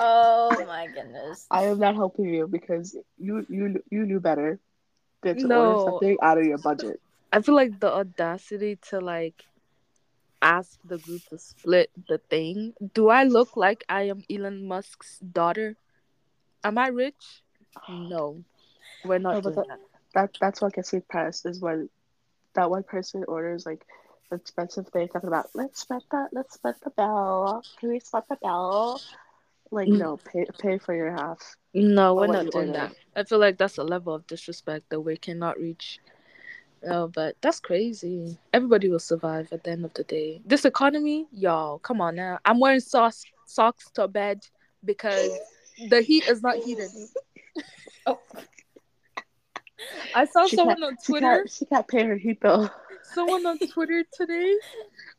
Oh 0.00 0.64
my 0.66 0.86
goodness. 0.88 1.46
I 1.50 1.64
am 1.64 1.78
not 1.78 1.94
helping 1.94 2.28
you 2.32 2.46
because 2.46 2.96
you 3.18 3.44
you 3.48 3.82
you 3.90 4.06
knew 4.06 4.20
better 4.20 4.58
than 5.22 5.36
to 5.38 5.48
No. 5.48 5.60
order 5.60 5.76
something 5.78 6.16
out 6.22 6.38
of 6.38 6.44
your 6.44 6.58
budget. 6.58 7.00
I 7.32 7.40
feel 7.40 7.54
like 7.54 7.80
the 7.80 7.92
audacity 7.92 8.76
to 8.90 9.00
like 9.00 9.44
ask 10.42 10.78
the 10.84 10.98
group 10.98 11.22
to 11.30 11.38
split 11.38 11.90
the 12.08 12.18
thing. 12.18 12.74
Do 12.94 13.08
I 13.08 13.24
look 13.24 13.56
like 13.56 13.84
I 13.88 14.02
am 14.02 14.22
Elon 14.30 14.66
Musk's 14.66 15.18
daughter? 15.20 15.76
Am 16.64 16.78
I 16.78 16.88
rich? 16.88 17.42
No. 17.88 18.44
We're 19.02 19.18
not 19.18 19.32
No, 19.34 19.40
but 19.40 19.54
doing 19.54 19.66
that. 19.68 19.78
That 20.14 20.30
that's 20.40 20.60
what 20.60 20.72
gets 20.74 20.92
me 20.92 21.00
pressed 21.00 21.46
is 21.46 21.60
when 21.60 21.88
that 22.54 22.70
one 22.70 22.82
person 22.82 23.24
orders 23.28 23.64
like 23.66 23.82
an 23.82 23.99
expensive 24.32 24.88
thing 24.88 25.08
talking 25.08 25.28
about 25.28 25.50
let's 25.54 25.80
split 25.80 26.02
the 26.10 26.28
let's 26.32 26.54
split 26.54 26.76
the 26.82 26.90
bill. 26.90 27.62
Can 27.78 27.90
we 27.90 28.00
split 28.00 28.24
the 28.28 28.36
bill? 28.42 29.00
Like 29.70 29.88
Mm. 29.88 29.98
no, 29.98 30.16
pay 30.16 30.46
pay 30.58 30.78
for 30.78 30.94
your 30.94 31.10
half. 31.12 31.56
No, 31.74 32.14
we're 32.14 32.26
not 32.26 32.50
doing 32.50 32.72
that. 32.72 32.94
I 33.16 33.24
feel 33.24 33.38
like 33.38 33.58
that's 33.58 33.78
a 33.78 33.84
level 33.84 34.14
of 34.14 34.26
disrespect 34.26 34.90
that 34.90 35.00
we 35.00 35.16
cannot 35.16 35.58
reach. 35.58 36.00
No, 36.82 37.08
but 37.08 37.36
that's 37.40 37.60
crazy. 37.60 38.38
Everybody 38.52 38.88
will 38.88 38.98
survive 38.98 39.52
at 39.52 39.64
the 39.64 39.70
end 39.70 39.84
of 39.84 39.94
the 39.94 40.02
day. 40.04 40.40
This 40.44 40.64
economy, 40.64 41.26
y'all, 41.30 41.78
come 41.78 42.00
on 42.00 42.16
now. 42.16 42.38
I'm 42.44 42.58
wearing 42.58 42.80
socks 42.80 43.24
socks 43.46 43.90
to 43.92 44.08
bed 44.08 44.46
because 44.84 45.30
the 45.88 46.00
heat 46.02 46.26
is 46.28 46.42
not 46.42 46.56
heating. 46.56 46.88
Oh. 48.06 48.18
I 50.14 50.24
saw 50.24 50.46
She 50.46 50.56
someone 50.56 50.82
on 50.82 50.96
She 51.02 51.12
Twitter. 51.12 51.26
can't 51.36 51.50
she 51.50 51.64
can't 51.66 51.86
pay 51.86 52.04
her 52.04 52.16
heat 52.16 52.40
bill. 52.40 52.70
Someone 53.12 53.46
on 53.46 53.58
Twitter 53.58 54.04
today 54.12 54.56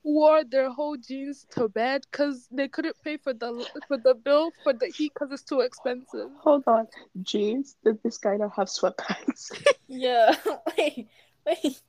wore 0.03 0.43
their 0.43 0.69
whole 0.69 0.97
jeans 0.97 1.45
to 1.51 1.67
bed 1.67 2.01
because 2.11 2.47
they 2.51 2.67
couldn't 2.67 2.95
pay 3.03 3.17
for 3.17 3.33
the 3.33 3.65
for 3.87 3.97
the 3.97 4.13
bill 4.15 4.51
for 4.63 4.73
the 4.73 4.87
heat 4.87 5.11
because 5.13 5.31
it's 5.31 5.43
too 5.43 5.61
expensive. 5.61 6.29
Hold 6.39 6.63
on. 6.67 6.87
Jeans, 7.21 7.75
did 7.83 8.01
this 8.03 8.17
guy 8.17 8.37
not 8.37 8.53
have 8.55 8.67
sweatpants? 8.67 9.51
Yeah. 9.93 10.33
wait. 10.77 11.09
Wait. 11.45 11.81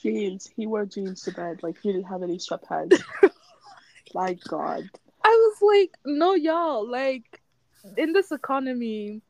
jeans. 0.00 0.48
He 0.54 0.68
wore 0.68 0.86
jeans 0.86 1.22
to 1.22 1.32
bed. 1.32 1.64
Like 1.64 1.78
he 1.82 1.92
didn't 1.92 2.06
have 2.06 2.22
any 2.22 2.38
sweatpants. 2.38 3.02
My 4.14 4.34
God. 4.48 4.88
I 5.24 5.28
was 5.28 5.58
like, 5.60 5.90
no, 6.04 6.34
y'all, 6.34 6.88
like 6.88 7.40
in 7.96 8.12
this 8.12 8.30
economy, 8.30 9.20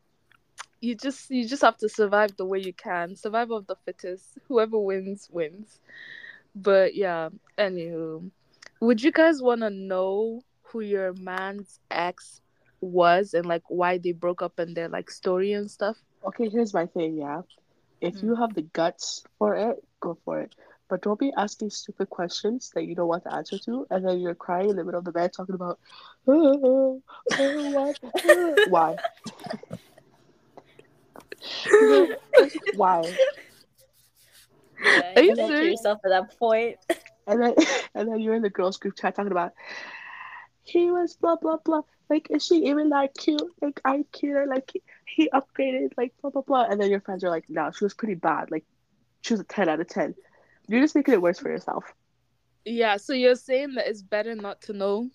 you 0.80 0.94
just 0.94 1.30
you 1.30 1.46
just 1.46 1.62
have 1.62 1.76
to 1.78 1.88
survive 1.88 2.36
the 2.36 2.44
way 2.46 2.58
you 2.58 2.72
can. 2.72 3.16
Survival 3.16 3.56
of 3.56 3.66
the 3.66 3.76
fittest. 3.76 4.38
Whoever 4.48 4.78
wins 4.78 5.28
wins. 5.30 5.80
But 6.54 6.94
yeah, 6.94 7.30
anywho, 7.58 8.30
would 8.80 9.02
you 9.02 9.12
guys 9.12 9.42
want 9.42 9.60
to 9.62 9.70
know 9.70 10.42
who 10.64 10.80
your 10.80 11.12
man's 11.14 11.80
ex 11.90 12.40
was 12.80 13.34
and 13.34 13.46
like 13.46 13.62
why 13.68 13.98
they 13.98 14.12
broke 14.12 14.42
up 14.42 14.58
and 14.58 14.76
their 14.76 14.88
like 14.88 15.10
story 15.10 15.52
and 15.52 15.70
stuff? 15.70 15.96
Okay, 16.24 16.48
here's 16.48 16.74
my 16.74 16.86
thing, 16.86 17.16
yeah. 17.16 17.42
If 18.00 18.22
Mm. 18.22 18.22
you 18.22 18.34
have 18.36 18.54
the 18.54 18.62
guts 18.62 19.24
for 19.38 19.54
it, 19.56 19.76
go 20.00 20.18
for 20.24 20.40
it. 20.40 20.54
But 20.88 21.02
don't 21.02 21.18
be 21.18 21.32
asking 21.36 21.70
stupid 21.70 22.08
questions 22.10 22.70
that 22.74 22.84
you 22.84 22.94
don't 22.94 23.08
want 23.08 23.24
the 23.24 23.34
answer 23.34 23.58
to, 23.58 23.86
and 23.90 24.04
then 24.06 24.20
you're 24.20 24.34
crying 24.34 24.70
in 24.70 24.76
the 24.76 24.84
middle 24.84 24.98
of 24.98 25.04
the 25.04 25.12
bed 25.12 25.32
talking 25.32 25.54
about, 25.54 25.78
oh, 26.26 26.60
oh. 26.62 27.02
Oh, 27.38 28.58
why? 28.64 28.92
You 28.92 29.87
know, 31.70 32.08
why? 32.74 33.02
Yeah, 34.82 35.12
Are 35.16 35.22
you 35.22 35.30
you 35.30 35.36
to 35.36 35.46
serious? 35.46 35.80
yourself 35.80 35.98
at 36.04 36.10
that 36.10 36.38
point. 36.38 36.76
And 37.26 37.42
then, 37.42 37.54
and 37.94 38.08
then 38.10 38.20
you're 38.20 38.34
in 38.34 38.42
the 38.42 38.50
girls' 38.50 38.76
group 38.76 38.96
chat 38.96 39.14
talking 39.14 39.32
about, 39.32 39.52
he 40.62 40.90
was 40.90 41.16
blah 41.16 41.36
blah 41.36 41.58
blah. 41.64 41.82
Like, 42.10 42.28
is 42.30 42.44
she 42.44 42.66
even 42.66 42.90
that 42.90 43.14
cute? 43.16 43.42
Like, 43.60 43.80
I 43.84 44.04
cute 44.12 44.34
her. 44.34 44.46
Like, 44.46 44.70
he, 44.72 44.82
he 45.06 45.30
upgraded. 45.30 45.92
Like, 45.96 46.14
blah 46.20 46.30
blah 46.30 46.42
blah. 46.42 46.64
And 46.64 46.80
then 46.80 46.90
your 46.90 47.00
friends 47.00 47.24
are 47.24 47.30
like, 47.30 47.44
no, 47.48 47.70
she 47.70 47.84
was 47.84 47.94
pretty 47.94 48.14
bad. 48.14 48.50
Like, 48.50 48.64
she 49.22 49.34
was 49.34 49.40
a 49.40 49.44
ten 49.44 49.68
out 49.68 49.80
of 49.80 49.88
ten. 49.88 50.14
You're 50.68 50.80
just 50.80 50.94
making 50.94 51.14
it 51.14 51.22
worse 51.22 51.38
for 51.38 51.50
yourself. 51.50 51.84
Yeah, 52.64 52.98
so 52.98 53.14
you're 53.14 53.34
saying 53.34 53.74
that 53.74 53.88
it's 53.88 54.02
better 54.02 54.34
not 54.34 54.60
to 54.62 54.72
know? 54.74 55.08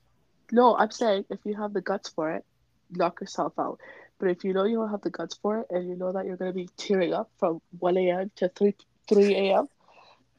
No, 0.51 0.75
I'm 0.75 0.91
saying 0.91 1.25
if 1.29 1.39
you 1.45 1.55
have 1.55 1.73
the 1.73 1.81
guts 1.81 2.09
for 2.09 2.31
it, 2.31 2.43
knock 2.89 3.21
yourself 3.21 3.53
out. 3.59 3.79
But 4.19 4.29
if 4.29 4.43
you 4.43 4.53
know 4.53 4.63
you 4.63 4.77
don't 4.77 4.89
have 4.89 5.01
the 5.01 5.09
guts 5.09 5.35
for 5.41 5.59
it, 5.61 5.67
and 5.69 5.87
you 5.89 5.95
know 5.95 6.11
that 6.11 6.25
you're 6.25 6.37
gonna 6.37 6.53
be 6.53 6.69
tearing 6.77 7.13
up 7.13 7.29
from 7.39 7.61
one 7.79 7.97
a.m. 7.97 8.31
to 8.37 8.49
three 8.49 8.75
three 9.07 9.35
a.m., 9.35 9.67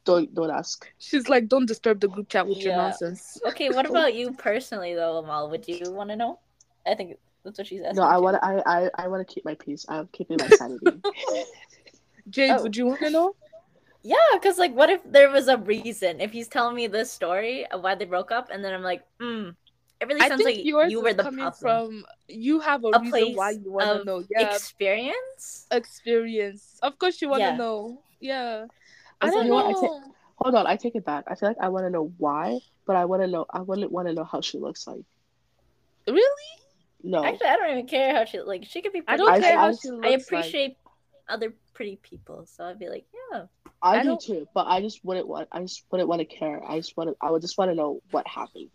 don't 0.05 0.33
don't 0.33 0.49
ask. 0.49 0.87
She's 0.97 1.29
like, 1.29 1.47
don't 1.47 1.65
disturb 1.65 1.99
the 1.99 2.07
group 2.07 2.29
chat 2.29 2.47
with 2.47 2.57
your 2.59 2.75
nonsense. 2.75 3.37
Okay, 3.47 3.69
what 3.69 3.85
about 3.89 4.13
you 4.15 4.31
personally 4.33 4.93
though, 4.95 5.17
Amal? 5.17 5.49
Would 5.49 5.67
you 5.67 5.91
want 5.91 6.09
to 6.09 6.15
know? 6.15 6.39
I 6.87 6.95
think 6.95 7.17
that's 7.43 7.57
what 7.57 7.67
she's 7.67 7.81
asking. 7.81 7.97
No, 7.97 8.03
I 8.03 8.17
want 8.17 8.37
I 8.41 8.61
I, 8.65 8.89
I 8.95 9.07
want 9.07 9.27
to 9.27 9.33
keep 9.33 9.45
my 9.45 9.55
peace. 9.55 9.85
I'm 9.89 10.07
keeping 10.11 10.37
my 10.39 10.47
sanity. 10.47 10.87
Jade, 12.29 12.51
Oh. 12.51 12.63
would 12.63 12.75
you 12.75 12.87
want 12.87 13.01
to 13.01 13.09
know? 13.09 13.35
Yeah, 14.01 14.15
because 14.33 14.57
like, 14.59 14.73
what 14.73 14.89
if 14.89 15.01
there 15.03 15.29
was 15.31 15.47
a 15.47 15.57
reason? 15.57 16.21
If 16.21 16.31
he's 16.31 16.47
telling 16.47 16.75
me 16.75 16.87
this 16.87 17.11
story 17.11 17.65
of 17.67 17.81
why 17.81 17.95
they 17.95 18.05
broke 18.05 18.31
up, 18.31 18.49
and 18.51 18.63
then 18.63 18.73
I'm 18.73 18.83
like, 18.83 19.03
hmm, 19.19 19.49
it 20.05 20.13
really 20.13 20.21
I 20.21 20.27
sounds 20.29 20.43
think 20.43 20.57
like 20.57 20.65
you 20.65 20.75
were 21.01 21.13
the 21.13 21.23
coming 21.23 21.39
problem. 21.51 22.03
from 22.03 22.05
you 22.27 22.59
have 22.59 22.83
a, 22.83 22.87
a 22.87 23.01
reason 23.01 23.35
why 23.35 23.51
you 23.51 23.71
want 23.71 23.99
to 23.99 24.03
know. 24.05 24.23
Yeah, 24.29 24.53
experience. 24.53 25.67
experience. 25.71 26.79
Of 26.81 26.97
course, 26.99 27.21
you 27.21 27.29
want 27.29 27.41
to 27.41 27.47
Yeah. 27.49 27.57
know. 27.57 28.01
Yeah, 28.19 28.65
I 29.21 29.29
don't 29.29 29.47
know 29.47 29.57
I 29.57 29.73
take- 29.73 30.11
Hold 30.37 30.55
on, 30.55 30.67
I 30.67 30.75
take 30.75 30.95
it 30.95 31.05
back. 31.05 31.25
I 31.27 31.35
feel 31.35 31.47
like 31.49 31.57
I 31.61 31.69
want 31.69 31.85
to 31.85 31.89
know 31.89 32.11
why, 32.17 32.59
but 32.85 32.95
I 32.97 33.05
want 33.05 33.21
to 33.21 33.27
know. 33.27 33.45
I 33.49 33.61
wouldn't 33.61 33.91
want 33.91 34.07
to 34.09 34.13
know 34.13 34.25
how 34.25 34.41
she 34.41 34.57
looks 34.57 34.85
like. 34.85 35.03
Really, 36.07 36.49
No, 37.03 37.23
Actually, 37.23 37.47
I 37.47 37.55
don't 37.55 37.71
even 37.71 37.87
care 37.87 38.13
how 38.15 38.25
she 38.25 38.39
like. 38.41 38.65
She 38.65 38.81
could 38.81 38.91
be. 38.93 38.99
I 38.99 39.15
Pretty. 39.15 39.17
don't 39.23 39.31
I- 39.31 39.39
care 39.39 39.57
I- 39.57 39.61
how 39.61 39.71
she 39.73 39.89
looks. 39.91 40.05
I 40.05 40.09
like. 40.11 40.21
appreciate 40.21 40.77
other 41.29 41.53
pretty 41.73 41.95
people, 41.97 42.45
so 42.45 42.63
I'd 42.65 42.77
be 42.79 42.89
like, 42.89 43.05
yeah. 43.31 43.45
I, 43.81 43.97
I 43.99 44.03
do 44.03 44.09
don't- 44.09 44.21
too. 44.21 44.47
But 44.53 44.67
I 44.67 44.81
just 44.81 45.03
wouldn't 45.05 45.27
want. 45.27 45.47
I 45.51 45.61
just 45.61 45.83
wouldn't 45.91 46.09
want 46.09 46.19
to 46.19 46.25
care. 46.25 46.61
I 46.67 46.77
just 46.77 46.95
want 46.97 47.09
to. 47.09 47.15
I 47.21 47.31
would 47.31 47.41
just 47.41 47.57
want 47.57 47.71
to 47.71 47.75
know 47.75 48.01
what 48.11 48.27
happened. 48.27 48.71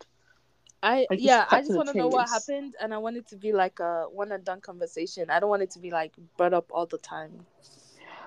I 0.83 1.07
Like, 1.11 1.19
just 1.19 1.25
yeah, 1.25 1.47
I 1.51 1.61
just 1.61 1.77
want 1.77 1.89
to 1.91 1.95
know 1.97 2.09
what 2.09 2.29
happened, 2.29 2.75
and 2.81 2.95
I 2.95 2.99
want 2.99 3.17
it 3.17 3.27
to 3.29 3.37
be 3.37 3.53
like 3.53 3.81
a 3.81 4.05
one 4.11 4.33
and 4.33 4.43
done 4.45 4.61
conversation. 4.61 5.29
I 5.31 5.39
don't 5.39 5.51
want 5.51 5.63
it 5.63 5.71
to 5.73 5.79
be 5.79 5.91
like 5.91 6.13
brought 6.37 6.55
up 6.55 6.71
all 6.73 6.87
the 6.87 6.99
time. 6.99 7.47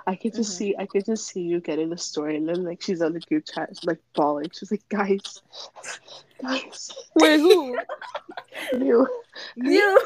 I 0.05 0.15
could 0.15 0.33
just 0.35 0.51
Mhm. 0.51 0.55
see. 0.57 0.75
I 0.77 0.85
could 0.85 1.05
just 1.05 1.27
see 1.27 1.41
you 1.41 1.59
getting 1.61 1.89
the 1.89 1.97
story, 1.97 2.35
and 2.37 2.47
then 2.47 2.63
like 2.63 2.81
she's 2.81 3.01
on 3.01 3.13
the 3.13 3.21
group 3.21 3.45
chat, 3.51 3.71
like 3.85 3.99
bawling. 4.13 4.51
She's 4.53 4.69
like, 4.69 4.87
"Guys, 4.89 5.41
guys, 6.41 6.91
Wait, 7.15 7.39
who? 7.39 7.77
you." 8.73 9.07
You, 9.55 9.63
you, 9.65 9.99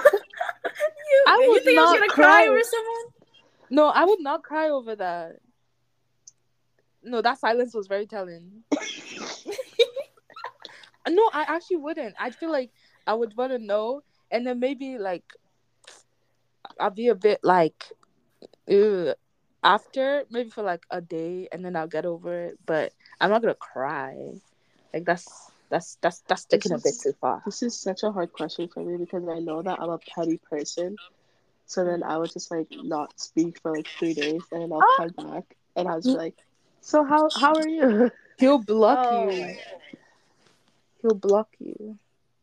I 1.27 1.37
you 1.41 1.51
would 1.51 1.63
think 1.63 1.77
I 1.77 1.81
was 1.81 1.99
gonna 1.99 2.11
cry. 2.11 2.45
cry 2.45 2.47
over 2.47 2.63
someone? 2.63 3.05
No, 3.69 3.87
I 3.87 4.05
would 4.05 4.21
not 4.21 4.43
cry 4.43 4.69
over 4.69 4.95
that. 4.95 5.39
No, 7.03 7.21
that 7.21 7.39
silence 7.39 7.73
was 7.73 7.87
very 7.87 8.05
telling. 8.05 8.63
No, 11.09 11.29
I 11.33 11.45
actually 11.47 11.77
wouldn't. 11.77 12.15
I 12.19 12.31
feel 12.31 12.51
like 12.51 12.71
I 13.05 13.13
would 13.13 13.35
want 13.37 13.51
to 13.51 13.59
know, 13.59 14.01
and 14.31 14.45
then 14.45 14.59
maybe 14.59 14.97
like 14.97 15.23
I'll 16.79 16.89
be 16.89 17.07
a 17.07 17.15
bit 17.15 17.39
like, 17.43 17.85
after 19.63 20.23
maybe 20.29 20.49
for 20.49 20.63
like 20.63 20.83
a 20.89 21.01
day, 21.01 21.47
and 21.51 21.63
then 21.63 21.75
I'll 21.75 21.87
get 21.87 22.05
over 22.05 22.45
it. 22.45 22.59
But 22.65 22.93
I'm 23.19 23.29
not 23.29 23.41
gonna 23.41 23.55
cry. 23.55 24.15
Like 24.93 25.05
that's 25.05 25.51
that's 25.69 25.97
that's 26.01 26.21
that's 26.27 26.45
taking 26.45 26.71
a 26.71 26.77
bit 26.77 26.93
too 27.01 27.13
far. 27.19 27.41
This 27.45 27.61
is 27.63 27.79
such 27.79 28.03
a 28.03 28.11
hard 28.11 28.31
question 28.31 28.67
for 28.73 28.83
me 28.83 28.97
because 28.97 29.27
I 29.27 29.39
know 29.39 29.61
that 29.61 29.79
I'm 29.81 29.89
a 29.89 29.99
petty 30.15 30.39
person. 30.49 30.97
So 31.65 31.83
then 31.83 32.03
I 32.03 32.17
would 32.17 32.31
just 32.31 32.49
like 32.51 32.67
not 32.71 33.19
speak 33.19 33.59
for 33.61 33.75
like 33.75 33.87
three 33.99 34.13
days, 34.13 34.43
and 34.51 34.61
then 34.61 34.71
I'll 34.73 34.81
Ah. 34.81 34.95
come 34.97 35.31
back, 35.31 35.43
and 35.75 35.87
I 35.87 35.95
was 35.95 36.05
like, 36.05 36.35
"So 36.81 37.03
how 37.03 37.29
how 37.35 37.55
are 37.55 37.67
you?" 37.67 38.11
He'll 38.39 38.59
block 38.59 38.99
Oh. 39.11 39.11
you. 39.11 39.55
He'll 41.01 41.13
block 41.13 41.49
you. 41.59 41.97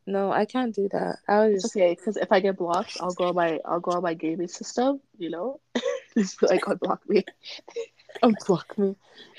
No, 0.07 0.31
I 0.31 0.45
can't 0.45 0.75
do 0.75 0.89
that. 0.93 1.17
I 1.27 1.47
was 1.47 1.63
just 1.63 1.77
okay 1.77 1.95
because 1.95 2.17
if 2.17 2.31
I 2.31 2.41
get 2.41 2.59
blocked, 2.59 2.99
I'll 3.01 3.15
go 3.15 3.29
on 3.29 3.35
my 3.35 3.61
I'll 3.65 3.81
go 3.81 3.93
on 3.93 4.03
my 4.03 4.15
gaming 4.15 4.49
system. 4.49 5.01
You 5.19 5.31
know, 5.31 5.61
just 6.17 6.41
be 6.41 6.47
like 6.47 6.69
oh, 6.69 6.75
unblock 6.75 7.01
me. 7.09 7.25
Oh, 8.23 8.31
unblock 8.31 8.79
me. 8.79 8.95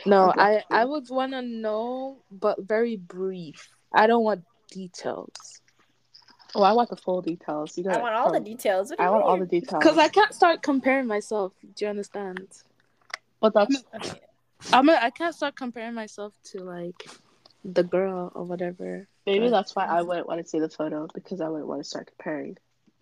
No, 0.06 0.26
oh, 0.26 0.32
Unblock 0.32 0.38
I 0.38 0.56
me. 0.56 0.62
I 0.72 0.86
would 0.86 1.10
want 1.10 1.32
to 1.32 1.42
know, 1.42 2.18
but 2.30 2.62
very 2.62 2.98
brief. 2.98 3.70
I 3.94 4.08
don't 4.08 4.24
want 4.24 4.44
details 4.70 5.62
Oh, 6.56 6.64
I 6.64 6.72
want 6.72 6.90
the 6.90 6.96
full 6.96 7.22
details. 7.22 7.78
You 7.78 7.90
I 7.90 7.98
want 8.00 8.16
all 8.16 8.32
the 8.32 8.40
details. 8.40 8.90
What 8.90 8.98
do 8.98 9.04
I 9.04 9.08
you 9.08 9.12
want 9.12 9.26
all 9.26 9.38
the 9.38 9.46
details. 9.46 9.84
because 9.84 9.98
I 9.98 10.08
can't 10.08 10.34
start 10.34 10.62
comparing 10.62 11.06
myself. 11.06 11.52
Do 11.76 11.84
you 11.84 11.90
understand? 11.90 12.48
But 13.42 13.54
that's 13.54 13.84
Okay. 13.94 14.22
I'm 14.72 14.88
a, 14.88 14.94
I 14.94 15.10
can't 15.10 15.36
start 15.36 15.58
comparing 15.58 15.94
myself 15.94 16.34
to 16.52 16.64
like 16.64 17.10
the 17.74 17.84
girl 17.84 18.32
or 18.36 18.44
whatever. 18.44 19.08
maybe 19.26 19.46
But- 19.48 19.52
that's 19.52 19.76
why 19.76 19.86
I 19.86 20.02
wouldn't 20.04 20.28
want 20.28 20.40
to 20.42 20.48
see 20.48 20.60
the 20.60 20.70
photo 20.70 21.08
because 21.14 21.42
I 21.42 21.50
wouldn't 21.50 21.68
want 21.68 21.82
to 21.82 21.90
start 21.90 22.08
comparing. 22.16 22.58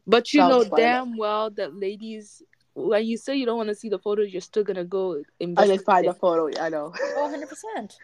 But 0.07 0.33
you 0.33 0.39
know 0.41 0.61
Sounds 0.61 0.67
fun. 0.69 0.79
damn 0.79 1.17
well 1.17 1.49
that 1.51 1.75
ladies, 1.75 2.41
when 2.73 3.05
you 3.05 3.17
say 3.17 3.35
you 3.35 3.45
don't 3.45 3.57
want 3.57 3.69
to 3.69 3.75
see 3.75 3.89
the 3.89 3.99
photos, 3.99 4.31
you're 4.31 4.41
still 4.41 4.63
gonna 4.63 4.85
go 4.85 5.15
I 5.17 5.21
investigate. 5.39 5.77
just 5.79 5.85
find 5.85 6.07
the 6.07 6.13
photo. 6.13 6.49
I 6.61 6.69
know. 6.69 6.93
Oh, 7.17 7.29
100%. 7.29 7.97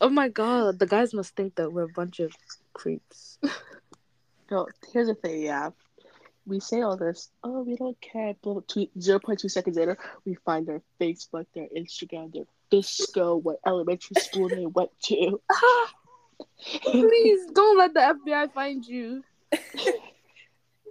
Oh 0.00 0.08
my 0.08 0.28
god, 0.28 0.78
the 0.80 0.86
guys 0.86 1.14
must 1.14 1.34
think 1.36 1.54
that 1.54 1.72
we're 1.72 1.84
a 1.84 1.88
bunch 2.00 2.20
of 2.20 2.32
creeps. 2.72 3.38
No, 4.50 4.66
here's 4.92 5.06
the 5.08 5.14
thing, 5.14 5.42
yeah. 5.42 5.70
We 6.46 6.60
say 6.60 6.82
all 6.82 6.98
this, 6.98 7.30
oh, 7.42 7.62
we 7.62 7.76
don't 7.76 7.98
care. 8.02 8.34
Blah, 8.42 8.52
blah, 8.52 8.62
two, 8.68 8.88
0.2 8.98 9.50
seconds 9.50 9.78
later, 9.78 9.96
we 10.26 10.34
find 10.34 10.66
their 10.66 10.82
Facebook, 11.00 11.46
their 11.54 11.68
Instagram, 11.74 12.30
their 12.34 12.44
disco, 12.76 13.36
what 13.36 13.60
elementary 13.66 14.16
school 14.20 14.48
they 14.48 14.66
went 14.66 14.90
to. 15.02 15.40
Please 16.82 17.46
don't 17.52 17.78
let 17.78 17.94
the 17.94 18.00
FBI 18.00 18.52
find 18.52 18.84
you. 18.84 19.22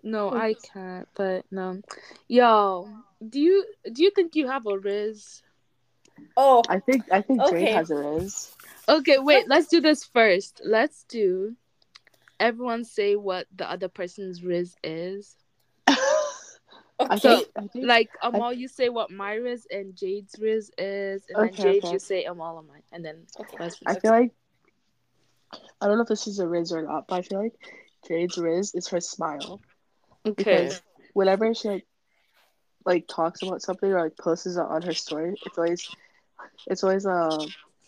No, 0.03 0.31
I 0.33 0.55
can't. 0.73 1.07
But 1.15 1.45
no, 1.51 1.81
yo, 2.27 2.89
do 3.27 3.39
you 3.39 3.65
do 3.91 4.03
you 4.03 4.11
think 4.11 4.35
you 4.35 4.47
have 4.47 4.65
a 4.65 4.77
Riz? 4.77 5.41
Oh, 6.37 6.63
I 6.69 6.79
think 6.79 7.03
I 7.11 7.21
think 7.21 7.41
Okay. 7.41 7.65
Jade 7.65 7.75
has 7.75 7.91
a 7.91 7.95
Riz. 7.95 8.51
Okay, 8.87 9.17
wait. 9.19 9.47
Let's 9.47 9.67
do 9.67 9.81
this 9.81 10.03
first. 10.03 10.61
Let's 10.63 11.03
do. 11.03 11.55
Everyone 12.39 12.83
say 12.83 13.15
what 13.15 13.47
the 13.55 13.69
other 13.69 13.87
person's 13.87 14.43
Riz 14.43 14.75
is. 14.83 15.35
I 17.09 17.15
okay. 17.15 17.43
think, 17.55 17.71
think 17.73 17.85
Like 17.85 18.09
Amal, 18.21 18.53
you 18.53 18.67
say 18.67 18.89
what 18.89 19.11
my 19.11 19.33
Riz 19.33 19.67
and 19.71 19.95
Jade's 19.95 20.35
Riz 20.39 20.71
is, 20.77 21.23
and 21.29 21.47
then 21.47 21.55
Jade, 21.55 21.83
okay. 21.83 21.93
you 21.93 21.99
say 21.99 22.25
Amal 22.25 22.59
and 22.59 22.67
mine, 22.67 22.83
and 22.91 23.03
then 23.03 23.25
Okay. 23.39 23.69
I 23.85 23.99
feel 23.99 24.11
like 24.11 24.31
I 25.81 25.87
don't 25.87 25.97
know 25.97 26.03
if 26.03 26.09
this 26.09 26.27
is 26.27 26.39
a 26.39 26.47
Riz 26.47 26.71
or 26.71 26.81
not, 26.81 27.07
but 27.07 27.15
I 27.15 27.21
feel 27.21 27.41
like 27.41 27.53
Jade's 28.07 28.37
Riz 28.37 28.73
is 28.73 28.87
her 28.89 28.99
smile. 28.99 29.61
Okay. 30.25 30.33
Because 30.35 30.81
whenever 31.13 31.53
she 31.53 31.69
like 31.69 31.87
like 32.85 33.07
talks 33.07 33.41
about 33.41 33.61
something 33.61 33.91
or 33.91 34.01
like 34.01 34.17
posts 34.17 34.45
it 34.45 34.57
on 34.57 34.81
her 34.81 34.93
story, 34.93 35.35
it's 35.45 35.57
always 35.57 35.89
it's 36.67 36.83
always 36.83 37.05
uh 37.05 37.45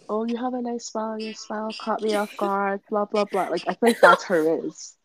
oh 0.09 0.25
you 0.25 0.37
have 0.37 0.53
a 0.53 0.61
nice 0.61 0.85
smile, 0.85 1.19
your 1.19 1.33
smile 1.33 1.71
caught 1.79 2.01
me 2.01 2.15
off 2.15 2.35
guard, 2.37 2.81
blah 2.89 3.05
blah 3.05 3.25
blah. 3.25 3.47
Like 3.49 3.63
I 3.67 3.73
feel 3.73 3.89
like 3.89 4.01
that's 4.01 4.23
her 4.25 4.43
Riz. 4.43 4.95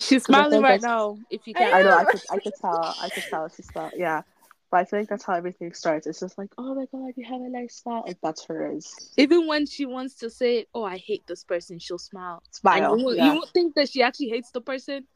She's 0.00 0.26
'Cause 0.26 0.34
I 0.34 0.38
smiling 0.40 0.62
right 0.62 0.80
that's- 0.80 0.82
now. 0.82 1.18
If 1.30 1.46
you 1.46 1.54
can't, 1.54 1.74
I 1.74 1.82
know 1.82 1.96
I 1.96 2.04
could 2.10 2.20
I 2.30 2.38
could 2.38 2.52
tell 2.60 2.94
I 3.00 3.08
could 3.08 3.22
tell 3.30 3.48
she's 3.48 3.66
smiling. 3.66 3.92
yeah. 3.96 4.22
But 4.70 4.78
I 4.78 4.84
feel 4.86 4.98
like 4.98 5.08
that's 5.08 5.22
how 5.24 5.34
everything 5.34 5.72
starts. 5.72 6.06
It's 6.08 6.18
just 6.18 6.36
like, 6.36 6.50
oh 6.58 6.74
my 6.74 6.86
god, 6.86 7.12
you 7.16 7.24
have 7.24 7.40
a 7.40 7.48
nice 7.48 7.76
smile. 7.76 8.02
Like 8.06 8.18
that's 8.22 8.44
hers. 8.46 8.92
Even 9.16 9.46
when 9.46 9.66
she 9.66 9.86
wants 9.86 10.16
to 10.16 10.28
say, 10.30 10.66
"Oh, 10.74 10.82
I 10.82 10.96
hate 10.96 11.24
this 11.28 11.44
person," 11.44 11.78
she'll 11.78 11.98
smile. 11.98 12.42
Smile. 12.50 12.92
And 12.92 13.00
you, 13.00 13.06
won't- 13.06 13.16
yeah. 13.18 13.26
you 13.26 13.32
won't 13.34 13.50
think 13.50 13.74
that 13.76 13.88
she 13.88 14.02
actually 14.02 14.30
hates 14.30 14.50
the 14.50 14.60
person. 14.60 15.06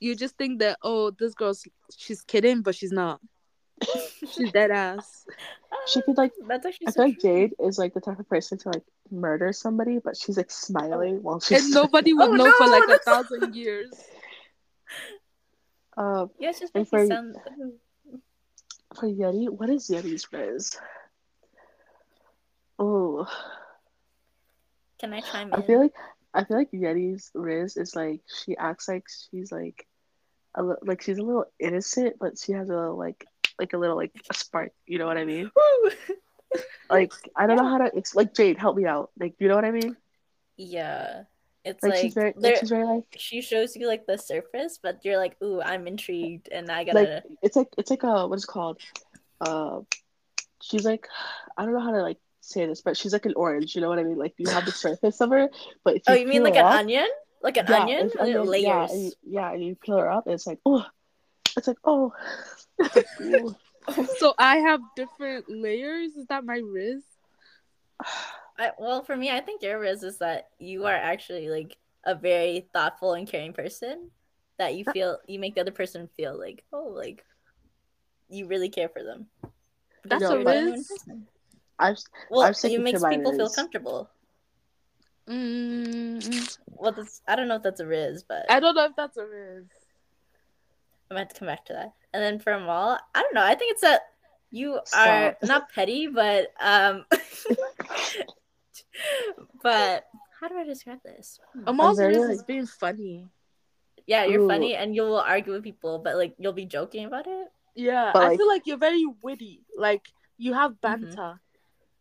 You 0.00 0.16
just 0.16 0.36
think 0.38 0.60
that, 0.60 0.78
oh, 0.82 1.10
this 1.10 1.34
girl's 1.34 1.64
she's 1.96 2.22
kidding, 2.22 2.62
but 2.62 2.74
she's 2.74 2.90
not. 2.92 3.20
She's 4.32 4.52
dead 4.52 4.70
ass. 4.70 5.24
She 5.88 6.00
could 6.02 6.16
like 6.16 6.32
um, 6.40 6.46
That's 6.48 6.64
actually 6.66 6.86
I 6.86 6.90
so 6.92 6.94
feel 7.02 7.08
like. 7.08 7.20
Jade 7.20 7.54
is 7.58 7.78
like 7.78 7.94
the 7.94 8.00
type 8.00 8.18
of 8.20 8.28
person 8.28 8.56
to 8.58 8.68
like 8.68 8.82
murder 9.10 9.52
somebody, 9.52 9.98
but 9.98 10.16
she's 10.16 10.36
like 10.36 10.50
smiling 10.52 11.20
while 11.22 11.40
she's 11.40 11.64
And 11.64 11.74
nobody 11.74 12.12
would 12.14 12.28
Oh, 12.30 12.32
know 12.34 12.52
for 12.52 12.68
like 12.68 12.88
a 12.88 12.98
thousand 12.98 13.54
years. 13.56 13.90
Um, 15.96 16.30
Yeah, 16.38 16.50
it's 16.50 16.60
just 16.60 16.74
And 16.74 16.88
for- 16.88 17.06
sound. 17.06 17.36
for 18.94 19.08
Yeti, 19.08 19.48
what 19.48 19.68
is 19.70 19.88
Yeti's 19.88 20.30
Riz? 20.32 20.78
Oh, 22.78 23.26
Can 24.98 25.12
I 25.12 25.20
chime 25.20 25.48
in? 25.48 25.54
I 25.54 25.62
feel 25.62 25.80
like 25.80 25.94
I 26.34 26.44
feel 26.44 26.56
like 26.56 26.70
Yeti's 26.72 27.30
Riz 27.34 27.76
is 27.76 27.94
like 27.94 28.20
she 28.44 28.56
acts 28.56 28.88
like 28.88 29.04
she's 29.30 29.52
like 29.52 29.86
a 30.54 30.62
li- 30.62 30.76
like 30.82 31.02
she's 31.02 31.18
a 31.18 31.22
little 31.22 31.46
innocent, 31.58 32.16
but 32.18 32.38
she 32.38 32.52
has 32.52 32.70
a 32.70 32.76
like 32.90 33.26
like 33.58 33.72
a 33.74 33.78
little 33.78 33.96
like 33.96 34.12
a 34.30 34.34
spark. 34.34 34.72
You 34.86 34.98
know 34.98 35.06
what 35.06 35.18
I 35.18 35.24
mean? 35.24 35.50
Like 36.90 37.12
I 37.36 37.46
don't 37.46 37.56
know 37.56 37.68
how 37.68 37.78
to 37.78 37.90
ex- 37.96 38.14
like 38.14 38.34
Jade, 38.34 38.58
help 38.58 38.76
me 38.76 38.84
out. 38.86 39.10
Like 39.18 39.34
you 39.38 39.48
know 39.48 39.54
what 39.56 39.64
I 39.64 39.70
mean? 39.70 39.96
yeah, 40.56 41.24
it's 41.64 41.82
Like, 41.82 41.92
like, 41.92 42.00
she's 42.00 42.14
very 42.14 42.32
like 42.36 42.56
she's 42.56 42.68
very 42.70 42.84
like 42.84 43.04
she 43.16 43.40
shows 43.40 43.76
you 43.76 43.86
like 43.86 44.06
the 44.06 44.18
surface, 44.18 44.78
but 44.82 45.04
you're 45.04 45.16
like, 45.16 45.36
ooh, 45.42 45.60
I'm 45.62 45.86
intrigued, 45.86 46.48
and 46.50 46.70
I 46.70 46.84
gotta. 46.84 47.22
it's 47.42 47.56
like 47.56 47.68
it's 47.78 47.90
like 47.90 48.02
a 48.02 48.26
what 48.26 48.36
is 48.36 48.44
it 48.44 48.48
called? 48.48 48.80
Uh, 49.40 49.80
she's 50.60 50.84
like 50.84 51.06
I 51.56 51.64
don't 51.64 51.74
know 51.74 51.80
how 51.80 51.92
to 51.92 52.02
like 52.02 52.18
say 52.40 52.66
this, 52.66 52.82
but 52.82 52.96
she's 52.96 53.12
like 53.12 53.26
an 53.26 53.34
orange. 53.36 53.74
You 53.74 53.80
know 53.80 53.88
what 53.88 53.98
I 53.98 54.02
mean? 54.02 54.18
Like 54.18 54.34
you 54.38 54.48
have 54.50 54.64
the 54.64 54.72
surface 54.86 55.20
of 55.20 55.30
her, 55.30 55.48
but 55.84 55.96
if 55.96 56.02
oh, 56.08 56.14
you 56.14 56.20
you 56.20 56.26
mean 56.26 56.42
like 56.42 56.56
an 56.56 56.64
off- 56.64 56.80
onion? 56.80 57.08
Like 57.42 57.56
an 57.56 57.66
Yeah, 57.68 57.82
onion? 57.82 58.06
it's 58.06 58.14
Like 58.16 58.22
onion, 58.22 58.46
layers. 58.46 58.64
Yeah, 58.64 58.86
and 58.90 59.04
you, 59.04 59.12
yeah, 59.24 59.52
and 59.52 59.64
you 59.64 59.74
peel 59.76 59.98
her 59.98 60.10
up, 60.10 60.26
and 60.26 60.34
it's 60.34 60.46
like 60.46 60.58
oh, 60.66 60.84
it's 61.56 61.68
like 61.68 61.78
oh, 61.84 62.12
It's 62.78 62.96
like, 62.96 63.06
ooh. 63.20 63.54
So 64.18 64.32
I 64.38 64.56
have 64.58 64.80
different 64.96 65.46
layers. 65.48 66.12
Is 66.16 66.26
that 66.26 66.44
my 66.44 66.58
Riz? 66.58 67.02
I, 68.58 68.70
well, 68.78 69.02
for 69.02 69.16
me, 69.16 69.30
I 69.30 69.40
think 69.40 69.62
your 69.62 69.80
riz 69.80 70.02
is 70.02 70.18
that 70.18 70.50
you 70.58 70.84
are 70.86 70.94
actually 70.94 71.48
like 71.48 71.76
a 72.04 72.14
very 72.14 72.68
thoughtful 72.72 73.14
and 73.14 73.26
caring 73.26 73.52
person. 73.52 74.10
That 74.58 74.74
you 74.74 74.84
feel 74.84 75.18
you 75.26 75.38
make 75.38 75.54
the 75.54 75.62
other 75.62 75.72
person 75.72 76.08
feel 76.16 76.38
like 76.38 76.62
oh 76.72 76.92
like 76.94 77.24
you 78.28 78.46
really 78.46 78.68
care 78.68 78.88
for 78.88 79.02
them. 79.02 79.26
That's 80.04 80.22
No, 80.22 80.40
a 80.40 80.44
Riz. 80.44 80.90
I've 81.78 81.98
Well, 82.30 82.46
I'm 82.46 82.70
it 82.70 82.80
makes 82.80 83.02
people 83.04 83.32
feel 83.32 83.50
comfortable. 83.50 84.08
Mm, 85.28 86.56
Well, 86.76 86.92
that's, 86.92 87.22
I 87.28 87.36
don't 87.36 87.48
know 87.48 87.56
if 87.56 87.62
that's 87.62 87.80
a 87.80 87.86
riz, 87.86 88.24
but 88.24 88.46
I 88.50 88.58
don't 88.58 88.74
know 88.74 88.86
if 88.86 88.96
that's 88.96 89.16
a 89.16 89.24
Riz. 89.24 89.64
I 91.10 91.14
might 91.14 91.20
have 91.20 91.28
to 91.28 91.38
come 91.38 91.48
back 91.48 91.64
to 91.66 91.72
that. 91.74 91.92
And 92.12 92.22
then 92.22 92.38
for 92.40 92.52
Amal, 92.52 92.98
I 93.14 93.22
don't 93.22 93.34
know. 93.34 93.44
I 93.44 93.54
think 93.54 93.72
it's 93.72 93.82
that 93.82 94.02
you 94.50 94.80
are 94.94 95.36
not 95.42 95.72
petty, 95.72 96.08
but 96.08 96.52
um, 96.60 97.04
but 99.62 100.04
how 100.40 100.48
do 100.48 100.56
I 100.58 100.64
describe 100.64 101.02
this? 101.04 101.38
Amal's 101.66 101.98
very, 101.98 102.14
Riz 102.16 102.22
like- 102.28 102.34
is 102.36 102.42
being 102.42 102.66
funny. 102.66 103.28
Yeah, 104.06 104.24
you're 104.24 104.42
Ooh. 104.42 104.48
funny 104.48 104.74
and 104.74 104.96
you 104.96 105.02
will 105.02 105.20
argue 105.20 105.52
with 105.52 105.62
people, 105.62 106.00
but 106.00 106.16
like 106.16 106.34
you'll 106.38 106.52
be 106.52 106.66
joking 106.66 107.04
about 107.06 107.26
it. 107.26 107.48
Yeah, 107.74 108.10
But, 108.12 108.22
I 108.22 108.28
like- 108.28 108.38
feel 108.38 108.48
like 108.48 108.66
you're 108.66 108.76
very 108.78 109.04
witty. 109.22 109.62
Like 109.76 110.02
you 110.38 110.54
have 110.54 110.80
banter. 110.80 111.40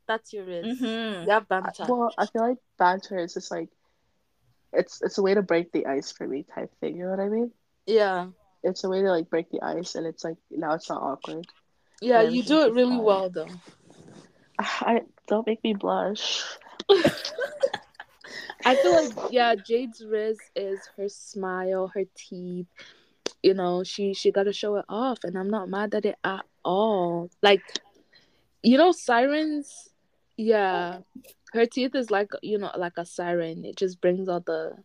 That's 0.08 0.34
your 0.34 0.46
Riz. 0.46 0.66
Mm-hmm. 0.82 1.26
You 1.26 1.30
have 1.30 1.48
banter. 1.48 1.86
well, 1.88 2.12
I 2.18 2.26
feel 2.26 2.42
like 2.42 2.58
banter 2.78 3.18
is 3.20 3.36
just 3.36 3.52
like 3.52 3.70
it's 4.74 5.02
it's 5.02 5.18
a 5.18 5.22
way 5.22 5.34
to 5.36 5.42
break 5.42 5.72
the 5.72 5.86
ice 5.86 6.12
for 6.12 6.28
me 6.28 6.44
type 6.56 6.72
thing. 6.80 6.98
You 6.98 7.04
know 7.06 7.12
what 7.12 7.20
I 7.20 7.30
mean? 7.30 7.52
yeah, 7.86 8.28
It's 8.64 8.84
a 8.84 8.90
way 8.90 9.02
to 9.02 9.10
like 9.12 9.30
break 9.30 9.50
the 9.52 9.62
ice, 9.62 9.96
and 9.96 10.06
it's 10.08 10.24
like 10.24 10.38
now 10.50 10.74
it's 10.74 10.90
not 10.90 11.02
awkward. 11.04 11.46
yeah, 12.02 12.22
Yeah, 12.24 12.30
you 12.30 12.42
do 12.44 12.62
it 12.66 12.74
really 12.74 12.96
fine. 12.98 13.04
well 13.04 13.30
though. 13.30 13.48
I 14.60 15.02
don't 15.28 15.46
make 15.46 15.64
me 15.64 15.74
blush. 15.76 16.44
I 18.66 18.76
feel 18.76 18.94
like 18.94 19.32
yeah, 19.32 19.56
Jade's 19.56 20.04
Riz 20.06 20.38
is 20.56 20.80
her 20.98 21.10
smile, 21.10 21.92
her 21.94 22.04
teeth. 22.16 22.68
You 23.44 23.54
know, 23.54 23.84
she 23.84 24.14
she 24.14 24.32
got 24.32 24.44
to 24.44 24.54
show 24.54 24.76
it 24.76 24.86
off, 24.88 25.20
and 25.24 25.38
I'm 25.38 25.50
not 25.50 25.70
mad 25.70 25.96
at 25.96 26.06
it 26.06 26.18
at 26.24 26.46
all. 26.64 27.30
Like, 27.42 27.64
you 28.62 28.78
know, 28.78 28.92
sirens. 28.92 29.90
Yeah, 30.38 31.00
her 31.54 31.66
teeth 31.66 31.96
is 31.96 32.12
like 32.12 32.32
you 32.42 32.58
know 32.58 32.72
like 32.78 32.98
a 32.98 33.06
siren. 33.06 33.66
It 33.66 33.78
just 33.78 34.02
brings 34.02 34.30
all 34.30 34.42
the. 34.42 34.78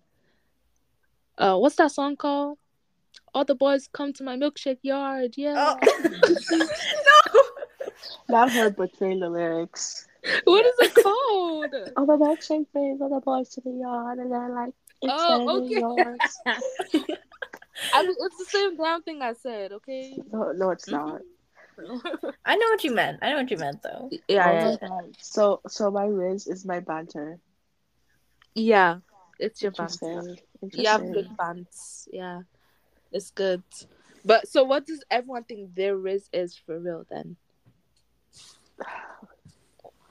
Uh, 1.38 1.56
what's 1.56 1.76
that 1.76 1.92
song 1.92 2.16
called? 2.16 2.58
All 3.34 3.44
the 3.44 3.54
boys 3.54 3.88
come 3.92 4.12
to 4.14 4.24
my 4.24 4.36
milkshake 4.36 4.78
yard. 4.82 5.34
Yeah. 5.36 5.74
no. 6.10 7.42
Not 8.28 8.50
her 8.52 8.70
butchering 8.70 9.20
the 9.20 9.28
lyrics. 9.28 10.08
what 10.44 10.66
is 10.66 10.74
it 10.80 10.94
called? 11.02 11.74
Oh, 11.96 12.06
the 12.06 12.16
milkshake 12.16 12.66
brings 12.72 13.00
all 13.00 13.08
the 13.08 13.20
boys 13.20 13.48
to 13.50 13.60
the 13.60 13.70
yard, 13.70 14.18
and 14.18 14.32
they're 14.32 14.48
like, 14.50 14.74
it's 15.02 15.12
Oh, 15.14 15.62
okay. 15.62 15.80
yours. 15.80 16.18
I 17.92 18.02
mean, 18.02 18.16
it's 18.18 18.38
the 18.38 18.44
same 18.48 18.76
damn 18.76 19.02
thing 19.02 19.22
I 19.22 19.34
said. 19.34 19.72
Okay. 19.72 20.18
No, 20.32 20.52
no, 20.52 20.70
it's 20.70 20.88
mm-hmm. 20.88 21.06
not. 21.06 21.20
I 22.46 22.56
know 22.56 22.66
what 22.68 22.82
you 22.84 22.94
meant. 22.94 23.18
I 23.20 23.30
know 23.30 23.36
what 23.36 23.50
you 23.50 23.58
meant 23.58 23.82
though. 23.82 24.08
yeah, 24.28 24.76
oh 24.78 24.78
yeah. 24.80 25.00
So, 25.20 25.60
so 25.68 25.90
my 25.90 26.06
Riz 26.06 26.46
is 26.46 26.64
my 26.64 26.80
banter. 26.80 27.38
yeah. 28.54 29.00
It's 29.38 29.60
your 29.60 29.72
banter. 29.72 30.36
You 30.72 30.88
have 30.88 31.12
good 31.12 31.36
bands. 31.36 32.08
Yeah, 32.10 32.40
it's 33.12 33.30
good. 33.30 33.62
But 34.24 34.48
so, 34.48 34.64
what 34.64 34.86
does 34.86 35.04
everyone 35.10 35.44
think 35.44 35.74
their 35.74 35.94
Riz 35.94 36.30
is 36.32 36.56
for 36.56 36.78
real 36.80 37.04
then? 37.10 37.36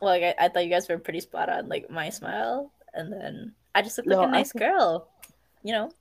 Well, 0.01 0.11
like, 0.11 0.23
I, 0.23 0.45
I 0.45 0.49
thought 0.49 0.63
you 0.65 0.69
guys 0.69 0.87
were 0.89 0.97
pretty 0.97 1.19
spot 1.21 1.49
on. 1.49 1.67
Like 1.69 1.89
my 1.89 2.09
smile, 2.09 2.71
and 2.93 3.11
then 3.11 3.53
I 3.73 3.81
just 3.81 3.97
look 3.97 4.07
No, 4.07 4.17
like 4.19 4.25
a 4.25 4.29
I 4.29 4.31
nice 4.31 4.51
think- 4.51 4.63
girl. 4.63 5.09
You 5.63 5.73
know. 5.73 5.91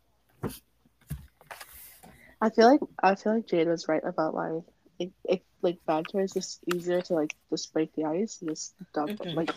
I 2.40 2.50
feel 2.50 2.68
like 2.70 2.80
I 3.02 3.14
feel 3.14 3.34
like 3.36 3.46
Jade 3.46 3.68
was 3.68 3.88
right 3.88 4.02
about 4.04 4.34
like 4.34 4.62
it, 4.98 5.12
it 5.24 5.42
like 5.62 5.78
banter 5.86 6.20
is 6.20 6.32
just 6.32 6.60
easier 6.74 7.00
to 7.02 7.14
like 7.14 7.34
just 7.50 7.72
break 7.72 7.94
the 7.94 8.04
ice 8.04 8.38
and 8.40 8.50
just 8.50 8.74
dump 8.92 9.18
Mhm. 9.18 9.34
like 9.34 9.50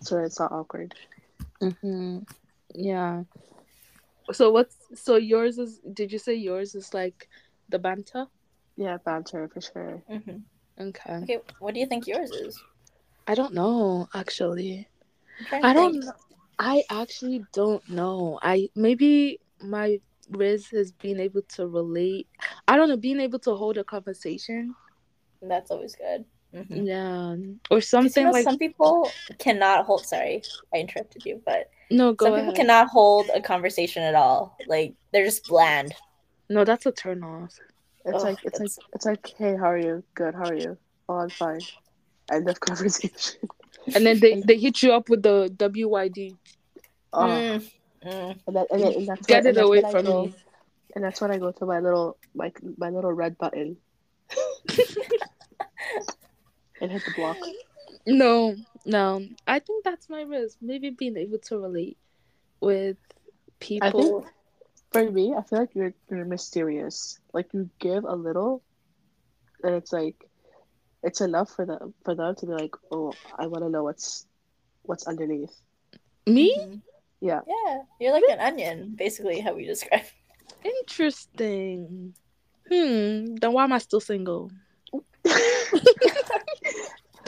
so 0.00 0.18
it's 0.18 0.40
not 0.40 0.52
awkward. 0.52 0.94
Mm-hmm. 1.60 2.20
Yeah. 2.74 3.24
So 4.32 4.50
what's 4.50 4.76
so 4.94 5.16
yours 5.16 5.58
is? 5.58 5.80
Did 5.92 6.10
you 6.12 6.18
say 6.18 6.34
yours 6.34 6.74
is 6.74 6.94
like 6.94 7.28
the 7.68 7.78
banter? 7.78 8.26
Yeah, 8.76 8.96
banter 9.04 9.48
for 9.48 9.60
sure. 9.60 10.02
hmm 10.08 10.38
Okay. 10.80 11.16
Okay, 11.24 11.38
what 11.58 11.74
do 11.74 11.80
you 11.80 11.86
think 11.86 12.06
yours 12.06 12.30
is? 12.30 12.62
I 13.28 13.34
don't 13.34 13.52
know 13.52 14.08
actually. 14.14 14.88
I'm 15.38 15.46
trying 15.46 15.62
to 15.62 15.68
I 15.68 15.72
don't. 15.74 15.92
think. 15.92 16.14
I 16.58 16.82
actually 16.90 17.44
don't 17.52 17.86
know. 17.88 18.40
I 18.42 18.70
maybe 18.74 19.38
my 19.62 20.00
Riz 20.30 20.66
has 20.70 20.90
been 20.92 21.20
able 21.20 21.42
to 21.56 21.66
relate. 21.66 22.26
I 22.66 22.76
don't 22.76 22.88
know, 22.88 22.96
being 22.96 23.20
able 23.20 23.38
to 23.40 23.54
hold 23.54 23.78
a 23.78 23.84
conversation. 23.84 24.74
That's 25.42 25.70
always 25.70 25.94
good. 25.94 26.24
Mhm. 26.54 26.86
Yeah, 26.86 27.36
or 27.70 27.80
something 27.80 28.22
you 28.22 28.26
know, 28.28 28.32
like 28.32 28.44
some 28.44 28.58
people 28.58 29.10
cannot 29.38 29.84
hold. 29.84 30.06
Sorry, 30.06 30.42
I 30.74 30.78
interrupted 30.78 31.24
you, 31.26 31.42
but 31.44 31.70
no. 31.90 32.14
Go 32.14 32.26
some 32.26 32.34
ahead. 32.34 32.44
people 32.46 32.54
cannot 32.54 32.88
hold 32.88 33.30
a 33.34 33.40
conversation 33.40 34.02
at 34.02 34.14
all. 34.14 34.56
Like 34.66 34.94
they're 35.12 35.26
just 35.26 35.46
bland. 35.46 35.94
No, 36.48 36.64
that's 36.64 36.86
a 36.86 36.92
turn 36.92 37.22
off. 37.22 37.54
It's 38.06 38.24
like 38.24 38.38
it's 38.42 38.58
like 38.58 38.70
it's 38.94 39.04
like, 39.04 39.26
hey, 39.36 39.54
how 39.54 39.70
are 39.70 39.78
you? 39.78 40.02
Good. 40.14 40.34
How 40.34 40.48
are 40.48 40.54
you? 40.54 40.78
Oh, 41.10 41.16
I'm 41.16 41.30
fine. 41.30 41.60
End 42.32 42.48
of 42.48 42.60
conversation. 42.60 43.38
And 43.94 44.04
then 44.06 44.20
they 44.20 44.40
they 44.46 44.58
hit 44.58 44.82
you 44.82 44.92
up 44.92 45.08
with 45.08 45.22
the 45.22 45.48
WYD. 45.56 46.36
Oh, 47.12 47.20
Mm, 47.26 47.70
mm. 48.04 48.38
and, 48.46 48.56
that, 48.56 48.66
and, 48.70 48.82
then- 48.82 48.92
and 48.94 49.06
that's 49.08 49.26
Get 49.26 49.44
when- 49.44 49.54
it 49.54 49.56
and 49.56 49.66
away 49.66 49.82
I 49.84 49.90
from 49.90 50.04
go- 50.04 50.24
me. 50.26 50.34
And 50.94 51.04
that's 51.04 51.20
when 51.20 51.30
I 51.30 51.38
go 51.38 51.52
to 51.52 51.66
my 51.66 51.80
little 51.80 52.16
my 52.34 52.50
my 52.76 52.88
little 52.90 53.12
red 53.12 53.36
button 53.38 53.76
and 56.80 56.90
hit 56.90 57.02
the 57.04 57.12
block. 57.16 57.36
No, 58.06 58.56
no. 58.86 59.26
I 59.46 59.58
think 59.58 59.84
that's 59.84 60.08
my 60.08 60.22
risk. 60.22 60.56
Maybe 60.60 60.90
being 60.90 61.16
able 61.16 61.38
to 61.38 61.58
relate 61.58 61.98
with 62.60 62.96
people. 63.60 64.26
For 64.92 65.10
me, 65.10 65.34
I 65.36 65.42
feel 65.42 65.58
like 65.60 65.74
you're 65.74 65.92
you're 66.10 66.24
mysterious. 66.24 67.18
Like 67.34 67.52
you 67.52 67.68
give 67.78 68.04
a 68.04 68.14
little, 68.14 68.62
and 69.62 69.74
it's 69.74 69.92
like, 69.92 70.27
it's 71.02 71.20
enough 71.20 71.50
for 71.50 71.64
them 71.66 71.94
for 72.04 72.14
them 72.14 72.34
to 72.36 72.46
be 72.46 72.52
like, 72.52 72.74
oh, 72.90 73.12
I 73.38 73.46
want 73.46 73.64
to 73.64 73.70
know 73.70 73.84
what's 73.84 74.26
what's 74.82 75.06
underneath. 75.06 75.54
Me? 76.26 76.56
Mhm. 76.58 76.82
Yeah. 77.20 77.40
Yeah, 77.46 77.78
you're 78.00 78.12
like 78.12 78.24
an 78.30 78.40
onion, 78.40 78.94
basically 78.96 79.40
how 79.40 79.54
we 79.54 79.64
describe. 79.66 80.04
Interesting. 80.64 82.14
Hmm. 82.70 83.34
Then 83.36 83.52
why 83.52 83.64
am 83.64 83.72
I 83.72 83.78
still 83.78 84.00
single? 84.00 84.50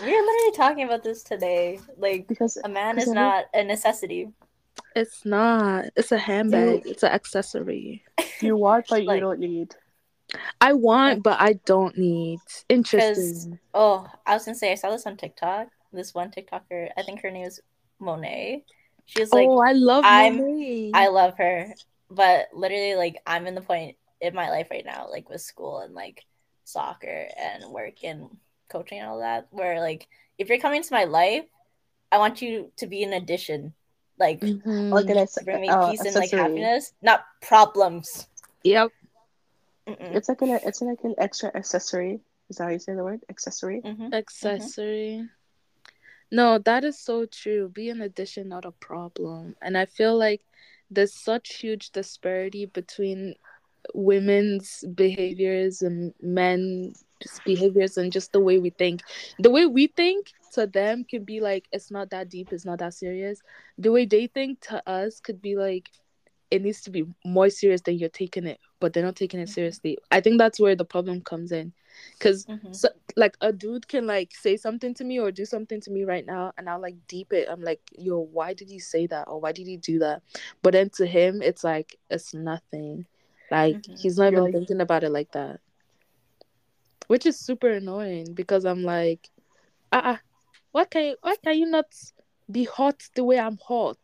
We 0.02 0.06
were 0.06 0.22
literally 0.22 0.56
talking 0.56 0.84
about 0.84 1.02
this 1.02 1.22
today. 1.22 1.78
Like 1.98 2.26
because 2.26 2.56
a 2.64 2.68
man 2.68 2.98
is 2.98 3.08
not 3.08 3.46
a 3.52 3.62
necessity. 3.62 4.30
It's 4.96 5.26
not. 5.26 5.86
It's 5.94 6.10
a 6.10 6.18
handbag. 6.18 6.82
It's 6.86 7.02
an 7.02 7.12
accessory. 7.12 8.02
you 8.40 8.56
want, 8.56 8.86
but 8.88 9.04
you 9.04 9.20
don't 9.20 9.40
need. 9.40 9.74
I 10.60 10.72
want, 10.72 11.22
but 11.22 11.40
I 11.40 11.54
don't 11.64 11.96
need. 11.98 12.40
Interesting. 12.68 13.58
Oh, 13.74 14.06
I 14.26 14.34
was 14.34 14.44
gonna 14.44 14.56
say 14.56 14.72
I 14.72 14.76
saw 14.76 14.90
this 14.90 15.06
on 15.06 15.16
TikTok. 15.16 15.68
This 15.92 16.14
one 16.14 16.30
TikToker, 16.30 16.88
I 16.96 17.02
think 17.02 17.20
her 17.22 17.30
name 17.30 17.46
is 17.46 17.60
Monet. 17.98 18.64
She's 19.06 19.32
like, 19.32 19.48
oh, 19.48 19.58
I 19.58 19.72
love 19.72 20.04
I'm- 20.04 20.36
Monet. 20.38 20.92
I 20.94 21.08
love 21.08 21.34
her, 21.38 21.74
but 22.10 22.48
literally, 22.54 22.94
like, 22.94 23.20
I'm 23.26 23.46
in 23.46 23.54
the 23.56 23.60
point 23.60 23.96
in 24.20 24.34
my 24.34 24.50
life 24.50 24.68
right 24.70 24.84
now, 24.84 25.08
like 25.10 25.28
with 25.28 25.40
school 25.40 25.78
and 25.80 25.94
like 25.94 26.24
soccer 26.64 27.26
and 27.36 27.64
work 27.72 28.04
and 28.04 28.28
coaching 28.68 29.00
and 29.00 29.08
all 29.08 29.18
that, 29.20 29.48
where 29.50 29.80
like 29.80 30.06
if 30.38 30.48
you're 30.48 30.58
coming 30.60 30.82
to 30.82 30.92
my 30.94 31.04
life, 31.04 31.44
I 32.12 32.18
want 32.18 32.40
you 32.42 32.70
to 32.76 32.86
be 32.86 33.02
an 33.02 33.12
addition, 33.14 33.72
like 34.18 34.40
Mhm. 34.40 34.92
Like 34.92 35.06
an 35.08 35.18
ac- 35.18 35.38
to 35.40 35.44
bring 35.44 35.60
me 35.62 35.68
uh, 35.68 35.90
peace 35.90 36.00
and 36.00 36.14
like 36.14 36.24
accessory. 36.24 36.38
happiness, 36.40 36.92
not 37.02 37.24
problems. 37.42 38.28
Yep. 38.62 38.90
Mm-mm. 39.88 40.14
It's 40.16 40.28
like 40.28 40.42
an 40.42 40.50
it's 40.64 40.82
like 40.82 40.98
an 41.04 41.14
extra 41.18 41.50
accessory. 41.54 42.20
Is 42.48 42.56
that 42.56 42.64
how 42.64 42.70
you 42.70 42.78
say 42.78 42.94
the 42.94 43.04
word? 43.04 43.24
Accessory. 43.28 43.80
Mhm. 43.82 44.12
accessory. 44.12 45.28
No, 46.32 46.58
that 46.58 46.84
is 46.84 46.98
so 46.98 47.26
true. 47.26 47.68
Be 47.68 47.90
an 47.90 48.00
addition, 48.00 48.48
not 48.48 48.64
a 48.64 48.70
problem. 48.70 49.56
And 49.60 49.76
I 49.76 49.86
feel 49.86 50.16
like 50.16 50.42
there's 50.90 51.14
such 51.14 51.56
huge 51.56 51.90
disparity 51.90 52.66
between 52.66 53.34
women's 53.94 54.84
behaviors 54.94 55.82
and 55.82 56.12
men's 56.20 57.04
behaviors 57.44 57.96
and 57.96 58.12
just 58.12 58.32
the 58.32 58.40
way 58.40 58.58
we 58.58 58.70
think. 58.70 59.02
The 59.38 59.50
way 59.50 59.66
we 59.66 59.88
think 59.88 60.32
to 60.52 60.66
them 60.66 61.04
can 61.04 61.24
be 61.24 61.40
like 61.40 61.66
it's 61.72 61.90
not 61.90 62.10
that 62.10 62.28
deep, 62.28 62.52
it's 62.52 62.64
not 62.64 62.78
that 62.78 62.94
serious. 62.94 63.40
The 63.78 63.90
way 63.90 64.06
they 64.06 64.26
think 64.26 64.60
to 64.68 64.88
us 64.88 65.20
could 65.20 65.40
be 65.40 65.56
like 65.56 65.90
it 66.50 66.62
needs 66.62 66.82
to 66.82 66.90
be 66.90 67.04
more 67.24 67.50
serious 67.50 67.80
than 67.82 67.98
you're 67.98 68.08
taking 68.08 68.46
it, 68.46 68.58
but 68.80 68.92
they're 68.92 69.04
not 69.04 69.16
taking 69.16 69.38
it 69.40 69.48
seriously. 69.48 69.98
I 70.10 70.20
think 70.20 70.38
that's 70.38 70.58
where 70.58 70.74
the 70.74 70.84
problem 70.84 71.20
comes 71.20 71.52
in. 71.52 71.72
Cause 72.18 72.46
Mhm. 72.46 72.74
so 72.74 72.88
like 73.16 73.36
a 73.42 73.52
dude 73.52 73.86
can 73.88 74.06
like 74.06 74.32
say 74.34 74.56
something 74.56 74.94
to 74.94 75.04
me 75.04 75.18
or 75.20 75.30
do 75.30 75.44
something 75.44 75.80
to 75.82 75.90
me 75.90 76.04
right 76.04 76.24
now 76.24 76.52
and 76.56 76.68
I'll 76.68 76.80
like 76.80 76.96
deep 77.08 77.32
it. 77.32 77.46
I'm 77.50 77.62
like, 77.62 77.80
yo, 77.96 78.18
why 78.20 78.54
did 78.54 78.68
he 78.70 78.78
say 78.78 79.06
that? 79.08 79.28
Or 79.28 79.40
why 79.40 79.52
did 79.52 79.66
he 79.66 79.76
do 79.76 79.98
that? 80.00 80.22
But 80.62 80.72
then 80.72 80.88
to 80.90 81.06
him 81.06 81.42
it's 81.42 81.62
like 81.62 81.96
it's 82.10 82.32
nothing. 82.34 83.06
Like 83.50 83.76
Mhm. 83.82 84.00
he's 84.00 84.16
not 84.16 84.32
You're 84.32 84.40
even 84.40 84.44
like- 84.44 84.52
thinking 84.54 84.80
about 84.80 85.04
it 85.04 85.10
like 85.10 85.30
that. 85.32 85.60
Which 87.08 87.26
is 87.26 87.38
super 87.38 87.68
annoying 87.68 88.32
because 88.34 88.64
I'm 88.64 88.82
like, 88.84 89.28
uh 89.92 90.00
uh 90.04 90.16
why 90.72 90.84
can 90.84 91.04
you 91.04 91.16
why 91.20 91.36
can 91.36 91.58
you 91.58 91.66
not 91.66 91.86
be 92.50 92.64
hot 92.64 93.02
the 93.14 93.24
way 93.24 93.38
I'm 93.38 93.58
hot? 93.58 93.98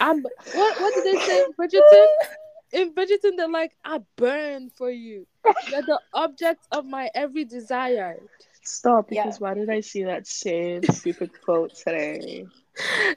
I'm 0.00 0.22
what 0.22 0.80
what 0.80 0.94
did 0.94 1.04
they 1.04 1.20
say 1.26 1.44
in 1.44 1.52
Bridgerton? 1.58 2.06
In 2.72 2.94
Bridgerton, 2.94 3.36
they're 3.36 3.48
like, 3.48 3.72
I 3.84 4.00
burn 4.16 4.70
for 4.70 4.90
you. 4.90 5.26
You're 5.70 5.82
the 5.82 6.00
object 6.12 6.66
of 6.70 6.84
my 6.84 7.10
every 7.14 7.44
desire. 7.44 8.20
Stop! 8.62 9.10
Yeah. 9.10 9.24
Because 9.24 9.40
why 9.40 9.54
did 9.54 9.70
I 9.70 9.80
see 9.80 10.04
that 10.04 10.26
same 10.26 10.82
stupid 10.82 11.30
quote 11.44 11.74
today? 11.74 12.44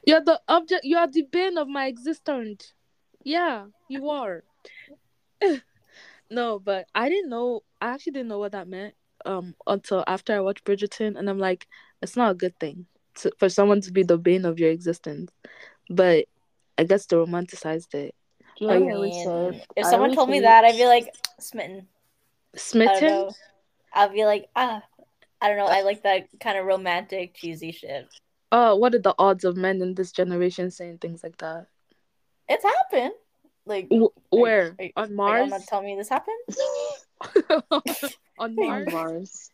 You're 0.06 0.24
the 0.24 0.40
object. 0.48 0.86
You 0.86 0.98
are 0.98 1.08
the 1.08 1.24
bane 1.24 1.58
of 1.58 1.68
my 1.68 1.88
existence. 1.88 2.74
Yeah, 3.24 3.66
you 3.90 4.10
are. 4.10 4.44
no, 6.30 6.60
but 6.60 6.88
I 6.96 7.10
didn't 7.10 7.30
know. 7.30 7.64
I 7.82 7.90
actually 7.90 8.14
didn't 8.14 8.30
know 8.30 8.40
what 8.40 8.54
that 8.54 8.68
meant. 8.68 8.96
Um, 9.26 9.56
until 9.68 10.04
after 10.08 10.34
I 10.34 10.40
watched 10.40 10.66
Bridgerton, 10.66 11.18
and 11.18 11.30
I'm 11.30 11.38
like, 11.38 11.68
it's 12.02 12.16
not 12.16 12.32
a 12.32 12.36
good 12.36 12.58
thing 12.60 12.88
to, 13.16 13.32
for 13.38 13.50
someone 13.50 13.82
to 13.82 13.92
be 13.92 14.04
the 14.04 14.18
bane 14.18 14.46
of 14.46 14.60
your 14.60 14.72
existence. 14.72 15.32
But 15.90 16.26
I 16.78 16.86
guess 16.86 17.06
they 17.06 17.18
romanticized 17.18 17.94
it. 17.94 18.16
Do 18.62 18.70
I 18.70 18.78
know 18.78 18.86
what 18.86 18.92
I 18.92 18.96
always 18.96 19.12
mean, 19.16 19.26
say? 19.26 19.66
if 19.76 19.86
I 19.86 19.90
someone 19.90 20.10
always 20.12 20.16
told 20.18 20.30
me 20.30 20.40
that, 20.42 20.64
I'd 20.64 20.78
be 20.78 20.86
like 20.86 21.14
smitten. 21.40 21.88
I 22.54 22.58
Smitten. 22.58 23.30
I'll 23.94 24.10
be 24.10 24.24
like, 24.24 24.50
ah, 24.56 24.84
I 25.42 25.48
don't 25.48 25.58
know. 25.58 25.66
I 25.66 25.82
like 25.82 26.04
that 26.04 26.28
kind 26.40 26.58
of 26.60 26.66
romantic, 26.66 27.34
cheesy 27.34 27.72
shit. 27.72 28.08
Oh, 28.52 28.76
what 28.76 28.94
are 28.94 29.00
the 29.00 29.16
odds 29.18 29.46
of 29.46 29.58
men 29.58 29.82
in 29.82 29.96
this 29.96 30.12
generation 30.12 30.70
saying 30.70 31.00
things 31.00 31.24
like 31.24 31.38
that? 31.38 31.66
It's 32.48 32.64
happened. 32.64 33.14
Like, 33.66 33.90
W- 33.90 34.06
Are 34.10 34.36
you- 34.38 34.42
where 34.42 34.76
are 34.78 34.84
you- 34.86 34.92
on 34.96 35.04
are 35.06 35.10
you 35.10 35.16
Mars? 35.16 35.50
not 35.50 35.62
telling 35.68 35.86
me 35.88 35.96
this 35.96 36.10
happened? 36.10 36.38
on 37.72 37.82
on 38.38 38.56
Mars. 38.56 38.92
Mars. 38.92 39.50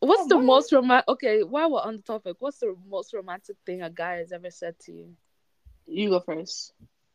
What's 0.00 0.22
Oh, 0.22 0.28
the 0.28 0.34
Mars. 0.36 0.46
most 0.46 0.72
romantic? 0.72 1.08
Okay, 1.08 1.42
while 1.44 1.70
we're 1.72 1.80
on 1.80 1.96
the 1.96 2.02
topic, 2.02 2.36
what's 2.40 2.58
the 2.58 2.74
most 2.88 3.14
romantic 3.14 3.56
thing 3.64 3.80
a 3.82 3.88
guy 3.90 4.16
has 4.16 4.32
ever 4.32 4.50
said 4.50 4.78
to 4.80 4.92
you? 4.92 5.14
You 5.86 6.10
go 6.10 6.20
first. 6.20 6.72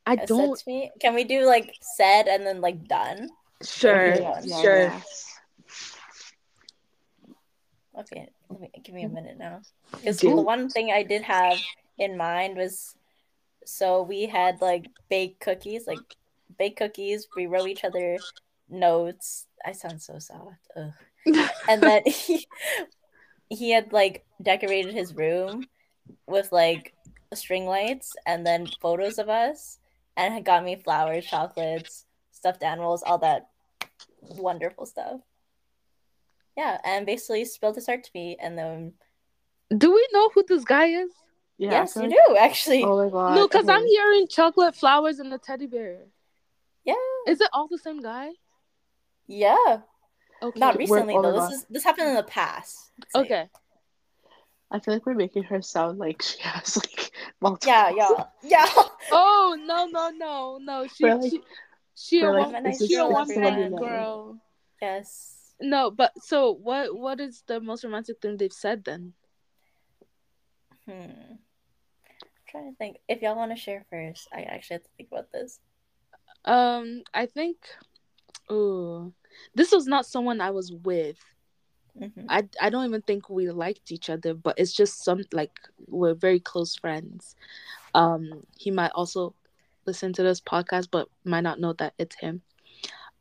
I 0.07 0.15
Has 0.15 0.29
don't. 0.29 0.57
said. 0.57 0.91
Can 1.01 1.13
we 1.15 1.25
do 1.25 1.45
like 1.45 1.75
said 1.81 2.27
and 2.27 2.47
then 2.47 2.61
like 2.61 2.87
done? 2.87 3.29
Sure, 3.61 4.13
Okay, 4.13 4.39
yeah, 4.45 4.61
sure. 4.61 5.03
Okay, 7.99 8.29
let 8.49 8.61
me, 8.61 8.69
give 8.83 8.95
me 8.95 9.03
a 9.03 9.09
minute 9.09 9.37
now. 9.37 9.59
Because 9.91 10.19
the 10.19 10.29
one 10.29 10.69
thing 10.69 10.91
I 10.91 11.03
did 11.03 11.23
have 11.23 11.59
in 11.97 12.15
mind 12.15 12.55
was, 12.55 12.95
so 13.65 14.01
we 14.01 14.27
had 14.27 14.61
like 14.61 14.85
baked 15.09 15.41
cookies, 15.41 15.87
like 15.87 15.99
baked 16.57 16.77
cookies. 16.77 17.27
We 17.35 17.47
wrote 17.47 17.67
each 17.67 17.83
other 17.83 18.19
notes. 18.69 19.47
I 19.65 19.73
sound 19.73 20.01
so 20.01 20.19
soft. 20.19 20.61
Ugh. 20.77 20.93
and 21.67 21.83
then 21.83 22.03
he 22.05 22.47
he 23.49 23.71
had 23.71 23.91
like 23.91 24.25
decorated 24.41 24.93
his 24.93 25.13
room 25.13 25.67
with 26.27 26.53
like 26.53 26.93
string 27.33 27.65
lights 27.65 28.15
and 28.25 28.47
then 28.47 28.67
photos 28.79 29.19
of 29.19 29.27
us 29.27 29.79
and 30.17 30.33
had 30.33 30.43
got 30.43 30.63
me 30.65 30.75
flowers 30.75 31.25
chocolates 31.25 32.05
stuffed 32.31 32.63
animals 32.63 33.03
all 33.03 33.17
that 33.19 33.47
wonderful 34.21 34.85
stuff 34.85 35.21
yeah 36.57 36.77
and 36.83 37.05
basically 37.05 37.45
spilled 37.45 37.75
his 37.75 37.85
heart 37.85 38.03
to 38.03 38.11
me 38.13 38.35
and 38.41 38.57
then 38.57 38.93
Do 39.75 39.93
we 39.93 40.07
know 40.11 40.29
who 40.33 40.43
this 40.47 40.63
guy 40.65 40.87
is? 40.87 41.11
Yeah, 41.57 41.71
yes 41.71 41.93
feel 41.93 42.03
you 42.03 42.09
do 42.27 42.35
actually 42.37 42.83
Oh 42.83 43.03
my 43.03 43.09
god. 43.09 43.35
no, 43.35 43.47
because 43.47 43.65
okay. 43.65 43.73
I'm 43.73 43.85
hearing 43.87 44.27
chocolate 44.27 44.75
flowers 44.75 45.19
and 45.19 45.33
a 45.33 45.37
teddy 45.37 45.65
bear. 45.67 46.05
yeah 46.83 46.93
Is 47.27 47.41
it 47.41 47.49
all 47.53 47.67
the 47.67 47.77
same 47.77 48.01
guy? 48.01 48.29
yeah 49.27 49.79
Okay. 50.41 50.59
not 50.59 50.75
We're- 50.75 50.85
recently 50.85 51.15
oh 51.15 51.21
though 51.23 51.33
this 51.39 51.51
is 51.51 51.65
this 51.69 51.83
happened 51.83 52.09
in 52.09 52.15
the 52.15 52.23
past 52.23 52.91
Let's 52.99 53.13
say. 53.13 53.19
Okay. 53.21 53.49
I 54.69 54.79
feel 54.79 54.93
like 54.95 55.05
we're 55.05 55.13
making 55.15 55.43
her 55.43 55.61
sound 55.61 55.97
like 55.99 56.21
she 56.27 56.39
has 56.41 56.75
like 56.77 57.11
multiple. 57.41 57.69
yeah 57.71 57.91
yeah 57.95 58.23
yeah 58.43 58.83
Oh 59.11 59.57
no 59.65 59.85
no 59.87 60.09
no 60.09 60.57
no! 60.61 60.87
She 60.87 61.05
like- 61.05 61.31
she, 61.31 61.41
she 61.95 62.19
a 62.21 62.25
we're 62.25 62.39
like, 62.41 62.53
one 62.53 62.65
is 62.67 62.77
she 62.79 62.95
a 62.95 62.97
just 62.99 63.11
one 63.11 63.27
man 63.39 63.75
girl. 63.75 64.37
yes 64.81 65.33
No, 65.59 65.89
but 65.89 66.11
so 66.21 66.51
what? 66.53 66.93
What 66.95 67.19
is 67.19 67.43
the 67.47 67.59
most 67.59 67.83
romantic 67.83 68.17
thing 68.21 68.37
they've 68.37 68.53
said 68.53 68.83
then? 68.83 69.13
Hmm. 70.85 70.91
I'm 70.91 72.45
trying 72.47 72.71
to 72.71 72.77
think. 72.77 72.97
If 73.07 73.21
y'all 73.21 73.35
want 73.35 73.51
to 73.51 73.57
share 73.57 73.85
first, 73.89 74.27
I 74.31 74.41
actually 74.41 74.75
have 74.75 74.83
to 74.83 74.89
think 74.97 75.09
about 75.11 75.31
this. 75.31 75.59
Um, 76.45 77.01
I 77.13 77.25
think, 77.25 77.57
oh, 78.49 79.11
this 79.55 79.71
was 79.71 79.87
not 79.87 80.05
someone 80.05 80.39
I 80.39 80.51
was 80.51 80.71
with. 80.71 81.17
Mhm. 81.99 82.25
I 82.29 82.47
I 82.61 82.69
don't 82.69 82.85
even 82.85 83.01
think 83.01 83.29
we 83.29 83.49
liked 83.49 83.91
each 83.91 84.09
other, 84.09 84.33
but 84.33 84.57
it's 84.59 84.73
just 84.73 85.03
some 85.03 85.23
like 85.31 85.59
we're 85.87 86.13
very 86.13 86.39
close 86.39 86.75
friends. 86.75 87.35
Um, 87.93 88.45
he 88.57 88.71
might 88.71 88.91
also 88.93 89.33
listen 89.85 90.13
to 90.13 90.23
this 90.23 90.41
podcast, 90.41 90.89
but 90.91 91.09
might 91.23 91.41
not 91.41 91.59
know 91.59 91.73
that 91.73 91.93
it's 91.97 92.15
him. 92.17 92.41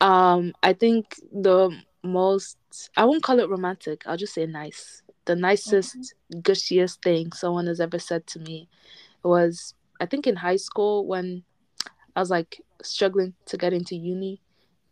Um, 0.01 0.55
I 0.63 0.73
think 0.73 1.17
the 1.33 1.71
most 2.03 2.59
I 2.97 3.05
won't 3.05 3.23
call 3.23 3.41
it 3.41 3.49
romantic. 3.49 4.03
I'll 4.07 4.17
just 4.17 4.35
say 4.35 4.47
nice. 4.47 5.03
The 5.25 5.37
nicest, 5.37 6.15
gushiest 6.43 7.03
thing 7.03 7.33
someone 7.33 7.67
has 7.67 7.81
ever 7.81 7.99
said 7.99 8.27
to 8.29 8.39
me 8.41 8.69
was 9.23 9.75
I 10.01 10.07
think 10.07 10.27
in 10.27 10.37
high 10.37 10.57
school 10.57 11.07
when 11.07 11.45
I 12.15 12.21
was 12.21 12.31
like 12.31 12.61
struggling 12.83 13.35
to 13.47 13.57
get 13.57 13.73
into 13.73 13.97
uni, 13.97 14.41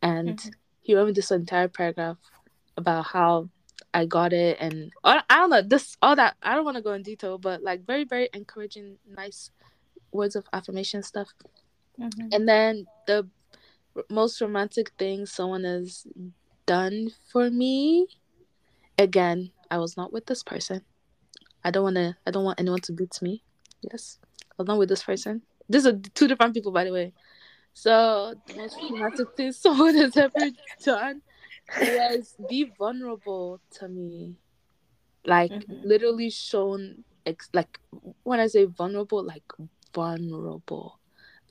and 0.02 0.38
Mhm. 0.38 0.54
he 0.80 0.94
wrote 0.94 1.06
me 1.06 1.12
this 1.12 1.30
entire 1.30 1.68
paragraph 1.68 2.18
about 2.76 3.06
how 3.06 3.48
I 3.94 4.06
got 4.06 4.32
it 4.32 4.58
and 4.60 4.92
I 5.04 5.22
I 5.30 5.36
don't 5.38 5.50
know 5.50 5.62
this 5.62 5.96
all 6.02 6.16
that 6.16 6.36
I 6.42 6.54
don't 6.54 6.64
want 6.64 6.76
to 6.76 6.82
go 6.82 6.92
in 6.92 7.02
detail, 7.02 7.38
but 7.38 7.62
like 7.62 7.86
very 7.86 8.04
very 8.04 8.28
encouraging, 8.34 8.98
nice 9.06 9.50
words 10.12 10.36
of 10.36 10.46
affirmation 10.52 11.02
stuff. 11.02 11.28
Mhm. 11.98 12.34
And 12.34 12.48
then 12.48 12.86
the 13.06 13.28
most 14.10 14.40
romantic 14.40 14.92
thing 14.98 15.26
someone 15.26 15.64
has 15.64 16.06
done 16.66 17.10
for 17.30 17.50
me, 17.50 18.08
again, 18.98 19.52
I 19.70 19.78
was 19.78 19.96
not 19.96 20.12
with 20.12 20.26
this 20.26 20.42
person. 20.42 20.82
I 21.62 21.70
don't 21.70 21.84
want 21.84 21.96
to. 21.96 22.16
I 22.26 22.30
don't 22.30 22.44
want 22.44 22.60
anyone 22.60 22.80
to 22.82 22.92
beat 22.92 23.22
me. 23.22 23.42
Yes, 23.80 24.18
I 24.52 24.54
was 24.58 24.66
not 24.66 24.78
with 24.78 24.88
this 24.88 25.02
person. 25.04 25.42
These 25.68 25.86
are 25.86 25.98
two 26.14 26.28
different 26.28 26.54
people, 26.54 26.72
by 26.72 26.84
the 26.84 26.92
way. 26.92 27.12
So 27.74 28.34
the 28.46 28.54
most 28.54 28.76
romantic 28.90 29.28
thing 29.36 29.52
someone 29.64 29.94
has 29.96 30.16
ever 30.16 30.50
done 30.84 31.22
was 31.78 32.34
be 32.48 32.64
vulnerable 32.78 33.60
to 33.78 33.88
me, 33.88 34.36
like 35.24 35.50
Mhm. 35.52 35.84
literally 35.84 36.30
shown. 36.30 37.04
Ex- 37.26 37.48
like 37.54 37.80
when 38.22 38.38
I 38.40 38.46
say 38.48 38.64
vulnerable, 38.66 39.22
like 39.22 39.44
vulnerable, 39.94 41.00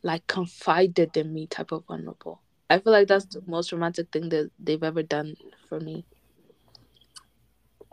like 0.04 0.28
confided 0.28 1.18
in 1.18 1.34
me 1.34 1.48
type 1.48 1.72
of 1.72 1.86
vulnerable. 1.86 2.42
I 2.70 2.80
feel 2.80 2.94
like 2.94 3.08
that's 3.08 3.26
the 3.26 3.42
most 3.48 3.72
romantic 3.72 4.12
thing 4.12 4.30
that 4.30 4.52
they've 4.60 4.84
ever 4.84 5.02
done 5.04 5.36
for 5.68 5.80
me. 5.80 6.06